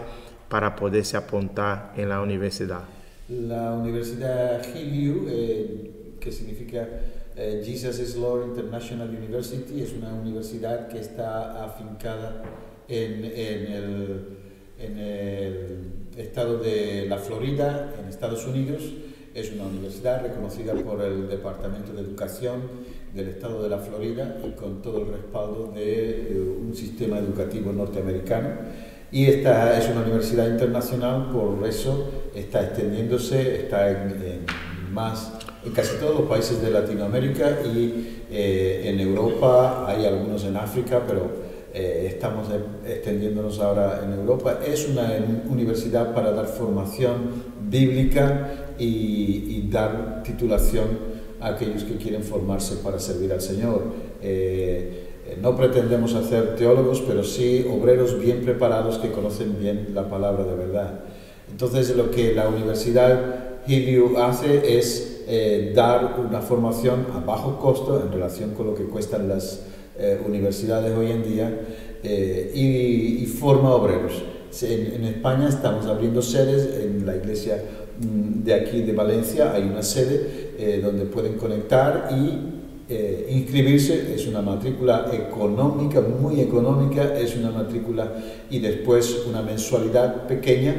para 0.48 0.70
poder 0.70 1.04
se 1.04 1.16
apontar 1.16 1.94
em 1.96 2.04
la 2.04 2.20
universidade. 2.20 2.86
La 3.28 3.74
Universidad 3.74 4.62
Hillyu, 4.74 5.26
eh, 5.28 6.16
que 6.20 6.30
significa 6.30 6.86
eh, 7.36 7.62
Jesus 7.64 7.98
is 7.98 8.14
Lord 8.16 8.48
International 8.48 9.08
University, 9.08 9.80
es 9.80 9.92
una 9.94 10.12
universidad 10.12 10.88
que 10.88 10.98
está 10.98 11.64
afincada 11.64 12.42
en, 12.88 13.24
en 13.24 13.72
el, 13.72 14.26
en 14.78 14.98
el 14.98 15.92
estado 16.16 16.58
de 16.58 17.06
la 17.08 17.16
Florida, 17.16 17.94
en 17.98 18.08
Estados 18.08 18.46
Unidos. 18.46 18.82
Es 19.34 19.50
una 19.52 19.64
universidad 19.64 20.22
reconocida 20.22 20.74
por 20.74 21.00
el 21.00 21.26
Departamento 21.26 21.94
de 21.94 22.02
Educación 22.02 22.60
del 23.14 23.28
estado 23.28 23.62
de 23.62 23.68
la 23.68 23.78
Florida 23.78 24.38
y 24.46 24.52
con 24.52 24.80
todo 24.80 25.02
el 25.02 25.08
respaldo 25.08 25.70
de 25.74 26.32
eh, 26.32 26.56
un 26.60 26.74
sistema 26.74 27.18
educativo 27.18 27.72
norteamericano. 27.72 28.48
Y 29.10 29.26
esta 29.26 29.78
es 29.78 29.90
una 29.90 30.00
universidad 30.00 30.48
internacional, 30.48 31.30
por 31.30 31.66
eso 31.68 32.08
está 32.34 32.62
extendiéndose, 32.62 33.56
está 33.56 33.90
en, 33.90 34.46
más, 34.90 35.32
en 35.66 35.72
casi 35.72 35.98
todos 35.98 36.20
los 36.20 36.28
países 36.28 36.62
de 36.62 36.70
Latinoamérica 36.70 37.58
y 37.62 38.22
eh, 38.30 38.82
en 38.86 39.00
Europa, 39.00 39.84
hay 39.86 40.06
algunos 40.06 40.44
en 40.44 40.56
África, 40.56 41.02
pero 41.06 41.30
eh, 41.74 42.08
estamos 42.10 42.48
extendiéndonos 42.86 43.60
ahora 43.60 44.00
en 44.02 44.14
Europa. 44.14 44.60
Es 44.66 44.88
una 44.88 45.12
universidad 45.50 46.14
para 46.14 46.32
dar 46.32 46.46
formación 46.46 47.52
bíblica 47.68 48.74
y 48.78 49.68
dar 49.70 50.22
titulación 50.24 51.11
a 51.42 51.48
aquellos 51.48 51.84
que 51.84 51.96
quieren 51.96 52.22
formarse 52.22 52.76
para 52.76 52.98
servir 52.98 53.32
al 53.32 53.40
Señor. 53.40 53.82
Eh, 54.22 55.08
no 55.40 55.56
pretendemos 55.56 56.14
hacer 56.14 56.56
teólogos, 56.56 57.00
pero 57.00 57.24
sí 57.24 57.66
obreros 57.70 58.18
bien 58.18 58.42
preparados 58.42 58.98
que 58.98 59.10
conocen 59.10 59.58
bien 59.58 59.88
la 59.94 60.08
palabra 60.08 60.44
de 60.44 60.54
verdad. 60.54 61.00
Entonces 61.50 61.96
lo 61.96 62.10
que 62.10 62.34
la 62.34 62.48
Universidad 62.48 63.62
Hillyu 63.66 64.18
hace 64.18 64.78
es 64.78 65.22
eh, 65.28 65.72
dar 65.74 66.16
una 66.18 66.40
formación 66.40 67.06
a 67.14 67.20
bajo 67.20 67.58
costo 67.58 68.02
en 68.02 68.12
relación 68.12 68.50
con 68.50 68.66
lo 68.66 68.74
que 68.74 68.84
cuestan 68.84 69.28
las 69.28 69.62
eh, 69.98 70.20
universidades 70.26 70.96
hoy 70.96 71.10
en 71.10 71.22
día 71.22 71.60
eh, 72.02 72.50
y, 72.54 73.22
y, 73.22 73.26
forma 73.26 73.74
obreros. 73.74 74.22
En, 74.62 74.94
en, 74.94 75.04
España 75.04 75.48
estamos 75.48 75.86
abriendo 75.86 76.20
sedes 76.20 76.84
en 76.84 77.06
la 77.06 77.16
iglesia 77.16 77.62
mm, 78.00 78.44
de 78.44 78.54
aquí 78.54 78.82
de 78.82 78.92
Valencia, 78.92 79.52
hay 79.54 79.62
una 79.62 79.82
sede 79.82 80.52
eh, 80.58 80.80
donde 80.82 81.06
pueden 81.06 81.34
conectar 81.34 82.08
y 82.12 82.52
eh, 82.88 83.26
inscribirse. 83.30 84.14
Es 84.14 84.26
una 84.26 84.42
matrícula 84.42 85.08
económica, 85.12 86.00
muy 86.02 86.40
económica, 86.40 87.16
es 87.18 87.34
una 87.36 87.50
matrícula 87.50 88.12
y 88.50 88.58
después 88.58 89.24
una 89.26 89.40
mensualidad 89.40 90.26
pequeña 90.26 90.74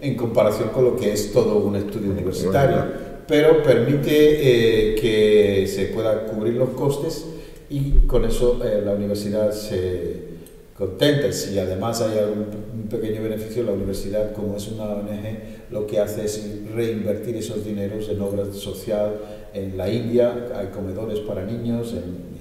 en 0.00 0.16
comparación 0.16 0.70
con 0.70 0.84
lo 0.84 0.96
que 0.96 1.12
es 1.12 1.32
todo 1.32 1.58
un 1.58 1.76
estudio 1.76 2.10
universitario, 2.10 2.84
pero 3.28 3.62
permite 3.62 4.10
eh, 4.10 4.94
que 4.96 5.66
se 5.68 5.84
pueda 5.86 6.26
cubrir 6.26 6.54
los 6.54 6.70
costes 6.70 7.26
y 7.70 8.06
con 8.08 8.24
eso 8.24 8.60
eh, 8.64 8.82
la 8.84 8.94
universidad 8.94 9.52
se 9.52 10.31
contenta. 10.86 11.28
Y 11.52 11.58
además 11.58 12.00
hay 12.00 12.18
algún 12.18 12.46
un 12.72 12.88
pequeño 12.88 13.22
beneficio, 13.22 13.62
la 13.62 13.72
universidad, 13.72 14.32
como 14.32 14.56
es 14.56 14.68
una 14.68 14.84
ONG, 14.84 15.70
lo 15.70 15.86
que 15.86 16.00
hace 16.00 16.24
es 16.24 16.42
reinvertir 16.74 17.36
esos 17.36 17.64
dineros 17.64 18.08
en 18.08 18.20
obra 18.20 18.44
social. 18.52 19.16
En 19.54 19.76
la 19.76 19.88
India 19.88 20.48
hay 20.54 20.68
comedores 20.68 21.20
para 21.20 21.44
niños, 21.44 21.94
en 21.94 22.32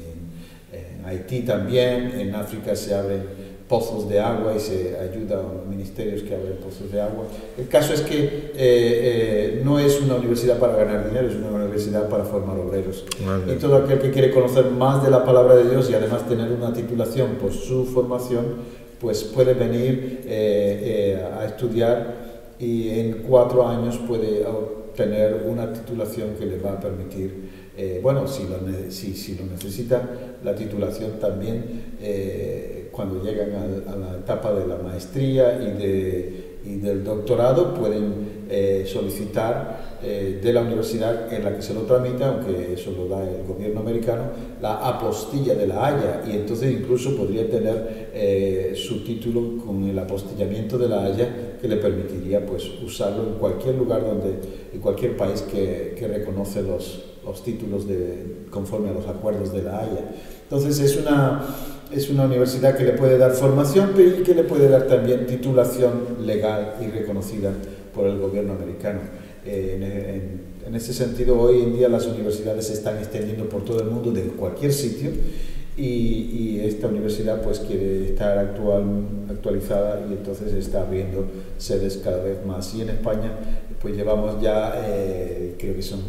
Haití 1.05 1.41
también, 1.41 2.11
en 2.19 2.35
África 2.35 2.75
se 2.75 2.93
abren 2.93 3.23
pozos 3.71 4.09
de 4.09 4.19
agua 4.19 4.53
y 4.53 4.59
se 4.59 4.97
ayuda 4.99 5.39
a 5.39 5.69
ministerios 5.69 6.23
que 6.23 6.35
abren 6.35 6.57
pozos 6.57 6.91
de 6.91 7.01
agua. 7.01 7.23
El 7.57 7.69
caso 7.69 7.93
es 7.93 8.01
que 8.01 8.17
eh, 8.25 8.51
eh, 8.57 9.61
no 9.63 9.79
es 9.79 10.01
una 10.01 10.15
universidad 10.15 10.59
para 10.59 10.75
ganar 10.75 11.07
dinero, 11.07 11.29
es 11.29 11.35
una 11.37 11.51
universidad 11.51 12.09
para 12.09 12.25
formar 12.25 12.59
obreros. 12.59 13.05
Y 13.47 13.53
todo 13.55 13.77
aquel 13.77 13.99
que 13.99 14.11
quiere 14.11 14.29
conocer 14.31 14.65
más 14.65 15.01
de 15.01 15.09
la 15.09 15.23
palabra 15.23 15.55
de 15.55 15.69
Dios 15.69 15.89
y 15.89 15.93
además 15.93 16.27
tener 16.27 16.51
una 16.51 16.73
titulación 16.73 17.35
por 17.35 17.53
su 17.53 17.85
formación, 17.85 18.57
pues 18.99 19.23
puede 19.23 19.53
venir 19.53 20.23
eh, 20.25 21.25
a 21.39 21.45
estudiar 21.45 22.55
y 22.59 22.89
en 22.89 23.23
cuatro 23.23 23.65
años 23.65 23.97
puede 24.05 24.45
obtener 24.45 25.45
una 25.47 25.71
titulación 25.71 26.31
que 26.37 26.45
le 26.45 26.59
va 26.59 26.73
a 26.73 26.79
permitir 26.81 27.50
bueno, 28.01 28.27
si 28.27 28.43
lo, 28.43 28.57
si, 28.91 29.13
si 29.13 29.35
lo, 29.35 29.45
necesita, 29.45 30.01
la 30.43 30.53
titulación 30.53 31.19
también 31.19 31.97
cuando 32.91 33.23
llegan 33.23 33.51
a, 33.87 33.95
la 33.95 34.17
etapa 34.17 34.53
de 34.53 34.67
la 34.67 34.77
maestría 34.77 35.59
y, 35.61 35.77
de, 35.81 36.59
y 36.65 36.75
del 36.75 37.03
doctorado 37.03 37.73
pueden 37.73 38.41
eh, 38.49 38.83
solicitar 38.85 39.99
eh, 40.03 40.39
de 40.43 40.53
la 40.53 40.61
universidad 40.61 41.31
en 41.33 41.43
la 41.43 41.55
que 41.55 41.61
se 41.61 41.73
lo 41.73 41.81
tramita, 41.81 42.27
aunque 42.27 42.73
eso 42.73 42.91
lo 42.91 43.07
da 43.07 43.23
el 43.23 43.45
gobierno 43.47 43.79
americano, 43.79 44.23
la 44.61 44.87
apostilla 44.87 45.55
de 45.55 45.67
la 45.67 45.87
Haya. 45.87 46.23
Y 46.27 46.31
entonces 46.31 46.71
incluso 46.71 47.15
podría 47.15 47.49
tener 47.49 48.09
eh, 48.13 48.73
su 48.75 49.03
título 49.03 49.63
con 49.65 49.83
el 49.85 49.97
apostillamiento 49.97 50.77
de 50.77 50.89
la 50.89 51.05
Haya 51.05 51.57
que 51.61 51.67
le 51.67 51.77
permitiría 51.77 52.45
pues 52.45 52.69
usarlo 52.83 53.23
en 53.23 53.33
cualquier 53.35 53.75
lugar 53.75 54.03
donde, 54.03 54.35
en 54.73 54.79
cualquier 54.81 55.15
país 55.15 55.43
que, 55.43 55.95
que 55.97 56.07
reconoce 56.07 56.61
los, 56.61 57.10
los 57.25 57.43
títulos 57.43 57.87
de, 57.87 58.45
conforme 58.49 58.89
a 58.89 58.93
los 58.93 59.07
acuerdos 59.07 59.53
de 59.53 59.63
la 59.63 59.79
Haya. 59.79 60.15
Entonces 60.43 60.79
es 60.79 60.97
una 60.97 61.41
es 61.91 62.09
una 62.09 62.23
universidad 62.23 62.77
que 62.77 62.85
le 62.85 62.93
puede 62.93 63.17
dar 63.17 63.31
formación, 63.31 63.91
y 63.97 64.23
que 64.23 64.33
le 64.33 64.43
puede 64.43 64.69
dar 64.69 64.87
también 64.87 65.25
titulación 65.25 66.25
legal 66.25 66.75
y 66.81 66.87
reconocida 66.87 67.51
por 67.93 68.07
el 68.07 68.17
gobierno 68.17 68.53
americano. 68.53 69.01
Eh, 69.45 69.73
en, 69.75 70.67
en, 70.67 70.75
ese 70.75 70.93
sentido, 70.93 71.39
hoy 71.39 71.61
en 71.61 71.73
día 71.73 71.89
las 71.89 72.05
universidades 72.05 72.67
se 72.67 72.73
están 72.73 72.97
extendiendo 72.97 73.49
por 73.49 73.65
todo 73.65 73.81
el 73.81 73.89
mundo, 73.89 74.11
de 74.11 74.21
cualquier 74.21 74.71
sitio, 74.71 75.09
y, 75.75 75.83
y 75.83 76.61
esta 76.65 76.87
universidad 76.87 77.41
pues 77.41 77.59
quiere 77.59 78.05
estar 78.05 78.37
actual, 78.37 78.83
actualizada 79.29 80.05
y 80.09 80.13
entonces 80.13 80.53
está 80.53 80.81
abriendo 80.81 81.25
sedes 81.57 81.97
cada 81.97 82.23
vez 82.23 82.45
más. 82.45 82.73
Y 82.75 82.81
en 82.81 82.89
España 82.89 83.31
pues 83.81 83.95
llevamos 83.95 84.41
ya, 84.41 84.73
eh, 84.85 85.55
creo 85.57 85.75
que 85.75 85.81
son 85.81 86.01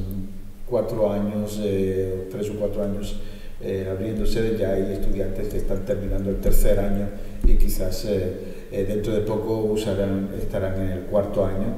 cuatro 0.73 1.13
años, 1.13 1.61
eh, 1.63 2.29
tres 2.31 2.49
o 2.49 2.55
cuatro 2.55 2.83
años, 2.83 3.21
eh, 3.61 3.87
abriéndose, 3.93 4.57
ya 4.59 4.73
hay 4.73 4.95
estudiantes 4.95 5.49
que 5.49 5.59
están 5.59 5.85
terminando 5.85 6.31
el 6.31 6.37
tercer 6.37 6.81
año 6.81 7.09
y 7.47 7.57
quizás 7.57 8.07
eh, 8.07 8.33
eh, 8.73 8.87
dentro 8.89 9.13
de 9.13 9.21
poco 9.21 9.57
usarán, 9.59 10.31
estarán 10.41 10.81
en 10.81 10.89
el 10.89 11.01
cuarto 11.03 11.45
año 11.45 11.77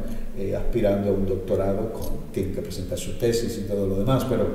aspirando 0.56 1.10
a 1.10 1.12
un 1.12 1.26
doctorado, 1.26 1.92
con, 1.92 2.32
tienen 2.32 2.54
que 2.54 2.62
presentar 2.62 2.96
su 2.96 3.18
tesis 3.18 3.58
y 3.58 3.68
todo 3.68 3.86
lo 3.88 3.98
demás, 3.98 4.24
pero, 4.28 4.46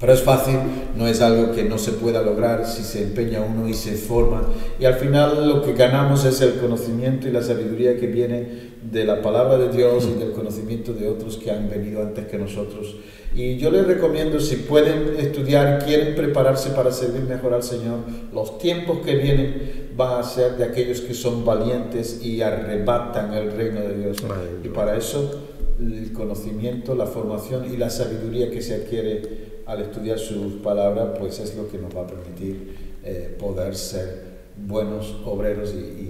pero 0.00 0.12
es 0.12 0.22
fácil, 0.22 0.56
no 0.96 1.06
es 1.06 1.20
algo 1.20 1.52
que 1.52 1.64
no 1.64 1.78
se 1.78 1.92
pueda 1.92 2.22
lograr 2.22 2.66
si 2.66 2.82
se 2.82 3.02
empeña 3.02 3.40
uno 3.42 3.68
y 3.68 3.74
se 3.74 3.92
forma 3.92 4.42
y 4.80 4.86
al 4.86 4.94
final 4.94 5.48
lo 5.48 5.62
que 5.62 5.74
ganamos 5.74 6.24
es 6.24 6.40
el 6.40 6.54
conocimiento 6.54 7.28
y 7.28 7.30
la 7.30 7.42
sabiduría 7.42 7.96
que 7.98 8.06
viene 8.08 8.77
de 8.90 9.04
la 9.04 9.20
palabra 9.22 9.58
de 9.58 9.68
Dios 9.68 10.08
y 10.10 10.18
del 10.18 10.32
conocimiento 10.32 10.92
de 10.92 11.08
otros 11.08 11.36
que 11.36 11.50
han 11.50 11.68
venido 11.68 12.02
antes 12.02 12.26
que 12.26 12.38
nosotros 12.38 12.96
y 13.34 13.58
yo 13.58 13.70
les 13.70 13.86
recomiendo, 13.86 14.40
si 14.40 14.56
pueden 14.56 15.16
estudiar, 15.18 15.84
quieren 15.84 16.14
prepararse 16.14 16.70
para 16.70 16.90
servir 16.90 17.22
mejor 17.22 17.52
al 17.52 17.62
Señor, 17.62 17.98
los 18.32 18.58
tiempos 18.58 18.98
que 19.04 19.16
vienen 19.16 19.90
van 19.96 20.20
a 20.20 20.22
ser 20.22 20.56
de 20.56 20.64
aquellos 20.64 21.02
que 21.02 21.12
son 21.12 21.44
valientes 21.44 22.24
y 22.24 22.40
arrebatan 22.40 23.34
el 23.34 23.52
reino 23.52 23.80
de 23.80 23.96
Dios. 23.96 24.18
Y 24.64 24.68
para 24.68 24.96
eso 24.96 25.42
el 25.78 26.12
conocimiento, 26.12 26.94
la 26.94 27.06
formación 27.06 27.72
y 27.72 27.76
la 27.76 27.90
sabiduría 27.90 28.50
que 28.50 28.62
se 28.62 28.74
adquiere 28.76 29.62
al 29.66 29.82
estudiar 29.82 30.18
sus 30.18 30.54
palabras, 30.54 31.10
pues 31.18 31.38
es 31.38 31.54
lo 31.54 31.68
que 31.68 31.78
nos 31.78 31.94
va 31.94 32.02
a 32.02 32.06
permitir 32.06 32.74
eh, 33.04 33.36
poder 33.38 33.76
ser 33.76 34.38
buenos 34.56 35.14
obreros 35.24 35.74
y, 35.74 36.08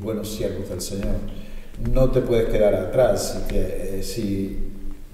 buenos 0.00 0.28
siervos 0.28 0.68
del 0.68 0.80
Señor. 0.80 1.16
No 1.92 2.10
te 2.10 2.20
puedes 2.20 2.48
quedar 2.48 2.74
atrás, 2.74 3.44
que, 3.48 3.58
eh, 3.58 4.02
si 4.02 4.58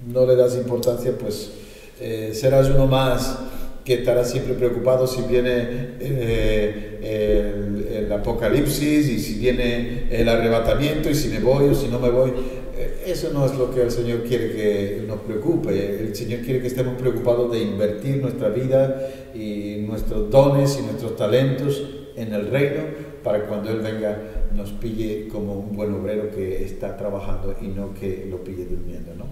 no 0.07 0.25
le 0.25 0.35
das 0.35 0.55
importancia, 0.55 1.13
pues 1.17 1.51
eh, 1.99 2.31
serás 2.33 2.69
uno 2.69 2.87
más 2.87 3.37
que 3.85 3.93
estará 3.93 4.25
siempre 4.25 4.55
preocupado 4.55 5.05
si 5.05 5.21
viene 5.21 5.95
eh, 5.99 7.99
el, 7.99 8.11
apocalipsis 8.11 9.07
y 9.07 9.19
si 9.19 9.39
viene 9.39 10.07
el 10.09 10.27
arrebatamiento 10.27 11.09
y 11.09 11.15
si 11.15 11.29
me 11.29 11.39
voy 11.39 11.69
o 11.69 11.75
si 11.75 11.87
no 11.87 11.99
me 11.99 12.09
voy. 12.09 12.31
Eh, 12.75 13.03
eso 13.05 13.29
no 13.31 13.45
es 13.45 13.55
lo 13.55 13.73
que 13.73 13.83
el 13.83 13.91
Señor 13.91 14.23
quiere 14.23 14.51
que 14.51 15.03
nos 15.07 15.19
preocupe. 15.19 15.99
El 15.99 16.15
Señor 16.15 16.41
quiere 16.41 16.61
que 16.61 16.67
estemos 16.67 16.99
preocupados 16.99 17.51
de 17.51 17.59
invertir 17.59 18.17
nuestra 18.17 18.49
vida 18.49 19.07
y 19.35 19.85
nuestros 19.87 20.31
dones 20.31 20.77
y 20.79 20.83
nuestros 20.83 21.15
talentos 21.15 21.83
en 22.15 22.33
el 22.33 22.47
reino 22.47 22.83
para 23.23 23.45
cuando 23.45 23.69
Él 23.69 23.79
venga 23.79 24.17
nos 24.55 24.71
pille 24.71 25.27
como 25.27 25.59
un 25.59 25.75
buen 25.75 25.93
obrero 25.93 26.31
que 26.31 26.63
está 26.63 26.97
trabajando 26.97 27.55
y 27.61 27.67
no 27.67 27.93
que 27.93 28.27
lo 28.29 28.43
pille 28.43 28.65
durmiendo. 28.65 29.13
¿no? 29.15 29.25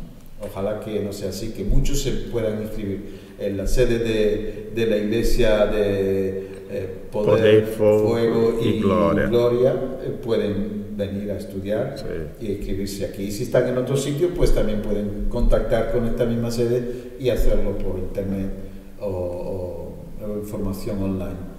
Ojalá 0.45 0.79
que 0.79 0.99
no 0.99 1.13
sea 1.13 1.29
así, 1.29 1.49
que 1.49 1.63
muchos 1.63 2.01
se 2.01 2.11
puedan 2.31 2.61
inscribir. 2.61 3.23
En 3.39 3.57
la 3.57 3.67
sede 3.67 3.99
de, 3.99 4.71
de 4.75 4.85
la 4.85 4.97
iglesia 4.97 5.65
de 5.65 6.47
eh, 6.69 6.89
Poder, 7.11 7.65
Fuego, 7.65 8.59
y, 8.61 8.79
Gloria, 8.79 9.75
eh, 10.03 10.09
pueden 10.23 10.95
venir 10.97 11.31
a 11.31 11.37
estudiar 11.37 11.95
y 12.41 12.47
inscribirse 12.47 13.05
aquí. 13.05 13.23
Y 13.23 13.31
si 13.31 13.43
están 13.43 13.67
en 13.67 13.77
otro 13.77 13.95
sitio, 13.95 14.29
pues 14.35 14.53
también 14.53 14.81
pueden 14.81 15.25
contactar 15.29 15.91
con 15.91 16.05
esta 16.05 16.25
misma 16.25 16.49
sede 16.49 17.13
y 17.19 17.29
hacerlo 17.29 17.77
por 17.77 17.99
internet 17.99 18.51
o, 18.99 19.07
o 19.07 20.37
información 20.39 21.03
online. 21.03 21.52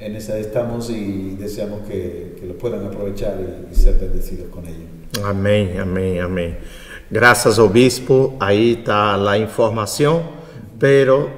En 0.00 0.16
esa 0.16 0.38
estamos 0.38 0.88
y 0.88 1.36
deseamos 1.38 1.82
que, 1.86 2.34
que 2.40 2.46
lo 2.46 2.54
puedan 2.56 2.86
aprovechar 2.86 3.36
y, 3.38 3.70
y 3.70 3.74
ser 3.74 3.98
bendecidos 3.98 4.48
con 4.48 4.64
ello. 4.66 4.86
Amén, 5.22 5.78
amén, 5.78 6.20
amén. 6.20 6.58
Graças 7.10 7.58
ao 7.58 7.68
bispo, 7.68 8.34
aí 8.40 8.78
está 8.78 9.14
a 9.14 9.36
informação, 9.36 10.22
pero 10.78 11.28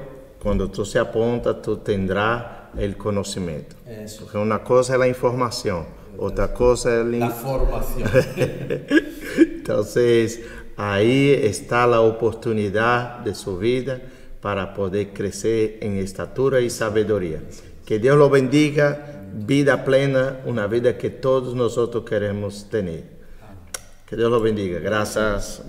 quando 0.41 0.69
tu 0.69 0.85
se 0.85 0.99
aponta, 0.99 1.55
tu 1.55 1.79
tendrá 1.79 2.71
o 2.75 2.99
conhecimento. 2.99 3.75
Isso. 4.05 4.23
Porque 4.23 4.39
uma 4.39 4.61
coisa 4.61 4.95
é 4.95 5.03
a 5.03 5.09
informação, 5.09 5.85
outra 6.17 6.47
coisa 6.47 6.91
é 6.91 7.23
a 7.23 7.31
formação. 7.31 8.03
então, 9.59 9.85
aí 10.77 11.31
está 11.47 11.83
a 11.83 12.01
oportunidade 12.01 13.25
de 13.25 13.35
sua 13.35 13.59
vida 13.59 14.03
para 14.41 14.67
poder 14.69 15.07
crescer 15.07 15.79
em 15.81 15.99
estatura 15.99 16.61
e 16.61 16.71
sabedoria. 16.71 17.43
Que 17.93 17.99
Deus 17.99 18.17
lo 18.17 18.31
bendiga, 18.31 19.05
vida 19.35 19.85
plena, 19.85 20.41
uma 20.47 20.67
vida 20.67 20.95
que 20.95 21.11
todos 21.11 21.53
nós 21.53 21.77
queremos 22.09 22.63
ter. 22.63 23.05
Que 24.07 24.17
Dios 24.17 24.31
lo 24.31 24.41
bendiga. 24.41 24.81
Gracias. 24.81 25.61